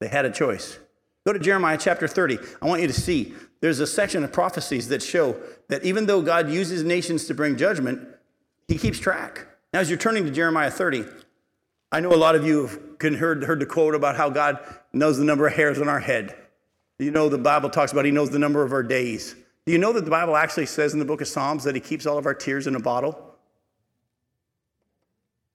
They 0.00 0.08
had 0.08 0.24
a 0.24 0.30
choice. 0.30 0.78
Go 1.26 1.32
to 1.32 1.38
Jeremiah 1.38 1.78
chapter 1.78 2.06
30. 2.06 2.38
I 2.60 2.66
want 2.66 2.82
you 2.82 2.86
to 2.86 2.92
see 2.92 3.34
there's 3.60 3.80
a 3.80 3.86
section 3.86 4.22
of 4.24 4.32
prophecies 4.32 4.88
that 4.88 5.02
show 5.02 5.36
that 5.68 5.84
even 5.84 6.06
though 6.06 6.20
God 6.20 6.50
uses 6.50 6.84
nations 6.84 7.24
to 7.26 7.34
bring 7.34 7.56
judgment, 7.56 8.06
he 8.68 8.76
keeps 8.76 8.98
track. 8.98 9.46
Now, 9.72 9.80
as 9.80 9.88
you're 9.88 9.98
turning 9.98 10.24
to 10.24 10.30
Jeremiah 10.30 10.70
30, 10.70 11.04
I 11.90 12.00
know 12.00 12.12
a 12.12 12.16
lot 12.16 12.34
of 12.34 12.44
you 12.44 12.66
have 12.66 13.18
heard, 13.18 13.44
heard 13.44 13.60
the 13.60 13.66
quote 13.66 13.94
about 13.94 14.16
how 14.16 14.28
God 14.28 14.58
knows 14.92 15.16
the 15.16 15.24
number 15.24 15.46
of 15.46 15.54
hairs 15.54 15.80
on 15.80 15.88
our 15.88 16.00
head. 16.00 16.34
You 16.98 17.10
know, 17.10 17.28
the 17.28 17.38
Bible 17.38 17.70
talks 17.70 17.92
about 17.92 18.04
he 18.04 18.10
knows 18.10 18.30
the 18.30 18.38
number 18.38 18.62
of 18.62 18.72
our 18.72 18.82
days. 18.82 19.34
Do 19.66 19.72
you 19.72 19.78
know 19.78 19.92
that 19.94 20.04
the 20.04 20.10
Bible 20.10 20.36
actually 20.36 20.66
says 20.66 20.92
in 20.92 20.98
the 20.98 21.04
book 21.04 21.20
of 21.20 21.28
Psalms 21.28 21.64
that 21.64 21.74
he 21.74 21.80
keeps 21.80 22.04
all 22.04 22.18
of 22.18 22.26
our 22.26 22.34
tears 22.34 22.66
in 22.66 22.74
a 22.74 22.80
bottle? 22.80 23.34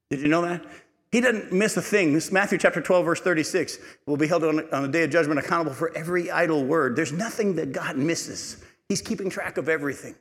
Did 0.10 0.22
you 0.22 0.28
know 0.28 0.42
that? 0.42 0.66
He 1.12 1.22
doesn't 1.22 1.52
miss 1.52 1.76
a 1.76 1.82
thing. 1.82 2.14
This 2.14 2.32
Matthew 2.32 2.60
chapter 2.60 2.82
12, 2.82 3.06
verse 3.06 3.22
36 3.22 3.80
will 4.06 4.18
be 4.18 4.28
held 4.28 4.44
on, 4.44 4.72
on 4.72 4.86
a 4.86 4.88
day 4.88 5.04
of 5.04 5.10
judgment 5.10 5.40
accountable 5.40 5.74
for 5.74 5.96
every 5.98 6.30
idle 6.30 6.64
word. 6.64 6.96
There's 6.96 7.12
nothing 7.12 7.56
that 7.56 7.72
God 7.72 7.98
misses. 7.98 8.64
He's 8.88 9.02
keeping 9.02 9.30
track 9.30 9.58
of 9.58 9.70
everything. 9.70 10.16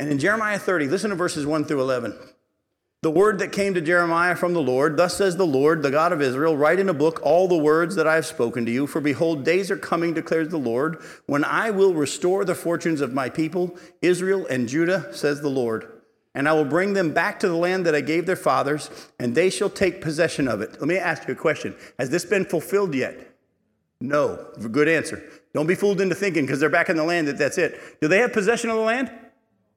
And 0.00 0.10
in 0.10 0.18
Jeremiah 0.18 0.58
30, 0.58 0.88
listen 0.88 1.10
to 1.10 1.16
verses 1.16 1.46
1 1.46 1.64
through 1.66 1.80
11. 1.80 2.18
The 3.02 3.10
word 3.10 3.40
that 3.40 3.52
came 3.52 3.74
to 3.74 3.80
Jeremiah 3.80 4.34
from 4.34 4.54
the 4.54 4.62
Lord, 4.62 4.96
thus 4.96 5.16
says 5.16 5.36
the 5.36 5.46
Lord, 5.46 5.82
the 5.82 5.90
God 5.90 6.12
of 6.12 6.22
Israel, 6.22 6.56
write 6.56 6.78
in 6.78 6.88
a 6.88 6.94
book 6.94 7.20
all 7.22 7.46
the 7.46 7.56
words 7.56 7.96
that 7.96 8.06
I 8.06 8.16
have 8.16 8.26
spoken 8.26 8.64
to 8.64 8.72
you. 8.72 8.86
For 8.86 9.00
behold, 9.00 9.44
days 9.44 9.70
are 9.70 9.76
coming, 9.76 10.14
declares 10.14 10.48
the 10.48 10.58
Lord, 10.58 11.00
when 11.26 11.44
I 11.44 11.70
will 11.70 11.94
restore 11.94 12.44
the 12.44 12.54
fortunes 12.54 13.00
of 13.00 13.12
my 13.12 13.28
people, 13.28 13.76
Israel 14.02 14.46
and 14.46 14.68
Judah, 14.68 15.12
says 15.12 15.40
the 15.40 15.48
Lord 15.48 15.91
and 16.34 16.48
I 16.48 16.52
will 16.52 16.64
bring 16.64 16.94
them 16.94 17.12
back 17.12 17.40
to 17.40 17.48
the 17.48 17.56
land 17.56 17.86
that 17.86 17.94
I 17.94 18.00
gave 18.00 18.26
their 18.26 18.36
fathers, 18.36 18.90
and 19.18 19.34
they 19.34 19.50
shall 19.50 19.70
take 19.70 20.00
possession 20.00 20.48
of 20.48 20.60
it. 20.60 20.72
Let 20.72 20.88
me 20.88 20.96
ask 20.96 21.28
you 21.28 21.34
a 21.34 21.36
question 21.36 21.74
Has 21.98 22.10
this 22.10 22.24
been 22.24 22.44
fulfilled 22.44 22.94
yet? 22.94 23.28
No. 24.00 24.48
Good 24.70 24.88
answer. 24.88 25.22
Don't 25.54 25.66
be 25.66 25.74
fooled 25.74 26.00
into 26.00 26.14
thinking 26.14 26.44
because 26.44 26.60
they're 26.60 26.70
back 26.70 26.88
in 26.88 26.96
the 26.96 27.04
land 27.04 27.28
that 27.28 27.38
that's 27.38 27.58
it. 27.58 27.78
Do 28.00 28.08
they 28.08 28.18
have 28.18 28.32
possession 28.32 28.70
of 28.70 28.76
the 28.76 28.82
land? 28.82 29.10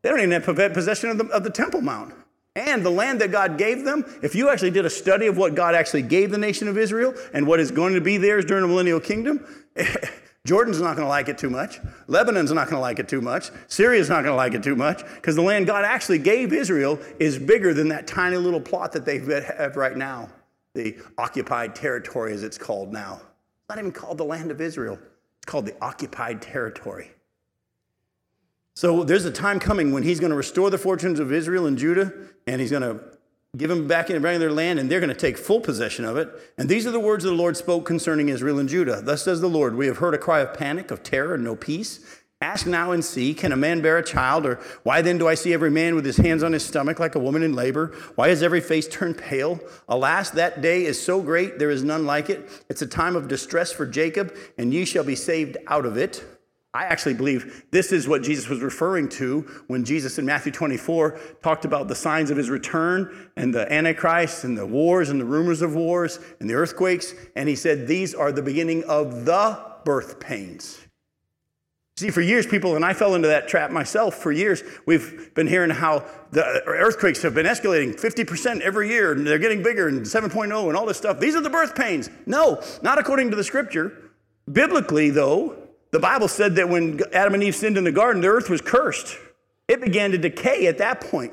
They 0.02 0.10
don't 0.10 0.20
even 0.20 0.32
have 0.32 0.74
possession 0.74 1.10
of 1.10 1.18
the, 1.18 1.26
of 1.26 1.44
the 1.44 1.50
Temple 1.50 1.82
Mount. 1.82 2.14
And 2.56 2.86
the 2.86 2.90
land 2.92 3.20
that 3.20 3.32
God 3.32 3.58
gave 3.58 3.84
them, 3.84 4.06
if 4.24 4.34
you 4.34 4.50
actually 4.50 4.72
did 4.72 4.86
a 4.86 4.90
study 4.90 5.28
of 5.28 5.36
what 5.36 5.56
God 5.56 5.76
actually 5.76 6.04
gave 6.04 6.32
the 6.32 6.38
nation 6.38 6.70
of 6.70 6.78
Israel 6.78 7.14
and 7.34 7.46
what 7.46 7.60
is 7.60 7.70
going 7.70 7.96
to 7.96 8.02
be 8.02 8.18
theirs 8.18 8.46
during 8.46 8.62
the 8.62 8.68
millennial 8.70 9.02
kingdom, 9.02 9.46
Jordan's 10.46 10.80
not 10.80 10.96
going 10.96 11.06
to 11.06 11.10
like 11.10 11.28
it 11.28 11.40
too 11.40 11.50
much. 11.50 11.80
Lebanon's 12.08 12.52
not 12.52 12.68
going 12.68 12.78
to 12.78 12.82
like 12.82 13.00
it 13.00 13.10
too 13.10 13.20
much. 13.20 13.50
Syria's 13.68 14.10
not 14.10 14.24
going 14.24 14.32
to 14.32 14.36
like 14.36 14.54
it 14.54 14.62
too 14.62 14.76
much 14.76 15.04
because 15.16 15.36
the 15.36 15.42
land 15.42 15.66
God 15.66 15.84
actually 15.84 16.20
gave 16.20 16.54
Israel 16.54 17.00
is 17.20 17.40
bigger 17.40 17.74
than 17.74 17.88
that 17.90 18.06
tiny 18.06 18.38
little 18.38 18.62
plot 18.62 18.92
that 18.92 19.06
they 19.06 19.18
have 19.20 19.76
right 19.76 19.98
now, 19.98 20.30
the 20.76 20.98
occupied 21.18 21.76
territory 21.76 22.32
as 22.32 22.44
it's 22.44 22.60
called 22.60 22.94
now. 22.94 23.16
It's 23.16 23.70
not 23.70 23.80
even 23.80 23.92
called 23.92 24.20
the 24.20 24.24
land 24.24 24.52
of 24.52 24.62
Israel, 24.62 25.00
it's 25.40 25.46
called 25.46 25.66
the 25.66 25.76
occupied 25.84 26.44
territory. 26.44 27.12
So 28.76 29.04
there's 29.04 29.26
a 29.26 29.32
time 29.32 29.60
coming 29.60 29.94
when 29.94 30.04
he's 30.04 30.20
going 30.20 30.32
to 30.32 30.36
restore 30.36 30.70
the 30.70 30.78
fortunes 30.78 31.20
of 31.20 31.32
Israel 31.32 31.66
and 31.66 31.78
Judah, 31.78 32.14
and 32.46 32.62
he's 32.62 32.72
going 32.72 32.84
to 32.84 33.00
give 33.58 33.70
them 33.70 33.88
back 33.88 34.10
in 34.10 34.22
their 34.22 34.52
land, 34.52 34.80
and 34.80 34.90
they're 34.90 35.00
going 35.00 35.10
to 35.10 35.16
take 35.16 35.38
full 35.38 35.62
possession 35.62 36.06
of 36.06 36.18
it. 36.18 36.30
And 36.58 36.68
these 36.70 36.86
are 36.86 36.92
the 36.92 37.00
words 37.00 37.24
the 37.24 37.32
Lord 37.32 37.58
spoke 37.58 37.86
concerning 37.86 38.30
Israel 38.30 38.60
and 38.60 38.70
Judah. 38.70 39.02
Thus 39.02 39.24
says 39.24 39.42
the 39.42 39.48
Lord 39.48 39.76
We 39.76 39.88
have 39.88 39.98
heard 39.98 40.14
a 40.14 40.20
cry 40.20 40.40
of 40.40 40.54
panic, 40.54 40.92
of 40.92 41.04
terror, 41.04 41.36
and 41.36 41.44
no 41.44 41.56
peace. 41.56 42.22
Ask 42.42 42.68
now 42.68 42.92
and 42.92 43.04
see, 43.04 43.34
can 43.34 43.54
a 43.54 43.58
man 43.58 43.82
bear 43.82 43.98
a 43.98 44.04
child? 44.04 44.46
Or 44.46 44.60
why 44.84 45.02
then 45.02 45.18
do 45.18 45.28
I 45.28 45.36
see 45.36 45.54
every 45.54 45.72
man 45.72 45.96
with 45.96 46.06
his 46.06 46.18
hands 46.18 46.44
on 46.44 46.52
his 46.52 46.66
stomach 46.66 47.00
like 47.00 47.16
a 47.16 47.20
woman 47.20 47.44
in 47.44 47.54
labor? 47.54 47.96
Why 48.16 48.28
is 48.28 48.44
every 48.44 48.60
face 48.60 48.88
turned 48.88 49.18
pale? 49.18 49.60
Alas, 49.88 50.32
that 50.32 50.62
day 50.62 50.84
is 50.84 51.02
so 51.02 51.22
great, 51.22 51.60
there 51.60 51.72
is 51.72 51.84
none 51.84 52.06
like 52.06 52.30
it. 52.30 52.50
It's 52.70 52.82
a 52.82 52.88
time 52.88 53.16
of 53.16 53.30
distress 53.30 53.72
for 53.72 53.86
Jacob, 53.86 54.36
and 54.58 54.74
ye 54.74 54.84
shall 54.84 55.06
be 55.06 55.16
saved 55.16 55.58
out 55.68 55.86
of 55.86 55.98
it. 55.98 56.24
I 56.76 56.84
actually 56.84 57.14
believe 57.14 57.64
this 57.72 57.94
is 57.94 58.06
what 58.06 58.22
Jesus 58.22 58.50
was 58.50 58.60
referring 58.60 59.08
to 59.10 59.64
when 59.68 59.86
Jesus 59.86 60.20
in 60.20 60.26
Matthew 60.26 60.52
24 60.52 61.18
talked 61.42 61.64
about 61.64 61.88
the 61.88 61.96
signs 61.96 62.32
of 62.32 62.36
his 62.36 62.50
return 62.50 63.30
and 63.38 63.54
the 63.56 63.72
Antichrist 63.72 64.44
and 64.44 64.58
the 64.58 64.66
wars 64.66 65.10
and 65.10 65.22
the 65.22 65.26
rumors 65.26 65.62
of 65.62 65.74
wars 65.74 66.20
and 66.42 66.50
the 66.50 66.54
earthquakes. 66.54 67.14
And 67.38 67.48
he 67.48 67.56
said, 67.56 67.88
These 67.88 68.14
are 68.14 68.30
the 68.34 68.42
beginning 68.42 68.84
of 68.90 69.24
the 69.24 69.58
birth 69.86 70.20
pains. 70.20 70.82
See, 71.96 72.10
for 72.10 72.20
years, 72.20 72.46
people, 72.46 72.76
and 72.76 72.84
I 72.84 72.92
fell 72.92 73.16
into 73.16 73.30
that 73.30 73.48
trap 73.48 73.72
myself 73.72 74.16
for 74.16 74.34
years, 74.34 74.62
we've 74.86 75.34
been 75.34 75.48
hearing 75.48 75.70
how 75.70 76.04
the 76.32 76.62
earthquakes 76.66 77.22
have 77.22 77.34
been 77.34 77.46
escalating 77.46 77.98
50% 77.98 78.60
every 78.60 78.90
year, 78.90 79.14
and 79.14 79.26
they're 79.26 79.40
getting 79.40 79.64
bigger, 79.64 79.88
and 79.88 80.02
7.0 80.02 80.68
and 80.68 80.76
all 80.76 80.86
this 80.86 80.98
stuff. 80.98 81.22
These 81.22 81.38
are 81.38 81.42
the 81.42 81.50
birth 81.50 81.74
pains. 81.74 82.10
No, 82.26 82.62
not 82.82 82.98
according 82.98 83.30
to 83.30 83.38
the 83.38 83.46
scripture. 83.46 84.12
Biblically, 84.52 85.10
though, 85.10 85.65
the 85.96 86.00
Bible 86.02 86.28
said 86.28 86.58
that 86.58 86.68
when 86.68 87.00
Adam 87.14 87.36
and 87.36 87.42
Eve 87.42 87.56
sinned 87.56 87.78
in 87.78 87.86
the 87.86 87.92
garden, 87.92 88.22
the 88.22 88.28
earth 88.28 88.50
was 88.50 88.60
cursed. 88.60 89.16
It 89.70 89.80
began 89.80 90.12
to 90.12 90.18
decay 90.18 90.68
at 90.68 90.78
that 90.80 91.00
point. 91.00 91.32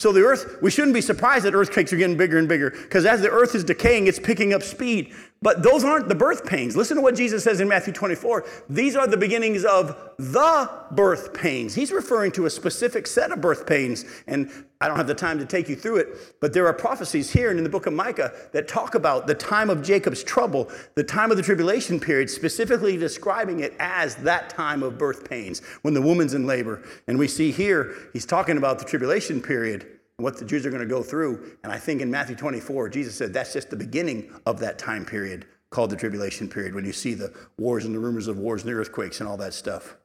So 0.00 0.12
the 0.12 0.20
earth, 0.20 0.58
we 0.60 0.70
shouldn't 0.70 0.92
be 0.92 1.00
surprised 1.00 1.46
that 1.46 1.54
earthquakes 1.54 1.94
are 1.94 1.96
getting 1.96 2.18
bigger 2.18 2.36
and 2.36 2.46
bigger 2.46 2.72
because 2.72 3.06
as 3.06 3.22
the 3.22 3.30
earth 3.30 3.54
is 3.54 3.64
decaying, 3.64 4.08
it's 4.08 4.18
picking 4.18 4.52
up 4.52 4.62
speed. 4.62 5.14
But 5.42 5.64
those 5.64 5.82
aren't 5.82 6.08
the 6.08 6.14
birth 6.14 6.46
pains. 6.46 6.76
Listen 6.76 6.96
to 6.96 7.02
what 7.02 7.16
Jesus 7.16 7.42
says 7.42 7.60
in 7.60 7.68
Matthew 7.68 7.92
24. 7.92 8.46
These 8.70 8.94
are 8.94 9.08
the 9.08 9.16
beginnings 9.16 9.64
of 9.64 9.88
the 10.16 10.70
birth 10.92 11.34
pains. 11.34 11.74
He's 11.74 11.90
referring 11.90 12.30
to 12.32 12.46
a 12.46 12.50
specific 12.50 13.08
set 13.08 13.32
of 13.32 13.40
birth 13.40 13.66
pains. 13.66 14.04
And 14.28 14.50
I 14.80 14.86
don't 14.86 14.96
have 14.96 15.08
the 15.08 15.14
time 15.14 15.38
to 15.40 15.46
take 15.46 15.68
you 15.68 15.74
through 15.74 15.96
it, 15.96 16.40
but 16.40 16.52
there 16.52 16.66
are 16.66 16.72
prophecies 16.72 17.30
here 17.30 17.50
and 17.50 17.58
in 17.58 17.64
the 17.64 17.70
book 17.70 17.86
of 17.86 17.92
Micah 17.92 18.32
that 18.52 18.68
talk 18.68 18.94
about 18.94 19.26
the 19.26 19.34
time 19.34 19.68
of 19.68 19.82
Jacob's 19.82 20.22
trouble, 20.22 20.70
the 20.94 21.04
time 21.04 21.30
of 21.30 21.36
the 21.36 21.42
tribulation 21.42 21.98
period, 21.98 22.30
specifically 22.30 22.96
describing 22.96 23.60
it 23.60 23.74
as 23.78 24.16
that 24.16 24.48
time 24.48 24.82
of 24.82 24.96
birth 24.96 25.28
pains 25.28 25.60
when 25.82 25.94
the 25.94 26.02
woman's 26.02 26.34
in 26.34 26.46
labor. 26.46 26.82
And 27.08 27.18
we 27.18 27.28
see 27.28 27.50
here, 27.50 27.94
he's 28.12 28.26
talking 28.26 28.58
about 28.58 28.78
the 28.78 28.84
tribulation 28.84 29.40
period 29.40 29.98
what 30.22 30.38
the 30.38 30.44
Jews 30.44 30.64
are 30.64 30.70
going 30.70 30.82
to 30.82 30.86
go 30.86 31.02
through. 31.02 31.56
And 31.62 31.72
I 31.72 31.78
think 31.78 32.00
in 32.00 32.10
Matthew 32.10 32.36
24, 32.36 32.88
Jesus 32.88 33.14
said 33.14 33.32
that's 33.32 33.52
just 33.52 33.70
the 33.70 33.76
beginning 33.76 34.32
of 34.46 34.60
that 34.60 34.78
time 34.78 35.04
period 35.04 35.46
called 35.70 35.90
the 35.90 35.96
tribulation 35.96 36.48
period 36.48 36.74
when 36.74 36.84
you 36.84 36.92
see 36.92 37.14
the 37.14 37.32
wars 37.58 37.84
and 37.84 37.94
the 37.94 37.98
rumors 37.98 38.28
of 38.28 38.38
wars 38.38 38.62
and 38.62 38.70
the 38.70 38.76
earthquakes 38.76 39.20
and 39.20 39.28
all 39.28 39.36
that 39.38 39.54
stuff. 39.54 39.96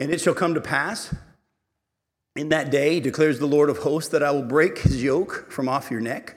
And 0.00 0.10
it 0.10 0.20
shall 0.20 0.34
come 0.34 0.54
to 0.54 0.60
pass 0.60 1.14
in 2.34 2.48
that 2.48 2.70
day, 2.70 2.98
declares 2.98 3.38
the 3.38 3.46
Lord 3.46 3.70
of 3.70 3.78
hosts, 3.78 4.10
that 4.10 4.22
I 4.22 4.30
will 4.30 4.42
break 4.42 4.78
his 4.78 5.02
yoke 5.02 5.50
from 5.50 5.68
off 5.68 5.90
your 5.90 6.00
neck 6.00 6.36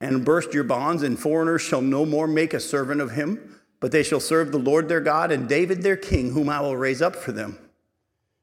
and 0.00 0.24
burst 0.24 0.52
your 0.52 0.64
bonds, 0.64 1.02
and 1.02 1.18
foreigners 1.18 1.62
shall 1.62 1.80
no 1.80 2.04
more 2.04 2.26
make 2.26 2.52
a 2.52 2.60
servant 2.60 3.00
of 3.00 3.12
him, 3.12 3.60
but 3.80 3.92
they 3.92 4.02
shall 4.02 4.20
serve 4.20 4.52
the 4.52 4.58
Lord 4.58 4.88
their 4.88 5.00
God 5.00 5.30
and 5.30 5.48
David 5.48 5.82
their 5.82 5.96
king, 5.96 6.32
whom 6.32 6.48
I 6.48 6.60
will 6.60 6.76
raise 6.76 7.00
up 7.00 7.14
for 7.14 7.32
them. 7.32 7.58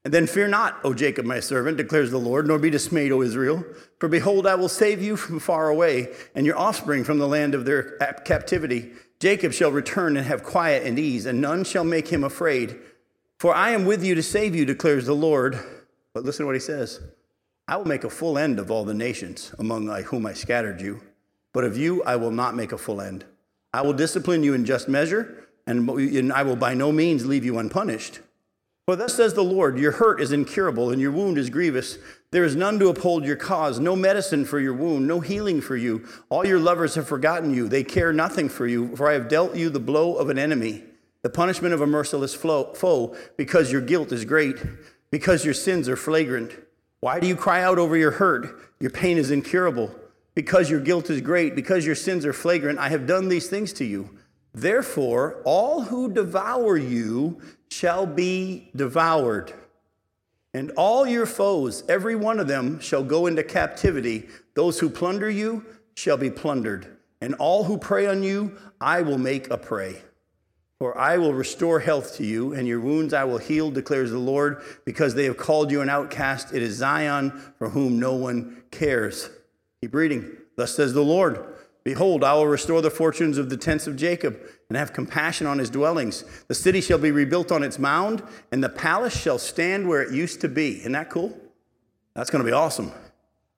And 0.03 0.13
then 0.13 0.25
fear 0.25 0.47
not, 0.47 0.79
O 0.83 0.93
Jacob, 0.93 1.25
my 1.25 1.39
servant, 1.39 1.77
declares 1.77 2.09
the 2.09 2.17
Lord, 2.17 2.47
nor 2.47 2.57
be 2.57 2.71
dismayed, 2.71 3.11
O 3.11 3.21
Israel. 3.21 3.63
For 3.99 4.09
behold, 4.09 4.47
I 4.47 4.55
will 4.55 4.69
save 4.69 5.01
you 5.01 5.15
from 5.15 5.39
far 5.39 5.69
away, 5.69 6.09
and 6.33 6.45
your 6.45 6.57
offspring 6.57 7.03
from 7.03 7.19
the 7.19 7.27
land 7.27 7.53
of 7.53 7.65
their 7.65 7.97
captivity. 8.25 8.93
Jacob 9.19 9.53
shall 9.53 9.71
return 9.71 10.17
and 10.17 10.25
have 10.25 10.43
quiet 10.43 10.83
and 10.83 10.97
ease, 10.97 11.27
and 11.27 11.39
none 11.39 11.63
shall 11.63 11.83
make 11.83 12.07
him 12.07 12.23
afraid. 12.23 12.79
For 13.39 13.53
I 13.53 13.71
am 13.71 13.85
with 13.85 14.03
you 14.03 14.15
to 14.15 14.23
save 14.23 14.55
you, 14.55 14.65
declares 14.65 15.05
the 15.05 15.13
Lord. 15.13 15.59
But 16.13 16.23
listen 16.23 16.43
to 16.43 16.47
what 16.47 16.55
he 16.55 16.59
says 16.59 16.99
I 17.67 17.77
will 17.77 17.85
make 17.85 18.03
a 18.03 18.09
full 18.09 18.39
end 18.39 18.59
of 18.59 18.71
all 18.71 18.83
the 18.83 18.95
nations 18.95 19.53
among 19.59 19.87
whom 20.03 20.25
I 20.25 20.33
scattered 20.33 20.81
you, 20.81 21.01
but 21.53 21.63
of 21.63 21.77
you 21.77 22.03
I 22.03 22.15
will 22.15 22.31
not 22.31 22.55
make 22.55 22.71
a 22.71 22.77
full 22.77 23.01
end. 23.01 23.23
I 23.71 23.81
will 23.81 23.93
discipline 23.93 24.41
you 24.41 24.55
in 24.55 24.65
just 24.65 24.89
measure, 24.89 25.47
and 25.67 26.33
I 26.33 26.41
will 26.41 26.55
by 26.55 26.73
no 26.73 26.91
means 26.91 27.27
leave 27.27 27.45
you 27.45 27.59
unpunished. 27.59 28.19
For 28.85 28.95
thus 28.95 29.15
says 29.15 29.33
the 29.33 29.43
Lord 29.43 29.77
Your 29.77 29.93
hurt 29.93 30.19
is 30.21 30.31
incurable, 30.31 30.89
and 30.89 31.01
your 31.01 31.11
wound 31.11 31.37
is 31.37 31.49
grievous. 31.49 31.97
There 32.31 32.43
is 32.43 32.55
none 32.55 32.79
to 32.79 32.89
uphold 32.89 33.25
your 33.25 33.35
cause, 33.35 33.79
no 33.79 33.95
medicine 33.95 34.45
for 34.45 34.59
your 34.59 34.73
wound, 34.73 35.07
no 35.07 35.19
healing 35.19 35.61
for 35.61 35.77
you. 35.77 36.07
All 36.29 36.45
your 36.45 36.59
lovers 36.59 36.95
have 36.95 37.07
forgotten 37.07 37.53
you. 37.53 37.67
They 37.67 37.83
care 37.83 38.11
nothing 38.11 38.49
for 38.49 38.65
you, 38.65 38.95
for 38.95 39.09
I 39.09 39.13
have 39.13 39.29
dealt 39.29 39.55
you 39.55 39.69
the 39.69 39.79
blow 39.79 40.15
of 40.15 40.29
an 40.29 40.39
enemy, 40.39 40.83
the 41.21 41.29
punishment 41.29 41.73
of 41.73 41.81
a 41.81 41.87
merciless 41.87 42.33
foe, 42.33 43.15
because 43.37 43.71
your 43.71 43.81
guilt 43.81 44.11
is 44.11 44.25
great, 44.25 44.57
because 45.11 45.45
your 45.45 45.53
sins 45.53 45.87
are 45.87 45.97
flagrant. 45.97 46.51
Why 47.01 47.19
do 47.19 47.27
you 47.27 47.35
cry 47.35 47.63
out 47.63 47.79
over 47.79 47.97
your 47.97 48.11
hurt? 48.11 48.59
Your 48.79 48.91
pain 48.91 49.17
is 49.17 49.31
incurable. 49.31 49.93
Because 50.33 50.69
your 50.69 50.79
guilt 50.79 51.09
is 51.09 51.19
great, 51.19 51.55
because 51.55 51.85
your 51.85 51.95
sins 51.95 52.25
are 52.25 52.33
flagrant, 52.33 52.79
I 52.79 52.89
have 52.89 53.05
done 53.05 53.27
these 53.27 53.49
things 53.49 53.73
to 53.73 53.85
you. 53.85 54.17
Therefore, 54.53 55.41
all 55.43 55.81
who 55.83 56.11
devour 56.11 56.77
you 56.77 57.41
shall 57.71 58.05
be 58.05 58.69
devoured. 58.75 59.53
And 60.53 60.71
all 60.71 61.07
your 61.07 61.25
foes, 61.25 61.83
every 61.87 62.15
one 62.15 62.39
of 62.39 62.47
them, 62.47 62.79
shall 62.81 63.03
go 63.03 63.25
into 63.25 63.43
captivity. 63.43 64.27
Those 64.53 64.79
who 64.79 64.89
plunder 64.89 65.29
you 65.29 65.65
shall 65.95 66.17
be 66.17 66.29
plundered. 66.29 66.97
And 67.21 67.33
all 67.35 67.63
who 67.63 67.77
prey 67.77 68.07
on 68.07 68.23
you, 68.23 68.57
I 68.81 69.01
will 69.01 69.17
make 69.17 69.49
a 69.49 69.57
prey. 69.57 70.01
For 70.79 70.97
I 70.97 71.17
will 71.17 71.33
restore 71.33 71.79
health 71.79 72.17
to 72.17 72.25
you, 72.25 72.53
and 72.53 72.67
your 72.67 72.81
wounds 72.81 73.13
I 73.13 73.23
will 73.23 73.37
heal, 73.37 73.71
declares 73.71 74.11
the 74.11 74.17
Lord, 74.17 74.61
because 74.83 75.15
they 75.15 75.25
have 75.25 75.37
called 75.37 75.71
you 75.71 75.81
an 75.81 75.89
outcast. 75.89 76.53
It 76.53 76.61
is 76.61 76.75
Zion 76.75 77.31
for 77.57 77.69
whom 77.69 77.99
no 77.99 78.15
one 78.15 78.63
cares. 78.71 79.29
Keep 79.79 79.93
reading. 79.93 80.37
Thus 80.57 80.75
says 80.75 80.93
the 80.93 81.03
Lord 81.03 81.45
Behold, 81.83 82.23
I 82.23 82.33
will 82.33 82.47
restore 82.47 82.81
the 82.81 82.91
fortunes 82.91 83.37
of 83.37 83.49
the 83.49 83.57
tents 83.57 83.87
of 83.87 83.95
Jacob 83.95 84.39
and 84.71 84.77
have 84.77 84.93
compassion 84.93 85.45
on 85.45 85.59
his 85.59 85.69
dwellings. 85.69 86.23
The 86.47 86.55
city 86.55 86.79
shall 86.79 86.97
be 86.97 87.11
rebuilt 87.11 87.51
on 87.51 87.61
its 87.61 87.77
mound, 87.77 88.23
and 88.53 88.63
the 88.63 88.69
palace 88.69 89.13
shall 89.13 89.37
stand 89.37 89.85
where 89.85 90.01
it 90.01 90.13
used 90.13 90.39
to 90.39 90.47
be. 90.47 90.79
Isn't 90.79 90.93
that 90.93 91.09
cool? 91.09 91.37
That's 92.13 92.29
going 92.29 92.41
to 92.41 92.49
be 92.49 92.55
awesome. 92.55 92.93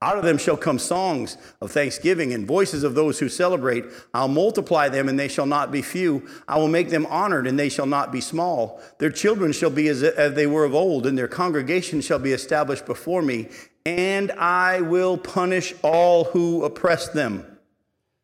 Out 0.02 0.18
of 0.18 0.24
them 0.24 0.40
shall 0.40 0.58
come 0.58 0.80
songs 0.80 1.38
of 1.62 1.70
thanksgiving 1.72 2.34
and 2.34 2.48
voices 2.48 2.84
of 2.84 2.96
those 2.96 3.20
who 3.20 3.30
celebrate. 3.30 3.86
I'll 4.12 4.28
multiply 4.28 4.90
them, 4.90 5.08
and 5.08 5.20
they 5.20 5.28
shall 5.28 5.46
not 5.46 5.72
be 5.72 5.84
few. 5.84 6.28
I 6.48 6.58
will 6.58 6.68
make 6.68 6.90
them 6.90 7.06
honored, 7.06 7.46
and 7.46 7.60
they 7.60 7.70
shall 7.70 7.86
not 7.86 8.12
be 8.12 8.20
small. 8.20 8.82
Their 8.98 9.12
children 9.12 9.52
shall 9.52 9.70
be 9.70 9.90
as, 9.90 10.02
as 10.02 10.34
they 10.34 10.48
were 10.48 10.66
of 10.66 10.74
old, 10.74 11.06
and 11.06 11.16
their 11.16 11.28
congregation 11.28 12.02
shall 12.02 12.18
be 12.18 12.32
established 12.32 12.88
before 12.88 13.22
me. 13.22 13.50
And 13.86 14.32
I 14.32 14.82
will 14.82 15.20
punish 15.20 15.76
all 15.84 16.24
who 16.24 16.64
oppress 16.64 17.10
them. 17.10 17.46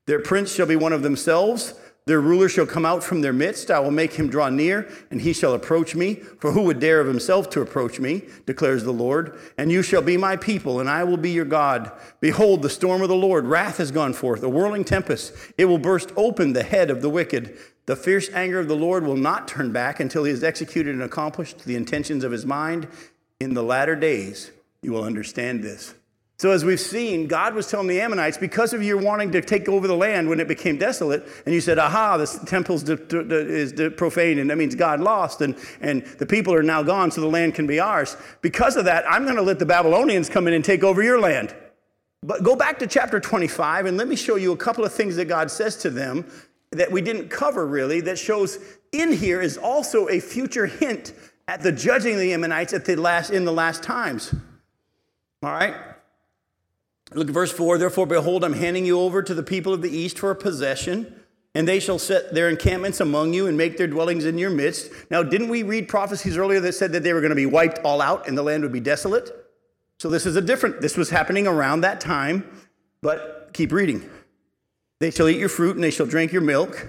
Their 0.08 0.22
prince 0.22 0.52
shall 0.52 0.66
be 0.66 0.76
one 0.76 0.92
of 0.92 1.04
themselves. 1.04 1.76
Their 2.10 2.22
ruler 2.22 2.50
shall 2.50 2.66
come 2.66 2.88
out 2.88 3.04
from 3.04 3.22
their 3.22 3.32
midst. 3.32 3.70
I 3.70 3.78
will 3.78 3.92
make 3.92 4.14
him 4.14 4.30
draw 4.30 4.50
near, 4.50 4.90
and 5.12 5.22
he 5.22 5.32
shall 5.32 5.54
approach 5.54 5.94
me. 5.94 6.16
For 6.16 6.54
who 6.54 6.64
would 6.64 6.80
dare 6.80 7.00
of 7.00 7.06
himself 7.06 7.52
to 7.52 7.62
approach 7.62 8.00
me, 8.00 8.24
declares 8.48 8.84
the 8.84 8.92
Lord? 8.92 9.38
And 9.60 9.72
you 9.72 9.84
shall 9.84 10.02
be 10.02 10.18
my 10.18 10.36
people, 10.36 10.80
and 10.80 10.90
I 10.90 11.04
will 11.04 11.18
be 11.18 11.30
your 11.30 11.46
God. 11.46 11.92
Behold, 12.20 12.64
the 12.64 12.70
storm 12.72 13.04
of 13.04 13.10
the 13.10 13.16
Lord, 13.16 13.46
wrath 13.46 13.78
has 13.78 13.92
gone 13.92 14.14
forth, 14.14 14.42
a 14.42 14.50
whirling 14.50 14.84
tempest. 14.84 15.36
It 15.56 15.66
will 15.66 15.78
burst 15.78 16.12
open 16.18 16.54
the 16.54 16.64
head 16.64 16.90
of 16.90 17.04
the 17.04 17.12
wicked. 17.12 17.56
The 17.86 17.96
fierce 17.96 18.28
anger 18.34 18.58
of 18.58 18.68
the 18.68 18.76
Lord 18.76 19.04
will 19.04 19.16
not 19.16 19.48
turn 19.48 19.72
back 19.72 20.00
until 20.00 20.24
he 20.24 20.32
has 20.32 20.44
executed 20.44 20.96
and 20.96 21.04
accomplished 21.04 21.66
the 21.66 21.76
intentions 21.76 22.24
of 22.24 22.32
his 22.32 22.44
mind. 22.44 22.88
In 23.40 23.54
the 23.54 23.62
latter 23.62 23.96
days, 23.96 24.50
you 24.82 24.94
will 24.94 25.04
understand 25.04 25.62
this. 25.64 25.94
So, 26.40 26.52
as 26.52 26.64
we've 26.64 26.80
seen, 26.80 27.28
God 27.28 27.54
was 27.54 27.70
telling 27.70 27.88
the 27.88 28.00
Ammonites, 28.00 28.38
because 28.38 28.72
of 28.72 28.82
your 28.82 28.96
wanting 28.96 29.34
to 29.34 29.42
take 29.42 29.68
over 29.68 29.90
the 29.90 29.96
land 29.96 30.30
when 30.30 30.40
it 30.40 30.48
became 30.48 30.78
desolate, 30.78 31.28
and 31.46 31.54
you 31.54 31.60
said, 31.60 31.78
aha, 31.78 32.16
the 32.16 32.28
temple 32.46 32.78
is 32.90 33.74
profane, 33.98 34.40
and 34.40 34.50
that 34.50 34.58
means 34.58 34.74
God 34.74 35.02
lost, 35.02 35.42
and, 35.42 35.58
and 35.82 36.06
the 36.18 36.26
people 36.26 36.54
are 36.54 36.64
now 36.64 36.82
gone, 36.82 37.12
so 37.12 37.20
the 37.20 37.28
land 37.28 37.56
can 37.56 37.68
be 37.68 37.82
ours. 37.82 38.16
Because 38.42 38.78
of 38.78 38.86
that, 38.86 39.04
I'm 39.06 39.26
going 39.26 39.36
to 39.36 39.42
let 39.42 39.60
the 39.60 39.66
Babylonians 39.66 40.30
come 40.30 40.48
in 40.48 40.54
and 40.54 40.64
take 40.64 40.82
over 40.82 41.04
your 41.04 41.20
land. 41.20 41.54
But 42.24 42.42
go 42.42 42.56
back 42.56 42.80
to 42.80 42.88
chapter 42.88 43.20
25, 43.20 43.88
and 43.88 43.98
let 43.98 44.08
me 44.08 44.16
show 44.16 44.38
you 44.38 44.54
a 44.54 44.58
couple 44.58 44.86
of 44.86 44.94
things 44.94 45.18
that 45.18 45.26
God 45.26 45.52
says 45.52 45.76
to 45.78 45.90
them 45.90 46.26
that 46.72 46.90
we 46.90 47.02
didn't 47.02 47.28
cover 47.28 47.68
really, 47.68 48.00
that 48.00 48.18
shows 48.18 48.60
in 48.94 49.12
here 49.12 49.42
is 49.42 49.58
also 49.58 50.08
a 50.08 50.22
future 50.22 50.68
hint 50.68 51.12
at 51.50 51.64
the 51.64 51.74
judging 51.74 52.14
of 52.14 52.20
the 52.22 52.32
Ammonites 52.32 52.72
at 52.72 52.86
the 52.86 52.96
last, 52.96 53.30
in 53.30 53.44
the 53.44 53.52
last 53.52 53.84
times. 53.84 54.34
All 55.44 55.52
right? 55.52 55.76
Look 57.14 57.28
at 57.28 57.34
verse 57.34 57.52
4. 57.52 57.78
Therefore, 57.78 58.06
behold, 58.06 58.44
I'm 58.44 58.54
handing 58.54 58.86
you 58.86 59.00
over 59.00 59.22
to 59.24 59.34
the 59.34 59.44
people 59.44 59.74
of 59.74 59.82
the 59.82 59.90
east 59.90 60.20
for 60.20 60.32
a 60.32 60.36
possession. 60.36 61.16
and 61.56 61.68
they 61.68 61.80
shall 61.80 61.98
set 61.98 62.34
their 62.34 62.48
encampments 62.48 63.00
among 63.00 63.34
you 63.34 63.48
and 63.48 63.58
make 63.58 63.76
their 63.76 63.88
dwellings 63.88 64.24
in 64.24 64.38
your 64.38 64.52
midst. 64.52 64.92
Now, 65.10 65.24
didn't 65.24 65.50
we 65.50 65.64
read 65.64 65.88
prophecies 65.88 66.38
earlier 66.38 66.60
that 66.60 66.74
said 66.74 66.92
that 66.92 67.02
they 67.02 67.12
were 67.12 67.22
going 67.22 67.32
to 67.32 67.36
be 67.36 67.48
wiped 67.48 67.80
all 67.80 68.02
out 68.02 68.28
and 68.28 68.38
the 68.38 68.44
land 68.44 68.62
would 68.62 68.72
be 68.72 68.80
desolate? 68.80 69.32
So 69.98 70.10
this 70.10 70.28
is 70.28 70.36
a 70.36 70.42
different, 70.42 70.80
this 70.80 70.96
was 70.96 71.10
happening 71.10 71.48
around 71.48 71.82
that 71.82 72.00
time, 72.00 72.50
but 73.02 73.50
keep 73.54 73.72
reading. 73.72 74.08
They 75.00 75.10
shall 75.10 75.28
eat 75.28 75.40
your 75.40 75.50
fruit 75.50 75.76
and 75.76 75.84
they 75.84 75.92
shall 75.92 76.06
drink 76.06 76.32
your 76.32 76.44
milk. 76.44 76.88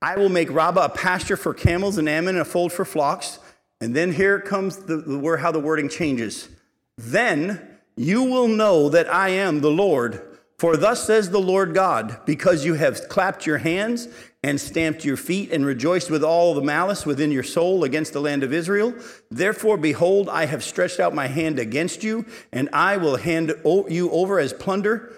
I 0.00 0.16
will 0.16 0.28
make 0.28 0.52
Rabbah 0.52 0.84
a 0.84 0.88
pasture 0.88 1.36
for 1.36 1.52
camels 1.52 1.98
and 1.98 2.08
Ammon 2.08 2.38
a 2.38 2.44
fold 2.44 2.72
for 2.72 2.84
flocks. 2.84 3.40
And 3.80 3.94
then 3.94 4.12
here 4.12 4.40
comes 4.40 4.78
the, 4.78 4.98
the 4.98 5.36
how 5.38 5.50
the 5.50 5.60
wording 5.60 5.88
changes. 5.88 6.48
Then 6.96 7.75
you 7.96 8.22
will 8.24 8.48
know 8.48 8.88
that 8.90 9.12
I 9.12 9.30
am 9.30 9.60
the 9.60 9.70
Lord. 9.70 10.22
For 10.58 10.76
thus 10.76 11.06
says 11.06 11.30
the 11.30 11.38
Lord 11.38 11.74
God, 11.74 12.20
because 12.24 12.64
you 12.64 12.74
have 12.74 13.08
clapped 13.08 13.44
your 13.44 13.58
hands 13.58 14.08
and 14.42 14.58
stamped 14.58 15.04
your 15.04 15.18
feet 15.18 15.52
and 15.52 15.66
rejoiced 15.66 16.10
with 16.10 16.24
all 16.24 16.54
the 16.54 16.62
malice 16.62 17.04
within 17.04 17.30
your 17.30 17.42
soul 17.42 17.84
against 17.84 18.14
the 18.14 18.20
land 18.20 18.42
of 18.42 18.54
Israel. 18.54 18.94
Therefore, 19.30 19.76
behold, 19.76 20.30
I 20.30 20.46
have 20.46 20.64
stretched 20.64 20.98
out 20.98 21.14
my 21.14 21.26
hand 21.26 21.58
against 21.58 22.02
you, 22.02 22.24
and 22.52 22.70
I 22.72 22.96
will 22.96 23.16
hand 23.16 23.52
you 23.66 24.10
over 24.12 24.38
as 24.38 24.54
plunder. 24.54 25.12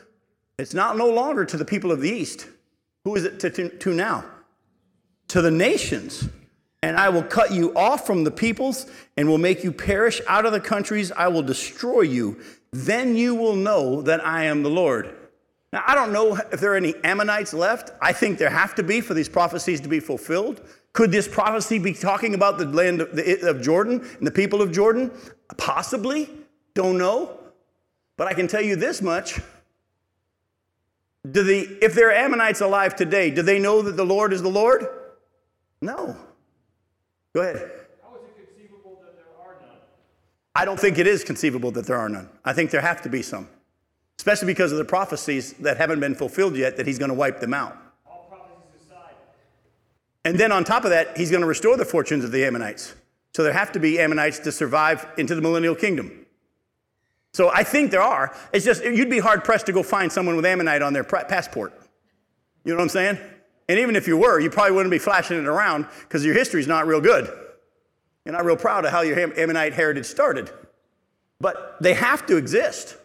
It's 0.58 0.74
not 0.74 0.96
no 0.96 1.08
longer 1.08 1.44
to 1.44 1.56
the 1.56 1.64
people 1.64 1.92
of 1.92 2.00
the 2.00 2.10
east. 2.10 2.48
Who 3.04 3.14
is 3.14 3.24
it 3.24 3.38
to, 3.40 3.50
to, 3.50 3.68
to 3.68 3.94
now? 3.94 4.24
To 5.28 5.40
the 5.40 5.52
nations. 5.52 6.28
And 6.82 6.96
I 6.96 7.10
will 7.10 7.22
cut 7.22 7.52
you 7.52 7.74
off 7.74 8.06
from 8.06 8.24
the 8.24 8.30
peoples 8.30 8.86
and 9.16 9.28
will 9.28 9.38
make 9.38 9.62
you 9.62 9.72
perish 9.72 10.20
out 10.26 10.46
of 10.46 10.52
the 10.52 10.60
countries. 10.60 11.12
I 11.12 11.28
will 11.28 11.42
destroy 11.42 12.02
you. 12.02 12.40
Then 12.70 13.16
you 13.16 13.34
will 13.34 13.56
know 13.56 14.02
that 14.02 14.24
I 14.24 14.44
am 14.44 14.62
the 14.62 14.70
Lord. 14.70 15.14
Now, 15.72 15.84
I 15.86 15.94
don't 15.94 16.12
know 16.12 16.36
if 16.50 16.60
there 16.60 16.72
are 16.72 16.76
any 16.76 16.94
Ammonites 17.04 17.52
left. 17.52 17.90
I 18.00 18.12
think 18.12 18.38
there 18.38 18.50
have 18.50 18.74
to 18.76 18.82
be 18.82 19.00
for 19.00 19.14
these 19.14 19.28
prophecies 19.28 19.80
to 19.82 19.88
be 19.88 20.00
fulfilled. 20.00 20.62
Could 20.94 21.12
this 21.12 21.28
prophecy 21.28 21.78
be 21.78 21.92
talking 21.92 22.34
about 22.34 22.58
the 22.58 22.64
land 22.66 23.02
of 23.02 23.62
Jordan 23.62 24.06
and 24.18 24.26
the 24.26 24.30
people 24.30 24.62
of 24.62 24.72
Jordan? 24.72 25.10
Possibly. 25.56 26.30
Don't 26.74 26.96
know. 26.96 27.38
But 28.16 28.28
I 28.28 28.34
can 28.34 28.48
tell 28.48 28.62
you 28.62 28.76
this 28.76 29.02
much. 29.02 29.40
Do 31.30 31.42
the, 31.42 31.78
if 31.82 31.94
there 31.94 32.08
are 32.08 32.12
Ammonites 32.12 32.60
alive 32.60 32.96
today, 32.96 33.30
do 33.30 33.42
they 33.42 33.58
know 33.58 33.82
that 33.82 33.96
the 33.96 34.04
Lord 34.04 34.32
is 34.32 34.40
the 34.42 34.48
Lord? 34.48 34.86
No. 35.82 36.16
Go 37.34 37.42
ahead. 37.42 37.70
How 38.02 38.16
is 38.16 38.22
it 38.24 38.34
conceivable 38.36 38.98
that 39.02 39.14
there 39.14 39.26
are 39.40 39.56
none? 39.60 39.76
I 40.54 40.64
don't 40.64 40.78
think 40.78 40.98
it 40.98 41.06
is 41.06 41.24
conceivable 41.24 41.70
that 41.72 41.86
there 41.86 41.96
are 41.96 42.08
none. 42.08 42.28
I 42.44 42.52
think 42.52 42.70
there 42.70 42.80
have 42.80 43.02
to 43.02 43.08
be 43.08 43.22
some 43.22 43.48
especially 44.18 44.46
because 44.46 44.72
of 44.72 44.78
the 44.78 44.84
prophecies 44.84 45.52
that 45.54 45.76
haven't 45.76 46.00
been 46.00 46.14
fulfilled 46.14 46.56
yet 46.56 46.76
that 46.76 46.86
he's 46.86 46.98
going 46.98 47.10
to 47.10 47.14
wipe 47.14 47.40
them 47.40 47.54
out. 47.54 47.76
All 48.04 48.26
prophecies 48.28 48.86
aside. 48.86 49.14
And 50.24 50.38
then 50.38 50.50
on 50.52 50.64
top 50.64 50.84
of 50.84 50.90
that, 50.90 51.16
he's 51.16 51.30
going 51.30 51.40
to 51.40 51.46
restore 51.46 51.76
the 51.76 51.84
fortunes 51.84 52.24
of 52.24 52.32
the 52.32 52.44
Ammonites. 52.44 52.94
So 53.34 53.44
there 53.44 53.52
have 53.52 53.72
to 53.72 53.80
be 53.80 53.98
Ammonites 53.98 54.40
to 54.40 54.52
survive 54.52 55.06
into 55.16 55.34
the 55.34 55.40
millennial 55.40 55.74
kingdom. 55.74 56.26
So 57.32 57.50
I 57.50 57.62
think 57.62 57.90
there 57.90 58.02
are. 58.02 58.36
It's 58.52 58.64
just, 58.64 58.82
you'd 58.84 59.10
be 59.10 59.20
hard 59.20 59.44
pressed 59.44 59.66
to 59.66 59.72
go 59.72 59.82
find 59.82 60.10
someone 60.10 60.34
with 60.34 60.44
Ammonite 60.44 60.82
on 60.82 60.92
their 60.92 61.04
passport. 61.04 61.72
You 62.64 62.72
know 62.72 62.78
what 62.78 62.82
I'm 62.82 62.88
saying? 62.88 63.18
And 63.68 63.78
even 63.78 63.94
if 63.94 64.08
you 64.08 64.16
were, 64.16 64.40
you 64.40 64.50
probably 64.50 64.72
wouldn't 64.72 64.90
be 64.90 64.98
flashing 64.98 65.38
it 65.38 65.46
around 65.46 65.86
because 66.00 66.24
your 66.24 66.34
history's 66.34 66.66
not 66.66 66.86
real 66.86 67.00
good. 67.00 67.30
You're 68.28 68.36
not 68.36 68.44
real 68.44 68.56
proud 68.56 68.84
of 68.84 68.90
how 68.90 69.00
your 69.00 69.18
Ammonite 69.18 69.72
heritage 69.72 70.04
started. 70.04 70.50
But 71.40 71.78
they 71.80 71.94
have 71.94 72.26
to 72.26 72.36
exist. 72.36 72.98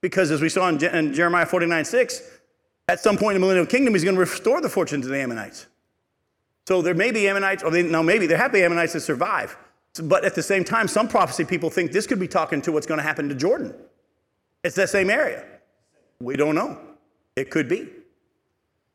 Because 0.00 0.30
as 0.30 0.40
we 0.40 0.48
saw 0.48 0.68
in, 0.68 0.78
Je- 0.78 0.96
in 0.96 1.12
Jeremiah 1.12 1.44
49 1.44 1.84
6, 1.84 2.22
at 2.86 3.00
some 3.00 3.16
point 3.16 3.34
in 3.34 3.40
the 3.40 3.44
millennial 3.44 3.66
kingdom, 3.66 3.94
he's 3.94 4.04
going 4.04 4.14
to 4.14 4.20
restore 4.20 4.60
the 4.60 4.68
fortunes 4.68 5.06
of 5.06 5.10
the 5.10 5.18
Ammonites. 5.18 5.66
So 6.68 6.82
there 6.82 6.94
may 6.94 7.10
be 7.10 7.26
Ammonites, 7.26 7.64
or 7.64 7.72
they, 7.72 7.82
no, 7.82 8.00
maybe 8.00 8.28
there 8.28 8.38
have 8.38 8.52
to 8.52 8.58
be 8.58 8.62
Ammonites 8.62 8.92
that 8.92 9.00
survive. 9.00 9.58
But 10.04 10.24
at 10.24 10.36
the 10.36 10.42
same 10.42 10.62
time, 10.62 10.86
some 10.86 11.08
prophecy 11.08 11.44
people 11.44 11.68
think 11.68 11.90
this 11.90 12.06
could 12.06 12.20
be 12.20 12.28
talking 12.28 12.62
to 12.62 12.70
what's 12.70 12.86
going 12.86 12.98
to 12.98 13.04
happen 13.04 13.28
to 13.28 13.34
Jordan. 13.34 13.74
It's 14.62 14.76
that 14.76 14.88
same 14.88 15.10
area. 15.10 15.44
We 16.20 16.36
don't 16.36 16.54
know. 16.54 16.78
It 17.34 17.50
could 17.50 17.68
be. 17.68 17.88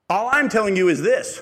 All 0.10 0.30
I'm 0.32 0.48
telling 0.48 0.78
you 0.78 0.88
is 0.88 1.02
this 1.02 1.42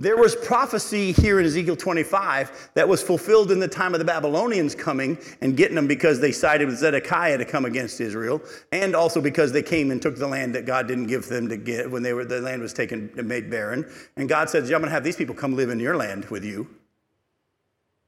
there 0.00 0.16
was 0.16 0.36
prophecy 0.36 1.10
here 1.10 1.40
in 1.40 1.46
Ezekiel 1.46 1.74
25 1.74 2.70
that 2.74 2.88
was 2.88 3.02
fulfilled 3.02 3.50
in 3.50 3.58
the 3.58 3.66
time 3.66 3.94
of 3.94 3.98
the 3.98 4.04
Babylonians 4.04 4.76
coming 4.76 5.18
and 5.40 5.56
getting 5.56 5.74
them 5.74 5.88
because 5.88 6.20
they 6.20 6.30
sided 6.30 6.68
with 6.68 6.78
Zedekiah 6.78 7.36
to 7.36 7.44
come 7.44 7.64
against 7.64 8.00
Israel, 8.00 8.40
and 8.70 8.94
also 8.94 9.20
because 9.20 9.50
they 9.50 9.62
came 9.62 9.90
and 9.90 10.00
took 10.00 10.16
the 10.16 10.28
land 10.28 10.54
that 10.54 10.66
God 10.66 10.86
didn't 10.86 11.08
give 11.08 11.26
them 11.26 11.48
to 11.48 11.56
get 11.56 11.90
when 11.90 12.04
they 12.04 12.12
were, 12.12 12.24
the 12.24 12.40
land 12.40 12.62
was 12.62 12.72
taken 12.72 13.10
and 13.18 13.26
made 13.26 13.50
barren. 13.50 13.90
And 14.16 14.28
God 14.28 14.48
says, 14.48 14.70
yeah, 14.70 14.76
I'm 14.76 14.82
going 14.82 14.90
to 14.90 14.94
have 14.94 15.02
these 15.02 15.16
people 15.16 15.34
come 15.34 15.56
live 15.56 15.68
in 15.68 15.80
your 15.80 15.96
land 15.96 16.26
with 16.26 16.44
you. 16.44 16.68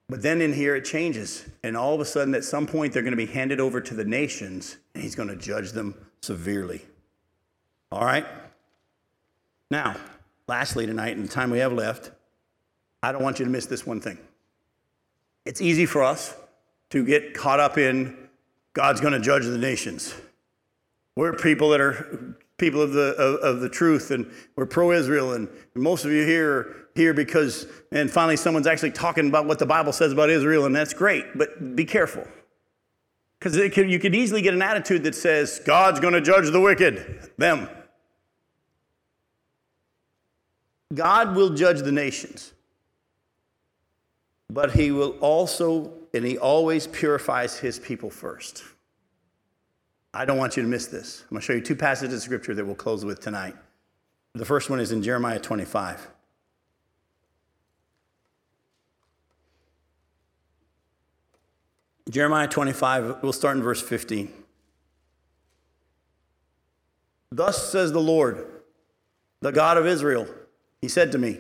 But 0.09 0.23
then 0.23 0.41
in 0.41 0.53
here 0.53 0.77
it 0.77 0.85
changes. 0.85 1.45
And 1.65 1.77
all 1.77 1.95
of 1.95 2.01
a 2.01 2.05
sudden, 2.05 2.35
at 2.37 2.45
some 2.45 2.69
point, 2.69 2.93
they're 2.93 3.03
going 3.03 3.13
to 3.13 3.17
be 3.17 3.27
handed 3.27 3.59
over 3.59 3.81
to 3.81 3.95
the 3.95 4.05
nations, 4.05 4.77
and 4.95 5.03
he's 5.03 5.17
going 5.17 5.29
to 5.29 5.37
judge 5.37 5.73
them 5.73 5.95
severely. 6.21 6.83
All 7.91 8.05
right? 8.05 8.27
Now, 9.71 9.97
lastly, 10.51 10.85
tonight, 10.85 11.17
in 11.17 11.23
the 11.23 11.29
time 11.29 11.49
we 11.49 11.61
have 11.61 11.73
left, 11.73 12.11
I 13.05 13.13
don't 13.13 13.23
want 13.23 13.39
you 13.39 13.45
to 13.45 13.51
miss 13.51 13.67
this 13.67 13.87
one 13.87 14.01
thing. 14.01 14.19
It's 15.47 15.61
easy 15.61 15.87
for 15.87 16.03
us 16.03 16.35
to 16.91 17.07
get 17.07 17.35
caught 17.35 17.61
up 17.61 17.79
in 17.79 18.17
God's 18.73 19.01
going 19.01 19.13
to 19.13 19.21
judge 19.21 19.45
the 19.45 19.57
nations. 19.57 20.13
We're 21.15 21.35
people 21.35 21.71
that 21.71 21.81
are 21.81 22.35
people 22.59 22.83
of 22.83 22.93
the, 22.93 23.15
of, 23.15 23.37
of 23.37 23.61
the 23.61 23.69
truth, 23.69 24.11
and 24.11 24.29
we're 24.57 24.67
pro 24.67 24.91
Israel, 24.91 25.35
and 25.35 25.49
most 25.77 26.05
of 26.05 26.11
you 26.11 26.27
here 26.27 26.53
are 26.53 26.77
here 26.97 27.15
because, 27.15 27.67
and 27.93 28.11
finally, 28.11 28.37
someone's 28.37 28.67
actually 28.67 28.91
talking 28.91 29.29
about 29.29 29.47
what 29.47 29.61
the 29.61 29.67
Bible 29.67 29.93
says 29.93 30.11
about 30.11 30.31
Israel, 30.31 30.67
and 30.67 30.75
that's 30.75 30.93
great, 30.93 31.27
but 31.37 31.77
be 31.77 31.85
careful. 31.85 32.27
Because 33.39 33.57
you 33.57 34.01
could 34.01 34.17
easily 34.17 34.43
get 34.43 34.53
an 34.53 34.63
attitude 34.63 35.05
that 35.05 35.15
says, 35.15 35.61
God's 35.65 36.01
going 36.01 36.15
to 36.15 36.21
judge 36.21 36.51
the 36.51 36.61
wicked, 36.61 37.31
them. 37.39 37.69
God 40.93 41.37
will 41.37 41.51
judge 41.51 41.81
the 41.81 41.93
nations, 41.93 42.53
but 44.49 44.73
he 44.73 44.91
will 44.91 45.13
also, 45.21 45.93
and 46.13 46.25
he 46.25 46.37
always 46.37 46.87
purifies 46.89 47.59
his 47.59 47.79
people 47.79 48.11
first. 48.11 48.65
I 50.13 50.25
don't 50.25 50.39
want 50.39 50.57
you 50.57 50.65
to 50.65 50.69
miss 50.69 50.87
this. 50.87 51.23
I'm 51.23 51.37
going 51.37 51.41
to 51.41 51.47
show 51.47 51.53
you 51.53 51.61
two 51.61 51.77
passages 51.77 52.15
of 52.15 52.23
scripture 52.23 52.55
that 52.55 52.65
we'll 52.65 52.75
close 52.75 53.05
with 53.05 53.21
tonight. 53.21 53.55
The 54.35 54.45
first 54.45 54.69
one 54.69 54.81
is 54.81 54.91
in 54.91 55.03
Jeremiah 55.03 55.39
25. 55.39 56.09
Jeremiah 62.11 62.49
25, 62.49 63.23
we'll 63.23 63.33
start 63.33 63.57
in 63.57 63.63
verse 63.63 63.81
15. 63.81 64.33
Thus 67.31 67.71
says 67.71 67.93
the 67.93 68.01
Lord, 68.01 68.45
the 69.41 69.53
God 69.53 69.77
of 69.77 69.87
Israel 69.87 70.27
he 70.81 70.89
said 70.89 71.13
to 71.13 71.19
me, 71.19 71.39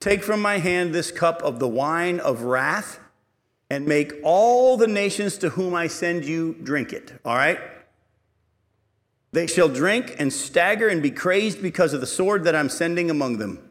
Take 0.00 0.24
from 0.24 0.42
my 0.42 0.58
hand 0.58 0.92
this 0.92 1.10
cup 1.10 1.42
of 1.42 1.58
the 1.58 1.68
wine 1.68 2.18
of 2.18 2.42
wrath 2.42 2.98
and 3.70 3.86
make 3.86 4.12
all 4.22 4.76
the 4.76 4.86
nations 4.86 5.38
to 5.38 5.50
whom 5.50 5.74
I 5.74 5.86
send 5.86 6.24
you 6.24 6.56
drink 6.62 6.92
it. 6.92 7.12
All 7.24 7.36
right? 7.36 7.58
They 9.32 9.46
shall 9.46 9.68
drink 9.68 10.16
and 10.18 10.32
stagger 10.32 10.88
and 10.88 11.02
be 11.02 11.10
crazed 11.10 11.62
because 11.62 11.94
of 11.94 12.00
the 12.00 12.06
sword 12.06 12.44
that 12.44 12.54
I'm 12.54 12.68
sending 12.68 13.10
among 13.10 13.38
them. 13.38 13.70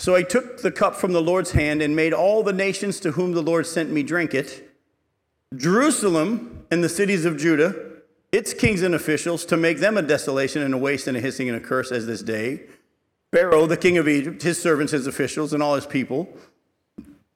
So 0.00 0.14
I 0.14 0.22
took 0.22 0.62
the 0.62 0.72
cup 0.72 0.96
from 0.96 1.12
the 1.12 1.22
Lord's 1.22 1.52
hand 1.52 1.82
and 1.82 1.94
made 1.94 2.12
all 2.12 2.42
the 2.42 2.52
nations 2.52 2.98
to 3.00 3.12
whom 3.12 3.32
the 3.32 3.42
Lord 3.42 3.66
sent 3.66 3.90
me 3.90 4.02
drink 4.02 4.34
it. 4.34 4.68
Jerusalem 5.54 6.66
and 6.70 6.82
the 6.82 6.88
cities 6.88 7.24
of 7.24 7.36
Judah, 7.36 7.74
its 8.32 8.52
kings 8.52 8.82
and 8.82 8.94
officials, 8.94 9.44
to 9.46 9.56
make 9.56 9.78
them 9.78 9.96
a 9.96 10.02
desolation 10.02 10.62
and 10.62 10.74
a 10.74 10.78
waste 10.78 11.06
and 11.06 11.16
a 11.16 11.20
hissing 11.20 11.48
and 11.48 11.56
a 11.56 11.60
curse 11.60 11.90
as 11.92 12.06
this 12.06 12.22
day. 12.22 12.62
Pharaoh, 13.32 13.66
the 13.66 13.76
king 13.76 13.98
of 13.98 14.08
Egypt, 14.08 14.42
his 14.42 14.60
servants, 14.60 14.92
his 14.92 15.06
officials, 15.06 15.52
and 15.52 15.62
all 15.62 15.74
his 15.74 15.86
people, 15.86 16.28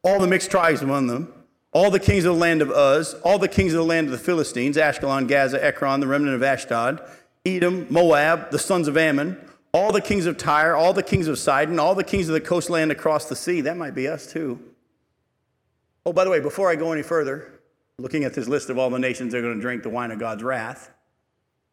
all 0.03 0.19
the 0.19 0.27
mixed 0.27 0.51
tribes 0.51 0.83
among 0.83 1.07
them, 1.07 1.33
all 1.73 1.91
the 1.91 2.01
kings 2.01 2.25
of 2.25 2.35
the 2.35 2.41
land 2.41 2.63
of 2.63 2.71
Uz, 2.71 3.15
all 3.25 3.39
the 3.39 3.49
kings 3.49 3.73
of 3.73 3.79
the 3.79 3.85
land 3.85 4.07
of 4.07 4.13
the 4.13 4.19
Philistines, 4.19 4.77
Ashkelon, 4.77 5.29
Gaza, 5.29 5.63
Ekron, 5.63 6.01
the 6.01 6.07
remnant 6.07 6.35
of 6.35 6.43
Ashdod, 6.43 7.01
Edom, 7.45 7.87
Moab, 7.91 8.51
the 8.51 8.59
sons 8.59 8.89
of 8.89 8.97
Ammon, 8.97 9.39
all 9.73 9.93
the 9.93 10.01
kings 10.01 10.27
of 10.27 10.37
Tyre, 10.37 10.77
all 10.77 10.93
the 10.93 11.03
kings 11.03 11.29
of 11.29 11.39
Sidon, 11.39 11.79
all 11.79 11.95
the 11.95 12.05
kings 12.05 12.29
of 12.29 12.35
the 12.35 12.41
coastland 12.41 12.93
across 12.93 13.27
the 13.27 13.37
sea. 13.37 13.63
That 13.63 13.77
might 13.77 13.95
be 13.95 14.07
us 14.07 14.31
too. 14.31 14.61
Oh, 16.05 16.13
by 16.13 16.25
the 16.25 16.31
way, 16.31 16.41
before 16.41 16.71
I 16.71 16.77
go 16.77 16.93
any 16.93 17.03
further, 17.03 17.61
looking 17.99 18.25
at 18.25 18.35
this 18.35 18.49
list 18.49 18.71
of 18.71 18.79
all 18.79 18.91
the 18.91 18.99
nations 18.99 19.33
that 19.33 19.39
are 19.39 19.43
going 19.43 19.55
to 19.55 19.61
drink 19.61 19.83
the 19.83 19.89
wine 19.89 20.11
of 20.11 20.19
God's 20.19 20.43
wrath, 20.43 20.91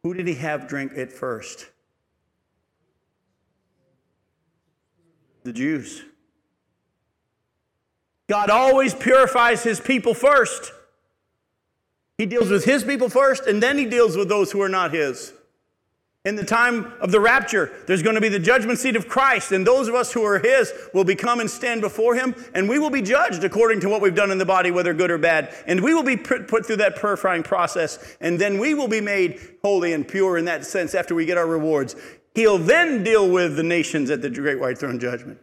who 0.04 0.14
did 0.14 0.28
he 0.28 0.36
have 0.36 0.68
drink 0.68 0.94
it 0.96 1.12
first? 1.12 1.68
The 5.50 5.54
Jews. 5.54 6.04
God 8.30 8.52
always 8.52 8.94
purifies 8.94 9.64
his 9.64 9.80
people 9.80 10.14
first. 10.14 10.72
He 12.20 12.28
deals 12.28 12.52
with 12.52 12.66
his 12.66 12.84
people 12.84 13.10
first, 13.10 13.48
and 13.48 13.64
then 13.64 13.76
he 13.76 13.86
deals 13.86 14.16
with 14.16 14.30
those 14.30 14.52
who 14.52 14.62
are 14.62 14.70
not 14.70 14.94
his. 14.94 15.34
In 16.26 16.36
the 16.36 16.46
time 16.46 16.94
of 17.02 17.12
the 17.12 17.20
rapture, 17.20 17.72
there's 17.88 18.04
going 18.04 18.14
to 18.14 18.22
be 18.22 18.30
the 18.30 18.38
judgment 18.38 18.78
seat 18.78 18.96
of 18.96 19.08
Christ, 19.08 19.52
and 19.52 19.66
those 19.66 19.88
of 19.88 19.96
us 19.96 20.14
who 20.14 20.24
are 20.24 20.38
His 20.38 20.72
will 20.94 21.06
become 21.06 21.40
and 21.40 21.50
stand 21.50 21.80
before 21.80 22.14
Him, 22.14 22.36
and 22.54 22.70
we 22.70 22.78
will 22.78 22.90
be 22.90 23.02
judged 23.02 23.44
according 23.46 23.80
to 23.80 23.90
what 23.90 24.02
we've 24.02 24.14
done 24.14 24.30
in 24.30 24.38
the 24.38 24.46
body, 24.46 24.70
whether 24.70 24.94
good 24.94 25.10
or 25.10 25.18
bad. 25.18 25.56
And 25.66 25.82
we 25.82 25.94
will 25.94 26.04
be 26.04 26.18
put 26.18 26.66
through 26.66 26.76
that 26.76 26.98
purifying 26.98 27.42
process, 27.42 28.18
and 28.20 28.38
then 28.38 28.60
we 28.60 28.74
will 28.74 28.90
be 28.90 29.00
made 29.02 29.40
holy 29.64 29.94
and 29.94 30.06
pure 30.06 30.38
in 30.38 30.46
that 30.46 30.66
sense 30.66 30.94
after 30.94 31.16
we 31.16 31.26
get 31.26 31.38
our 31.38 31.48
rewards. 31.48 31.96
He'll 32.36 32.58
then 32.58 33.04
deal 33.04 33.30
with 33.30 33.56
the 33.56 33.64
nations 33.64 34.10
at 34.10 34.22
the 34.22 34.30
great 34.30 34.60
white 34.60 34.78
throne 34.78 35.00
judgment. 35.00 35.40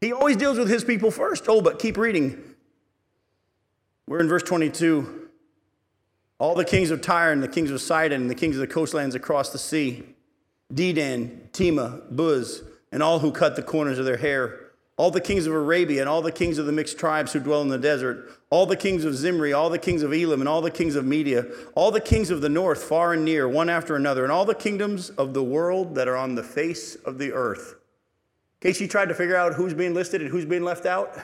He 0.00 0.12
always 0.12 0.36
deals 0.36 0.58
with 0.58 0.68
His 0.68 0.84
people 0.84 1.10
first. 1.10 1.44
Oh, 1.48 1.60
but 1.60 1.78
keep 1.78 1.96
reading. 1.96 2.54
We're 4.06 4.20
in 4.20 4.28
verse 4.28 4.42
22. 4.42 5.28
All 6.38 6.54
the 6.54 6.64
kings 6.64 6.90
of 6.90 7.00
Tyre 7.00 7.32
and 7.32 7.42
the 7.42 7.48
kings 7.48 7.70
of 7.70 7.80
Sidon 7.80 8.22
and 8.22 8.30
the 8.30 8.34
kings 8.34 8.56
of 8.56 8.60
the 8.60 8.66
coastlands 8.66 9.14
across 9.14 9.50
the 9.50 9.58
sea, 9.58 10.02
Dedan, 10.74 11.52
Tema, 11.52 12.02
Buz, 12.10 12.64
and 12.90 13.02
all 13.02 13.20
who 13.20 13.30
cut 13.30 13.54
the 13.54 13.62
corners 13.62 13.98
of 13.98 14.04
their 14.04 14.16
hair, 14.16 14.61
all 14.96 15.10
the 15.10 15.20
kings 15.20 15.46
of 15.46 15.54
Arabia 15.54 16.00
and 16.00 16.08
all 16.08 16.22
the 16.22 16.32
kings 16.32 16.58
of 16.58 16.66
the 16.66 16.72
mixed 16.72 16.98
tribes 16.98 17.32
who 17.32 17.40
dwell 17.40 17.62
in 17.62 17.68
the 17.68 17.78
desert, 17.78 18.30
all 18.50 18.66
the 18.66 18.76
kings 18.76 19.04
of 19.04 19.14
Zimri, 19.14 19.52
all 19.52 19.70
the 19.70 19.78
kings 19.78 20.02
of 20.02 20.12
Elam, 20.12 20.40
and 20.40 20.48
all 20.48 20.60
the 20.60 20.70
kings 20.70 20.96
of 20.96 21.04
Media, 21.04 21.46
all 21.74 21.90
the 21.90 22.00
kings 22.00 22.30
of 22.30 22.40
the 22.40 22.48
north, 22.48 22.82
far 22.82 23.14
and 23.14 23.24
near, 23.24 23.48
one 23.48 23.70
after 23.70 23.96
another, 23.96 24.22
and 24.22 24.30
all 24.30 24.44
the 24.44 24.54
kingdoms 24.54 25.10
of 25.10 25.32
the 25.32 25.42
world 25.42 25.94
that 25.94 26.08
are 26.08 26.16
on 26.16 26.34
the 26.34 26.42
face 26.42 26.94
of 26.94 27.18
the 27.18 27.32
earth. 27.32 27.76
In 28.60 28.68
case 28.68 28.80
you 28.80 28.86
tried 28.86 29.08
to 29.08 29.14
figure 29.14 29.36
out 29.36 29.54
who's 29.54 29.74
being 29.74 29.94
listed 29.94 30.20
and 30.20 30.30
who's 30.30 30.44
being 30.44 30.62
left 30.62 30.86
out, 30.86 31.18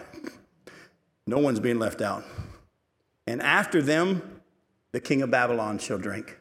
no 1.26 1.38
one's 1.38 1.60
being 1.60 1.78
left 1.78 2.00
out. 2.00 2.24
And 3.26 3.42
after 3.42 3.82
them, 3.82 4.40
the 4.92 5.00
king 5.00 5.20
of 5.20 5.30
Babylon 5.30 5.78
shall 5.78 5.98
drink. 5.98 6.38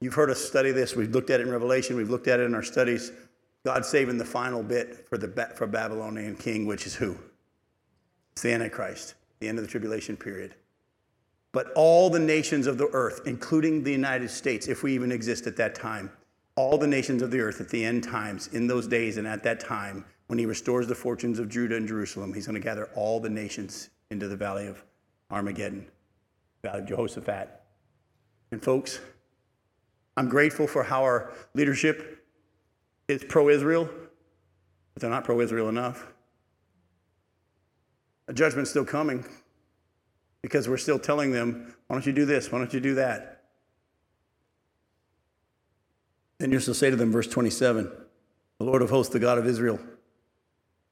You've 0.00 0.14
heard 0.14 0.30
us 0.30 0.42
study 0.42 0.72
this. 0.72 0.96
We've 0.96 1.10
looked 1.10 1.28
at 1.30 1.40
it 1.40 1.46
in 1.46 1.52
Revelation. 1.52 1.96
We've 1.96 2.10
looked 2.10 2.28
at 2.28 2.40
it 2.40 2.44
in 2.44 2.54
our 2.54 2.62
studies. 2.62 3.12
God 3.64 3.84
saving 3.84 4.18
the 4.18 4.24
final 4.24 4.62
bit 4.62 5.06
for 5.08 5.18
the 5.18 5.28
for 5.54 5.66
Babylonian 5.66 6.36
king, 6.36 6.66
which 6.66 6.86
is 6.86 6.94
who? 6.94 7.16
It's 8.32 8.42
the 8.42 8.52
Antichrist, 8.52 9.14
the 9.40 9.48
end 9.48 9.58
of 9.58 9.64
the 9.64 9.70
tribulation 9.70 10.16
period. 10.16 10.54
But 11.52 11.72
all 11.74 12.10
the 12.10 12.20
nations 12.20 12.66
of 12.66 12.78
the 12.78 12.88
earth, 12.92 13.22
including 13.26 13.82
the 13.82 13.90
United 13.90 14.30
States, 14.30 14.68
if 14.68 14.82
we 14.82 14.94
even 14.94 15.10
exist 15.10 15.46
at 15.46 15.56
that 15.56 15.74
time, 15.74 16.10
all 16.56 16.76
the 16.76 16.86
nations 16.86 17.22
of 17.22 17.30
the 17.30 17.40
earth 17.40 17.60
at 17.60 17.68
the 17.68 17.84
end 17.84 18.04
times, 18.04 18.48
in 18.48 18.66
those 18.66 18.86
days 18.86 19.16
and 19.16 19.26
at 19.26 19.42
that 19.44 19.60
time, 19.60 20.04
when 20.26 20.38
he 20.38 20.46
restores 20.46 20.86
the 20.86 20.94
fortunes 20.94 21.38
of 21.38 21.48
Judah 21.48 21.76
and 21.76 21.88
Jerusalem, 21.88 22.34
he's 22.34 22.46
going 22.46 22.60
to 22.60 22.64
gather 22.64 22.88
all 22.94 23.18
the 23.18 23.30
nations 23.30 23.90
into 24.10 24.28
the 24.28 24.36
valley 24.36 24.66
of 24.66 24.84
Armageddon, 25.30 25.86
valley 26.62 26.80
of 26.80 26.86
Jehoshaphat. 26.86 27.48
And 28.50 28.62
folks, 28.62 29.00
I'm 30.16 30.28
grateful 30.28 30.66
for 30.66 30.82
how 30.82 31.02
our 31.02 31.32
leadership 31.54 32.26
is 33.08 33.24
pro 33.24 33.48
Israel, 33.48 33.88
but 34.94 35.00
they're 35.00 35.10
not 35.10 35.24
pro 35.24 35.40
Israel 35.40 35.68
enough. 35.68 36.06
A 38.28 38.34
judgment's 38.34 38.70
still 38.70 38.84
coming 38.84 39.24
because 40.42 40.68
we're 40.68 40.76
still 40.76 40.98
telling 40.98 41.32
them, 41.32 41.74
why 41.86 41.96
don't 41.96 42.06
you 42.06 42.12
do 42.12 42.26
this? 42.26 42.52
Why 42.52 42.58
don't 42.58 42.72
you 42.72 42.80
do 42.80 42.94
that? 42.96 43.42
Then 46.38 46.52
you 46.52 46.60
shall 46.60 46.74
say 46.74 46.90
to 46.90 46.96
them, 46.96 47.10
verse 47.10 47.26
27, 47.26 47.90
the 48.58 48.64
Lord 48.64 48.82
of 48.82 48.90
hosts, 48.90 49.12
the 49.12 49.18
God 49.18 49.38
of 49.38 49.46
Israel, 49.46 49.80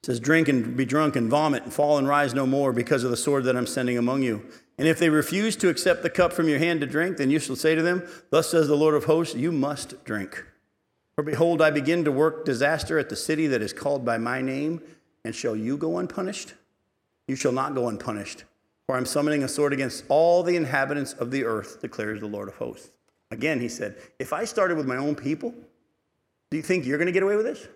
says, 0.02 0.18
Drink 0.18 0.48
and 0.48 0.76
be 0.76 0.84
drunk 0.84 1.14
and 1.14 1.30
vomit 1.30 1.62
and 1.62 1.72
fall 1.72 1.98
and 1.98 2.08
rise 2.08 2.34
no 2.34 2.46
more 2.46 2.72
because 2.72 3.04
of 3.04 3.10
the 3.10 3.16
sword 3.16 3.44
that 3.44 3.56
I'm 3.56 3.66
sending 3.66 3.98
among 3.98 4.22
you. 4.22 4.44
And 4.78 4.88
if 4.88 4.98
they 4.98 5.08
refuse 5.08 5.56
to 5.56 5.68
accept 5.68 6.02
the 6.02 6.10
cup 6.10 6.32
from 6.32 6.48
your 6.48 6.58
hand 6.58 6.80
to 6.80 6.86
drink, 6.86 7.16
then 7.16 7.30
you 7.30 7.38
shall 7.38 7.56
say 7.56 7.74
to 7.74 7.82
them, 7.82 8.06
Thus 8.30 8.50
says 8.50 8.66
the 8.66 8.76
Lord 8.76 8.94
of 8.94 9.04
hosts, 9.04 9.34
you 9.34 9.52
must 9.52 10.04
drink. 10.04 10.44
For 11.16 11.22
behold, 11.22 11.62
I 11.62 11.70
begin 11.70 12.04
to 12.04 12.12
work 12.12 12.44
disaster 12.44 12.98
at 12.98 13.08
the 13.08 13.16
city 13.16 13.46
that 13.46 13.62
is 13.62 13.72
called 13.72 14.04
by 14.04 14.18
my 14.18 14.42
name, 14.42 14.82
and 15.24 15.34
shall 15.34 15.56
you 15.56 15.78
go 15.78 15.96
unpunished? 15.96 16.52
You 17.26 17.36
shall 17.36 17.52
not 17.52 17.74
go 17.74 17.88
unpunished. 17.88 18.44
For 18.86 18.96
I'm 18.96 19.06
summoning 19.06 19.42
a 19.42 19.48
sword 19.48 19.72
against 19.72 20.04
all 20.08 20.42
the 20.42 20.56
inhabitants 20.56 21.14
of 21.14 21.30
the 21.30 21.44
earth, 21.44 21.80
declares 21.80 22.20
the 22.20 22.26
Lord 22.26 22.48
of 22.48 22.56
hosts. 22.56 22.90
Again, 23.30 23.60
he 23.60 23.68
said, 23.68 23.96
If 24.18 24.34
I 24.34 24.44
started 24.44 24.76
with 24.76 24.86
my 24.86 24.98
own 24.98 25.16
people, 25.16 25.54
do 26.50 26.58
you 26.58 26.62
think 26.62 26.84
you're 26.84 26.98
going 26.98 27.06
to 27.06 27.12
get 27.12 27.22
away 27.22 27.36
with 27.36 27.46
this? 27.46 27.66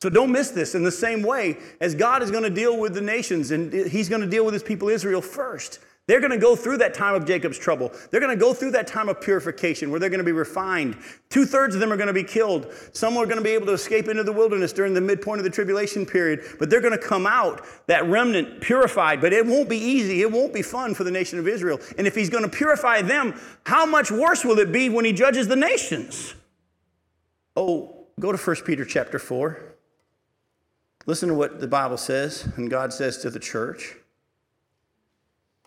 So 0.00 0.08
don't 0.08 0.32
miss 0.32 0.50
this 0.50 0.74
in 0.74 0.84
the 0.84 0.90
same 0.90 1.22
way 1.22 1.58
as 1.80 1.94
God 1.94 2.22
is 2.22 2.30
going 2.30 2.44
to 2.44 2.50
deal 2.50 2.78
with 2.78 2.94
the 2.94 3.00
nations 3.00 3.50
and 3.50 3.72
he's 3.72 4.08
going 4.08 4.22
to 4.22 4.28
deal 4.28 4.44
with 4.44 4.54
his 4.54 4.62
people 4.62 4.88
Israel 4.88 5.20
first. 5.20 5.80
They're 6.08 6.20
going 6.20 6.32
to 6.32 6.38
go 6.38 6.56
through 6.56 6.78
that 6.78 6.94
time 6.94 7.14
of 7.14 7.26
Jacob's 7.26 7.58
trouble. 7.58 7.92
They're 8.10 8.18
going 8.18 8.34
to 8.34 8.40
go 8.40 8.54
through 8.54 8.70
that 8.70 8.86
time 8.86 9.10
of 9.10 9.20
purification 9.20 9.90
where 9.90 10.00
they're 10.00 10.08
going 10.08 10.18
to 10.18 10.24
be 10.24 10.32
refined. 10.32 10.96
Two 11.28 11.44
thirds 11.44 11.74
of 11.74 11.82
them 11.82 11.92
are 11.92 11.98
going 11.98 12.06
to 12.06 12.14
be 12.14 12.24
killed. 12.24 12.72
Some 12.92 13.18
are 13.18 13.26
going 13.26 13.36
to 13.36 13.44
be 13.44 13.50
able 13.50 13.66
to 13.66 13.74
escape 13.74 14.08
into 14.08 14.24
the 14.24 14.32
wilderness 14.32 14.72
during 14.72 14.94
the 14.94 15.02
midpoint 15.02 15.38
of 15.38 15.44
the 15.44 15.50
tribulation 15.50 16.06
period, 16.06 16.40
but 16.58 16.70
they're 16.70 16.80
going 16.80 16.98
to 16.98 17.06
come 17.06 17.26
out, 17.26 17.62
that 17.88 18.06
remnant, 18.06 18.62
purified. 18.62 19.20
But 19.20 19.34
it 19.34 19.44
won't 19.44 19.68
be 19.68 19.76
easy. 19.76 20.22
It 20.22 20.32
won't 20.32 20.54
be 20.54 20.62
fun 20.62 20.94
for 20.94 21.04
the 21.04 21.10
nation 21.10 21.38
of 21.38 21.46
Israel. 21.46 21.78
And 21.98 22.06
if 22.06 22.14
he's 22.14 22.30
going 22.30 22.42
to 22.42 22.48
purify 22.48 23.02
them, 23.02 23.38
how 23.66 23.84
much 23.84 24.10
worse 24.10 24.46
will 24.46 24.58
it 24.60 24.72
be 24.72 24.88
when 24.88 25.04
he 25.04 25.12
judges 25.12 25.46
the 25.46 25.56
nations? 25.56 26.34
Oh, 27.54 28.06
go 28.18 28.32
to 28.32 28.38
1 28.38 28.56
Peter 28.64 28.86
chapter 28.86 29.18
4. 29.18 29.74
Listen 31.04 31.28
to 31.28 31.34
what 31.34 31.60
the 31.60 31.68
Bible 31.68 31.98
says 31.98 32.48
and 32.56 32.70
God 32.70 32.94
says 32.94 33.18
to 33.18 33.28
the 33.28 33.38
church. 33.38 33.96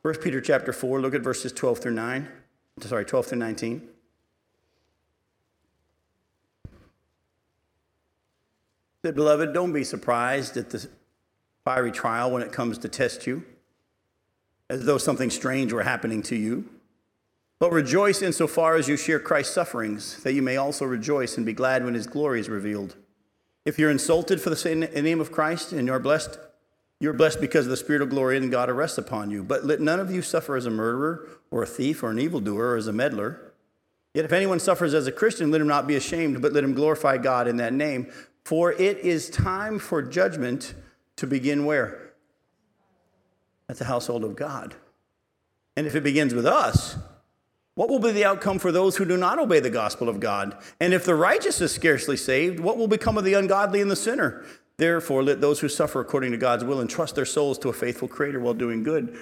1 0.02 0.16
Peter 0.16 0.42
chapter 0.42 0.74
4, 0.74 1.00
look 1.00 1.14
at 1.14 1.22
verses 1.22 1.52
12 1.52 1.80
through 1.80 1.94
9. 1.94 2.28
Sorry, 2.82 3.06
12 3.06 3.26
through 3.28 3.38
19. 3.38 3.88
Said, 9.06 9.16
beloved, 9.16 9.54
don't 9.54 9.74
be 9.74 9.84
surprised 9.84 10.58
at 10.58 10.72
the 10.72 10.88
fiery 11.64 11.92
trial 11.92 12.32
when 12.32 12.42
it 12.42 12.52
comes 12.52 12.80
to 12.80 12.90
test 12.90 13.28
you, 13.28 13.44
as 14.70 14.86
though 14.86 14.98
something 14.98 15.30
strange 15.30 15.72
were 15.72 15.84
happening 15.84 16.24
to 16.24 16.36
you. 16.36 16.68
But 17.60 17.72
rejoice 17.72 18.24
insofar 18.24 18.76
as 18.76 18.88
you 18.88 18.98
share 18.98 19.20
Christ's 19.20 19.54
sufferings, 19.54 20.24
that 20.24 20.34
you 20.34 20.42
may 20.42 20.58
also 20.58 20.84
rejoice 20.86 21.38
and 21.38 21.46
be 21.46 21.54
glad 21.54 21.86
when 21.86 21.94
his 21.94 22.08
glory 22.08 22.40
is 22.40 22.50
revealed. 22.50 22.96
If 23.66 23.78
you're 23.78 23.92
insulted 23.92 24.42
for 24.42 24.50
the 24.50 24.76
name 24.76 25.22
of 25.22 25.32
Christ 25.32 25.72
and 25.72 25.88
you're 25.88 26.00
blessed, 26.00 26.40
you're 27.02 27.14
blessed 27.14 27.42
because 27.42 27.66
the 27.66 27.76
Spirit 27.76 28.04
of 28.04 28.12
glory 28.12 28.38
and 28.38 28.52
God 28.52 28.70
rests 28.70 29.00
upon 29.00 29.32
you. 29.32 29.44
But 29.44 29.66
let 29.66 29.82
none 29.82 30.00
of 30.00 30.12
you 30.12 30.22
suffer 30.22 30.56
as 30.56 30.68
a 30.68 30.70
murderer 30.70 31.28
or 31.50 31.64
a 31.64 31.66
thief 31.66 32.04
or 32.04 32.12
an 32.12 32.20
evildoer 32.20 32.74
or 32.74 32.78
as 32.78 32.86
a 32.86 32.94
meddler. 32.94 33.54
Yet 34.14 34.24
if 34.24 34.32
anyone 34.32 34.60
suffers 34.60 34.94
as 34.94 35.08
a 35.08 35.12
Christian, 35.12 35.50
let 35.50 35.62
him 35.62 35.68
not 35.68 35.88
be 35.88 35.96
ashamed, 35.96 36.44
but 36.44 36.54
let 36.54 36.64
him 36.64 36.76
glorify 36.76 37.18
God 37.18 37.48
in 37.48 37.58
that 37.58 37.74
name. 37.74 38.12
For 38.46 38.72
it 38.72 39.00
is 39.00 39.32
time 39.32 39.80
for 39.80 40.04
judgment 40.04 40.76
to 41.16 41.26
begin 41.26 41.66
where? 41.66 42.14
At 43.68 43.80
the 43.80 43.86
household 43.86 44.24
of 44.24 44.36
God. 44.36 44.76
And 45.76 45.88
if 45.88 45.96
it 45.96 46.04
begins 46.04 46.36
with 46.36 46.46
us, 46.46 46.98
what 47.74 47.90
will 47.90 47.98
be 47.98 48.12
the 48.12 48.26
outcome 48.26 48.60
for 48.60 48.72
those 48.72 48.98
who 48.98 49.06
do 49.06 49.18
not 49.18 49.40
obey 49.40 49.60
the 49.60 49.72
gospel 49.72 50.08
of 50.08 50.20
God? 50.20 50.56
And 50.80 50.94
if 50.94 51.04
the 51.04 51.16
righteous 51.16 51.62
is 51.62 51.74
scarcely 51.74 52.18
saved, 52.18 52.60
what 52.60 52.78
will 52.78 52.88
become 52.88 53.18
of 53.18 53.24
the 53.24 53.34
ungodly 53.34 53.82
and 53.82 53.90
the 53.90 53.96
sinner? 53.96 54.46
Therefore, 54.78 55.24
let 55.24 55.42
those 55.42 55.60
who 55.60 55.70
suffer 55.70 56.00
according 56.00 56.32
to 56.32 56.38
God's 56.38 56.64
will 56.64 56.82
entrust 56.82 57.16
their 57.16 57.26
souls 57.26 57.60
to 57.60 57.70
a 57.70 57.74
faithful 57.74 58.08
Creator 58.08 58.40
while 58.40 58.54
doing 58.54 58.84
good. 58.84 59.18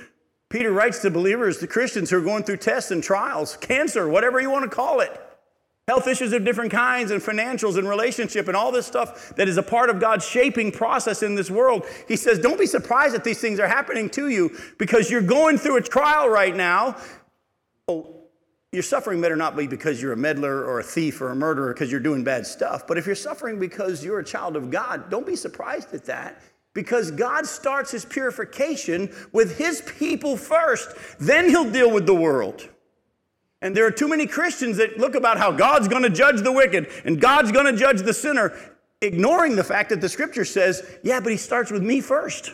Peter 0.50 0.72
writes 0.72 1.00
to 1.00 1.12
believers, 1.12 1.58
to 1.58 1.68
Christians 1.68 2.10
who 2.10 2.18
are 2.18 2.22
going 2.22 2.44
through 2.44 2.58
tests 2.58 2.92
and 2.92 3.04
trials, 3.04 3.56
cancer, 3.58 4.10
whatever 4.10 4.40
you 4.42 4.50
want 4.50 4.64
to 4.64 4.76
call 4.76 5.00
it, 5.00 5.12
health 5.88 6.08
issues 6.08 6.34
of 6.34 6.44
different 6.44 6.72
kinds, 6.72 7.12
and 7.12 7.22
financials 7.22 7.78
and 7.78 7.88
relationship, 7.88 8.48
and 8.48 8.58
all 8.58 8.72
this 8.72 8.88
stuff 8.88 9.36
that 9.36 9.48
is 9.48 9.58
a 9.58 9.64
part 9.64 9.90
of 9.90 10.00
God's 10.00 10.26
shaping 10.26 10.72
process 10.72 11.22
in 11.22 11.36
this 11.36 11.52
world. 11.52 11.86
He 12.08 12.16
says, 12.16 12.40
Don't 12.40 12.60
be 12.60 12.66
surprised 12.66 13.14
that 13.14 13.24
these 13.24 13.40
things 13.40 13.60
are 13.60 13.68
happening 13.68 14.10
to 14.12 14.30
you 14.30 14.58
because 14.80 15.12
you're 15.12 15.22
going 15.22 15.58
through 15.58 15.78
a 15.78 15.82
trial 15.82 16.30
right 16.30 16.56
now. 16.56 16.96
Oh, 17.88 18.19
your 18.72 18.84
suffering 18.84 19.20
better 19.20 19.36
not 19.36 19.58
be 19.58 19.66
because 19.66 20.02
you're 20.02 20.14
a 20.14 20.18
meddler 20.18 20.64
or 20.64 20.80
a 20.80 20.84
thief 20.84 21.22
or 21.22 21.30
a 21.30 21.36
murderer 21.36 21.74
because 21.74 21.90
you're 21.90 22.00
doing 22.00 22.24
bad 22.24 22.46
stuff. 22.46 22.86
But 22.86 22.98
if 22.98 23.06
you're 23.06 23.16
suffering 23.16 23.60
because 23.60 24.04
you're 24.04 24.20
a 24.20 24.24
child 24.24 24.56
of 24.56 24.70
God, 24.70 25.10
don't 25.10 25.26
be 25.26 25.36
surprised 25.36 25.94
at 25.94 26.06
that 26.06 26.42
because 26.74 27.10
God 27.10 27.48
starts 27.48 27.92
his 27.92 28.06
purification 28.06 29.12
with 29.32 29.58
his 29.58 29.82
people 29.98 30.38
first. 30.38 30.96
Then 31.20 31.50
he'll 31.50 31.70
deal 31.70 31.92
with 31.92 32.06
the 32.06 32.14
world. 32.14 32.70
And 33.62 33.76
there 33.76 33.86
are 33.86 33.92
too 33.92 34.08
many 34.08 34.28
Christians 34.28 34.78
that 34.78 35.00
look 35.00 35.16
about 35.16 35.38
how 35.38 35.52
God's 35.52 35.88
going 35.88 36.04
to 36.04 36.10
judge 36.10 36.42
the 36.42 36.52
wicked 36.52 36.90
and 37.06 37.20
God's 37.20 37.52
going 37.52 37.66
to 37.66 37.78
judge 37.78 38.02
the 38.02 38.14
sinner, 38.14 38.54
ignoring 39.02 39.56
the 39.56 39.64
fact 39.64 39.90
that 39.90 40.00
the 40.00 40.10
scripture 40.10 40.46
says, 40.46 40.98
yeah, 41.04 41.20
but 41.20 41.32
he 41.32 41.38
starts 41.38 41.72
with 41.72 41.84
me 41.84 42.02
first. 42.02 42.52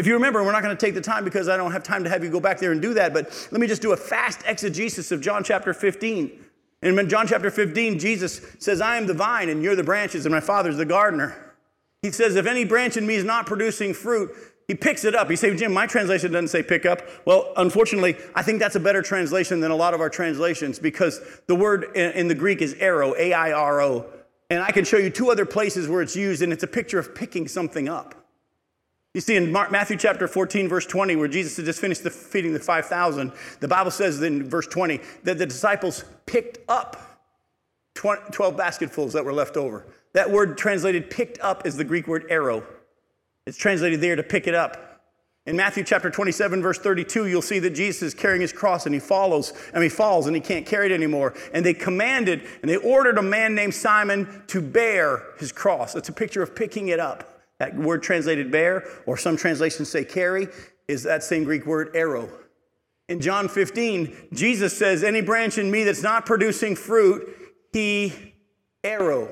If 0.00 0.06
you 0.06 0.14
remember, 0.14 0.42
we're 0.42 0.52
not 0.52 0.62
going 0.62 0.74
to 0.74 0.80
take 0.86 0.94
the 0.94 1.02
time 1.02 1.24
because 1.24 1.46
I 1.46 1.58
don't 1.58 1.72
have 1.72 1.82
time 1.82 2.04
to 2.04 2.08
have 2.08 2.24
you 2.24 2.30
go 2.30 2.40
back 2.40 2.58
there 2.58 2.72
and 2.72 2.80
do 2.80 2.94
that, 2.94 3.12
but 3.12 3.48
let 3.50 3.60
me 3.60 3.66
just 3.66 3.82
do 3.82 3.92
a 3.92 3.98
fast 3.98 4.40
exegesis 4.46 5.12
of 5.12 5.20
John 5.20 5.44
chapter 5.44 5.74
15. 5.74 6.30
In 6.80 7.08
John 7.10 7.26
chapter 7.26 7.50
15, 7.50 7.98
Jesus 7.98 8.40
says, 8.58 8.80
I 8.80 8.96
am 8.96 9.06
the 9.06 9.12
vine 9.12 9.50
and 9.50 9.62
you're 9.62 9.76
the 9.76 9.84
branches, 9.84 10.24
and 10.24 10.34
my 10.34 10.40
Father's 10.40 10.78
the 10.78 10.86
gardener. 10.86 11.54
He 12.00 12.10
says, 12.12 12.34
If 12.36 12.46
any 12.46 12.64
branch 12.64 12.96
in 12.96 13.06
me 13.06 13.16
is 13.16 13.24
not 13.24 13.44
producing 13.44 13.92
fruit, 13.92 14.30
He 14.66 14.74
picks 14.74 15.04
it 15.04 15.14
up. 15.14 15.28
You 15.28 15.36
say, 15.36 15.54
Jim, 15.54 15.70
my 15.70 15.86
translation 15.86 16.32
doesn't 16.32 16.48
say 16.48 16.62
pick 16.62 16.86
up. 16.86 17.02
Well, 17.26 17.52
unfortunately, 17.58 18.16
I 18.34 18.40
think 18.42 18.58
that's 18.58 18.76
a 18.76 18.80
better 18.80 19.02
translation 19.02 19.60
than 19.60 19.70
a 19.70 19.76
lot 19.76 19.92
of 19.92 20.00
our 20.00 20.08
translations 20.08 20.78
because 20.78 21.20
the 21.46 21.54
word 21.54 21.94
in, 21.94 22.26
the 22.26 22.34
Greek 22.34 22.62
is 22.62 22.72
airo, 22.76 23.14
A 23.18 23.34
I 23.34 23.52
R 23.52 23.82
O. 23.82 24.06
And 24.48 24.62
I 24.62 24.70
can 24.70 24.86
show 24.86 24.96
you 24.96 25.10
two 25.10 25.30
other 25.30 25.44
places 25.44 25.88
where 25.90 26.00
it's 26.00 26.16
used, 26.16 26.40
and 26.40 26.54
it's 26.54 26.62
a 26.62 26.66
picture 26.66 26.98
of 26.98 27.14
picking 27.14 27.46
something 27.46 27.86
up. 27.86 28.14
You 29.12 29.20
see 29.20 29.34
in 29.34 29.50
Mark, 29.50 29.72
Matthew 29.72 29.96
chapter 29.96 30.28
14, 30.28 30.68
verse 30.68 30.86
20, 30.86 31.16
where 31.16 31.26
Jesus 31.26 31.56
had 31.56 31.64
just 31.64 31.80
finished 31.80 32.04
the, 32.04 32.10
feeding 32.10 32.52
the 32.52 32.60
5,000, 32.60 33.32
the 33.58 33.66
Bible 33.66 33.90
says 33.90 34.22
in 34.22 34.48
verse 34.48 34.68
20 34.68 35.00
that 35.24 35.36
the 35.36 35.46
disciples 35.46 36.04
picked 36.26 36.58
up 36.68 36.96
12 37.94 38.56
basketfuls 38.56 39.12
that 39.14 39.24
were 39.24 39.32
left 39.32 39.56
over. 39.56 39.84
That 40.12 40.30
word 40.30 40.56
translated 40.56 41.10
picked 41.10 41.40
up 41.40 41.66
is 41.66 41.76
the 41.76 41.84
Greek 41.84 42.06
word 42.06 42.28
airo. 42.30 42.64
It's 43.46 43.58
translated 43.58 44.00
there 44.00 44.14
to 44.14 44.22
pick 44.22 44.46
it 44.46 44.54
up. 44.54 45.02
In 45.44 45.56
Matthew 45.56 45.82
chapter 45.82 46.10
27, 46.10 46.62
verse 46.62 46.78
32, 46.78 47.26
you'll 47.26 47.42
see 47.42 47.58
that 47.58 47.70
Jesus 47.70 48.02
is 48.02 48.14
carrying 48.14 48.42
his 48.42 48.52
cross 48.52 48.86
and 48.86 48.94
he 48.94 49.00
follows, 49.00 49.52
and 49.74 49.82
he 49.82 49.88
falls 49.88 50.26
and 50.28 50.36
he 50.36 50.40
can't 50.40 50.66
carry 50.66 50.86
it 50.86 50.92
anymore. 50.92 51.34
And 51.52 51.66
they 51.66 51.74
commanded 51.74 52.46
and 52.62 52.70
they 52.70 52.76
ordered 52.76 53.18
a 53.18 53.22
man 53.22 53.56
named 53.56 53.74
Simon 53.74 54.44
to 54.48 54.60
bear 54.60 55.24
his 55.38 55.50
cross. 55.50 55.96
It's 55.96 56.08
a 56.08 56.12
picture 56.12 56.42
of 56.42 56.54
picking 56.54 56.88
it 56.88 57.00
up. 57.00 57.29
That 57.60 57.76
word 57.76 58.02
translated 58.02 58.50
bear, 58.50 58.88
or 59.06 59.18
some 59.18 59.36
translations 59.36 59.90
say 59.90 60.02
carry, 60.02 60.48
is 60.88 61.02
that 61.04 61.22
same 61.22 61.44
Greek 61.44 61.66
word 61.66 61.94
airo. 61.94 62.28
In 63.10 63.20
John 63.20 63.48
15, 63.48 64.28
Jesus 64.32 64.76
says, 64.76 65.04
Any 65.04 65.20
branch 65.20 65.58
in 65.58 65.70
me 65.70 65.84
that's 65.84 66.02
not 66.02 66.24
producing 66.24 66.74
fruit, 66.74 67.28
he 67.72 68.34
airo. 68.82 69.28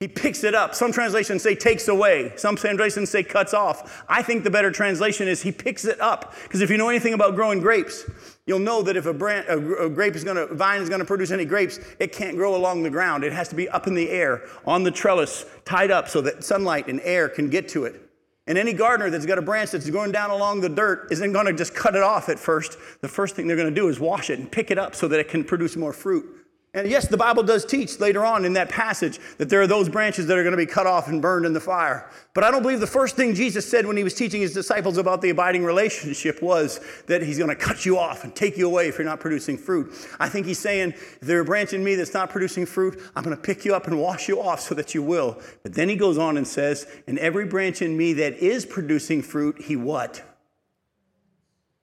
he 0.00 0.08
picks 0.08 0.42
it 0.42 0.54
up. 0.54 0.74
Some 0.74 0.90
translations 0.90 1.44
say 1.44 1.54
takes 1.54 1.86
away. 1.86 2.32
Some 2.36 2.56
translations 2.56 3.08
say 3.08 3.22
cuts 3.22 3.54
off. 3.54 4.04
I 4.08 4.22
think 4.22 4.42
the 4.42 4.50
better 4.50 4.72
translation 4.72 5.28
is 5.28 5.42
he 5.42 5.52
picks 5.52 5.84
it 5.84 6.00
up. 6.00 6.34
Because 6.42 6.60
if 6.60 6.70
you 6.70 6.76
know 6.76 6.88
anything 6.88 7.14
about 7.14 7.36
growing 7.36 7.60
grapes, 7.60 8.04
you'll 8.50 8.58
know 8.58 8.82
that 8.82 8.96
if 8.96 9.06
a, 9.06 9.14
branch, 9.14 9.46
a 9.48 9.88
grape 9.88 10.16
is 10.16 10.24
going 10.24 10.36
to, 10.36 10.52
vine 10.52 10.82
is 10.82 10.88
going 10.88 10.98
to 10.98 11.04
produce 11.04 11.30
any 11.30 11.44
grapes, 11.44 11.78
it 12.00 12.10
can't 12.10 12.36
grow 12.36 12.56
along 12.56 12.82
the 12.82 12.90
ground. 12.90 13.22
It 13.22 13.32
has 13.32 13.48
to 13.50 13.54
be 13.54 13.68
up 13.68 13.86
in 13.86 13.94
the 13.94 14.10
air, 14.10 14.42
on 14.66 14.82
the 14.82 14.90
trellis, 14.90 15.46
tied 15.64 15.92
up 15.92 16.08
so 16.08 16.20
that 16.22 16.42
sunlight 16.42 16.88
and 16.88 17.00
air 17.04 17.28
can 17.28 17.48
get 17.48 17.68
to 17.68 17.84
it. 17.84 18.10
And 18.48 18.58
any 18.58 18.72
gardener 18.72 19.08
that's 19.08 19.24
got 19.24 19.38
a 19.38 19.42
branch 19.42 19.70
that's 19.70 19.88
going 19.88 20.10
down 20.10 20.30
along 20.30 20.62
the 20.62 20.68
dirt 20.68 21.06
isn't 21.12 21.32
going 21.32 21.46
to 21.46 21.52
just 21.52 21.76
cut 21.76 21.94
it 21.94 22.02
off 22.02 22.28
at 22.28 22.40
first. 22.40 22.76
The 23.02 23.08
first 23.08 23.36
thing 23.36 23.46
they're 23.46 23.56
going 23.56 23.72
to 23.72 23.80
do 23.80 23.88
is 23.88 24.00
wash 24.00 24.30
it 24.30 24.40
and 24.40 24.50
pick 24.50 24.72
it 24.72 24.78
up 24.78 24.96
so 24.96 25.06
that 25.06 25.20
it 25.20 25.28
can 25.28 25.44
produce 25.44 25.76
more 25.76 25.92
fruit. 25.92 26.39
And 26.72 26.88
yes, 26.88 27.08
the 27.08 27.16
Bible 27.16 27.42
does 27.42 27.64
teach 27.64 27.98
later 27.98 28.24
on 28.24 28.44
in 28.44 28.52
that 28.52 28.68
passage 28.68 29.18
that 29.38 29.48
there 29.48 29.60
are 29.60 29.66
those 29.66 29.88
branches 29.88 30.28
that 30.28 30.38
are 30.38 30.44
going 30.44 30.52
to 30.52 30.56
be 30.56 30.66
cut 30.66 30.86
off 30.86 31.08
and 31.08 31.20
burned 31.20 31.44
in 31.44 31.52
the 31.52 31.60
fire. 31.60 32.08
But 32.32 32.44
I 32.44 32.52
don't 32.52 32.62
believe 32.62 32.78
the 32.78 32.86
first 32.86 33.16
thing 33.16 33.34
Jesus 33.34 33.68
said 33.68 33.86
when 33.86 33.96
he 33.96 34.04
was 34.04 34.14
teaching 34.14 34.40
his 34.40 34.54
disciples 34.54 34.96
about 34.96 35.20
the 35.20 35.30
abiding 35.30 35.64
relationship 35.64 36.40
was 36.40 36.78
that 37.08 37.22
he's 37.22 37.38
going 37.38 37.50
to 37.50 37.56
cut 37.56 37.84
you 37.84 37.98
off 37.98 38.22
and 38.22 38.36
take 38.36 38.56
you 38.56 38.68
away 38.68 38.86
if 38.86 38.98
you're 38.98 39.04
not 39.04 39.18
producing 39.18 39.58
fruit. 39.58 39.92
I 40.20 40.28
think 40.28 40.46
he's 40.46 40.60
saying, 40.60 40.90
if 40.92 41.20
there's 41.22 41.42
a 41.42 41.44
branch 41.44 41.72
in 41.72 41.82
me 41.82 41.96
that's 41.96 42.14
not 42.14 42.30
producing 42.30 42.66
fruit, 42.66 43.02
I'm 43.16 43.24
going 43.24 43.36
to 43.36 43.42
pick 43.42 43.64
you 43.64 43.74
up 43.74 43.88
and 43.88 44.00
wash 44.00 44.28
you 44.28 44.40
off 44.40 44.60
so 44.60 44.76
that 44.76 44.94
you 44.94 45.02
will. 45.02 45.40
But 45.64 45.74
then 45.74 45.88
he 45.88 45.96
goes 45.96 46.18
on 46.18 46.36
and 46.36 46.46
says, 46.46 46.86
and 47.08 47.18
every 47.18 47.46
branch 47.46 47.82
in 47.82 47.96
me 47.96 48.12
that 48.12 48.34
is 48.34 48.64
producing 48.64 49.22
fruit, 49.22 49.60
he 49.62 49.74
what? 49.74 50.22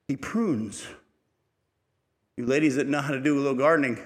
He 0.06 0.16
prunes. 0.16 0.86
You 2.38 2.46
ladies 2.46 2.76
that 2.76 2.86
know 2.86 3.02
how 3.02 3.12
to 3.12 3.20
do 3.20 3.36
a 3.36 3.40
little 3.40 3.54
gardening, 3.54 3.98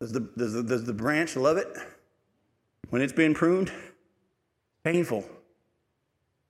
does 0.00 0.12
the, 0.12 0.20
does 0.20 0.52
the, 0.52 0.62
does 0.62 0.84
the 0.84 0.92
branch 0.92 1.36
love 1.36 1.56
it 1.56 1.76
when 2.90 3.02
it's 3.02 3.12
being 3.12 3.34
pruned? 3.34 3.72
Painful, 4.84 5.24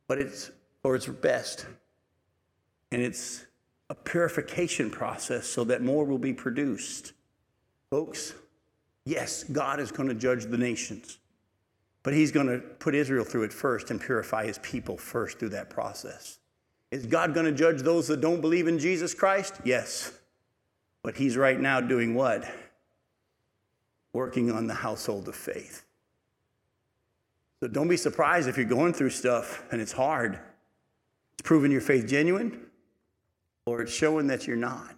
but 0.06 0.18
it's 0.18 0.50
for 0.82 0.94
its 0.94 1.06
best. 1.06 1.66
And 2.92 3.02
it's 3.02 3.44
a 3.90 3.94
purification 3.94 4.90
process 4.90 5.46
so 5.46 5.64
that 5.64 5.82
more 5.82 6.04
will 6.04 6.18
be 6.18 6.32
produced. 6.32 7.12
Folks, 7.90 8.34
yes, 9.04 9.44
God 9.44 9.80
is 9.80 9.90
going 9.90 10.08
to 10.08 10.14
judge 10.14 10.44
the 10.44 10.58
nations, 10.58 11.18
but 12.02 12.12
He's 12.12 12.30
going 12.30 12.46
to 12.46 12.58
put 12.58 12.94
Israel 12.94 13.24
through 13.24 13.44
it 13.44 13.52
first 13.52 13.90
and 13.90 14.00
purify 14.00 14.46
His 14.46 14.58
people 14.58 14.98
first 14.98 15.38
through 15.38 15.50
that 15.50 15.70
process. 15.70 16.38
Is 16.90 17.06
God 17.06 17.34
going 17.34 17.46
to 17.46 17.52
judge 17.52 17.80
those 17.82 18.08
that 18.08 18.20
don't 18.20 18.40
believe 18.40 18.68
in 18.68 18.78
Jesus 18.78 19.14
Christ? 19.14 19.54
Yes. 19.64 20.12
But 21.02 21.16
He's 21.16 21.36
right 21.36 21.58
now 21.58 21.80
doing 21.80 22.14
what? 22.14 22.50
Working 24.12 24.50
on 24.50 24.66
the 24.66 24.74
household 24.74 25.28
of 25.28 25.34
faith. 25.34 25.84
So 27.60 27.68
don't 27.68 27.88
be 27.88 27.96
surprised 27.96 28.48
if 28.48 28.56
you're 28.56 28.66
going 28.66 28.92
through 28.92 29.10
stuff 29.10 29.64
and 29.72 29.80
it's 29.80 29.92
hard. 29.92 30.38
It's 31.34 31.42
proving 31.42 31.72
your 31.72 31.80
faith 31.80 32.06
genuine 32.06 32.66
or 33.66 33.82
it's 33.82 33.92
showing 33.92 34.26
that 34.28 34.46
you're 34.46 34.56
not. 34.56 34.94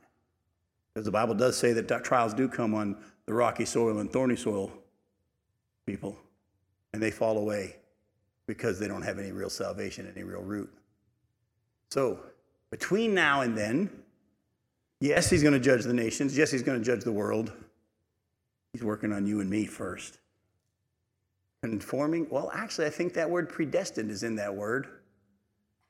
Because 0.92 1.04
the 1.04 1.10
Bible 1.10 1.34
does 1.34 1.56
say 1.56 1.72
that 1.72 2.04
trials 2.04 2.34
do 2.34 2.48
come 2.48 2.74
on 2.74 2.96
the 3.26 3.32
rocky 3.32 3.64
soil 3.64 3.98
and 3.98 4.12
thorny 4.12 4.36
soil 4.36 4.72
people, 5.86 6.16
and 6.92 7.02
they 7.02 7.10
fall 7.10 7.38
away 7.38 7.76
because 8.46 8.78
they 8.78 8.88
don't 8.88 9.02
have 9.02 9.18
any 9.18 9.30
real 9.30 9.50
salvation, 9.50 10.10
any 10.14 10.24
real 10.24 10.42
root. 10.42 10.68
So, 11.90 12.18
between 12.70 13.14
now 13.14 13.42
and 13.42 13.56
then, 13.56 13.90
yes, 15.00 15.30
he's 15.30 15.42
going 15.42 15.54
to 15.54 15.60
judge 15.60 15.84
the 15.84 15.94
nations. 15.94 16.36
Yes, 16.36 16.50
he's 16.50 16.62
going 16.62 16.78
to 16.78 16.84
judge 16.84 17.04
the 17.04 17.12
world. 17.12 17.52
He's 18.72 18.84
working 18.84 19.12
on 19.12 19.26
you 19.26 19.40
and 19.40 19.50
me 19.50 19.66
first. 19.66 20.18
Conforming, 21.62 22.26
well, 22.30 22.50
actually, 22.54 22.86
I 22.86 22.90
think 22.90 23.12
that 23.14 23.28
word 23.28 23.48
predestined 23.48 24.10
is 24.10 24.22
in 24.22 24.36
that 24.36 24.54
word. 24.54 24.86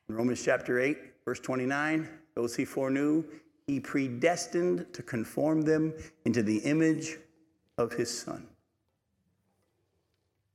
In 0.08 0.16
Romans 0.16 0.42
chapter 0.42 0.80
8, 0.80 0.98
verse 1.24 1.38
29, 1.40 2.08
those 2.34 2.56
he 2.56 2.64
foreknew, 2.64 3.24
he 3.66 3.78
predestined 3.78 4.92
to 4.92 5.02
conform 5.02 5.62
them 5.62 5.94
into 6.24 6.42
the 6.42 6.58
image 6.58 7.18
of 7.78 7.92
his 7.92 8.16
son. 8.16 8.46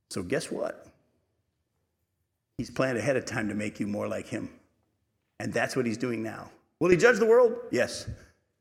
So, 0.09 0.21
guess 0.21 0.51
what? 0.51 0.88
He's 2.57 2.69
planned 2.69 2.97
ahead 2.97 3.15
of 3.15 3.26
time 3.26 3.47
to 3.49 3.55
make 3.55 3.80
you 3.80 3.88
more 3.88 4.07
like 4.07 4.28
him. 4.28 4.49
And 5.39 5.53
that's 5.53 5.76
what 5.76 5.86
he's 5.86 5.97
doing 5.97 6.23
now. 6.23 6.49
Will 6.80 6.89
he 6.89 6.97
judge 6.97 7.19
the 7.19 7.26
world? 7.26 7.53
Yes. 7.71 8.09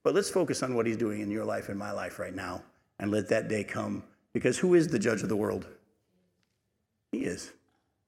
But 0.03 0.15
let's 0.15 0.31
focus 0.31 0.63
on 0.63 0.75
what 0.75 0.87
he's 0.87 0.97
doing 0.97 1.21
in 1.21 1.31
your 1.31 1.45
life 1.45 1.69
and 1.69 1.79
my 1.79 1.91
life 1.91 2.19
right 2.19 2.35
now 2.35 2.63
and 3.05 3.13
let 3.13 3.29
that 3.29 3.49
day 3.49 3.63
come. 3.63 4.03
Because 4.33 4.59
who 4.59 4.73
is 4.73 4.89
the 4.89 4.99
judge 4.99 5.23
of 5.23 5.29
the 5.29 5.37
world? 5.37 5.67
He 7.13 7.19
is, 7.19 7.53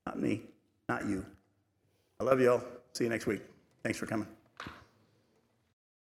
not 0.06 0.18
me, 0.18 0.40
not 0.88 1.06
you. 1.06 1.24
I 2.18 2.24
love 2.24 2.40
you 2.40 2.50
all. 2.50 2.62
See 2.94 3.04
you 3.04 3.10
next 3.10 3.26
week. 3.26 3.42
Thanks 3.82 3.98
for 3.98 4.06
coming. 4.06 4.26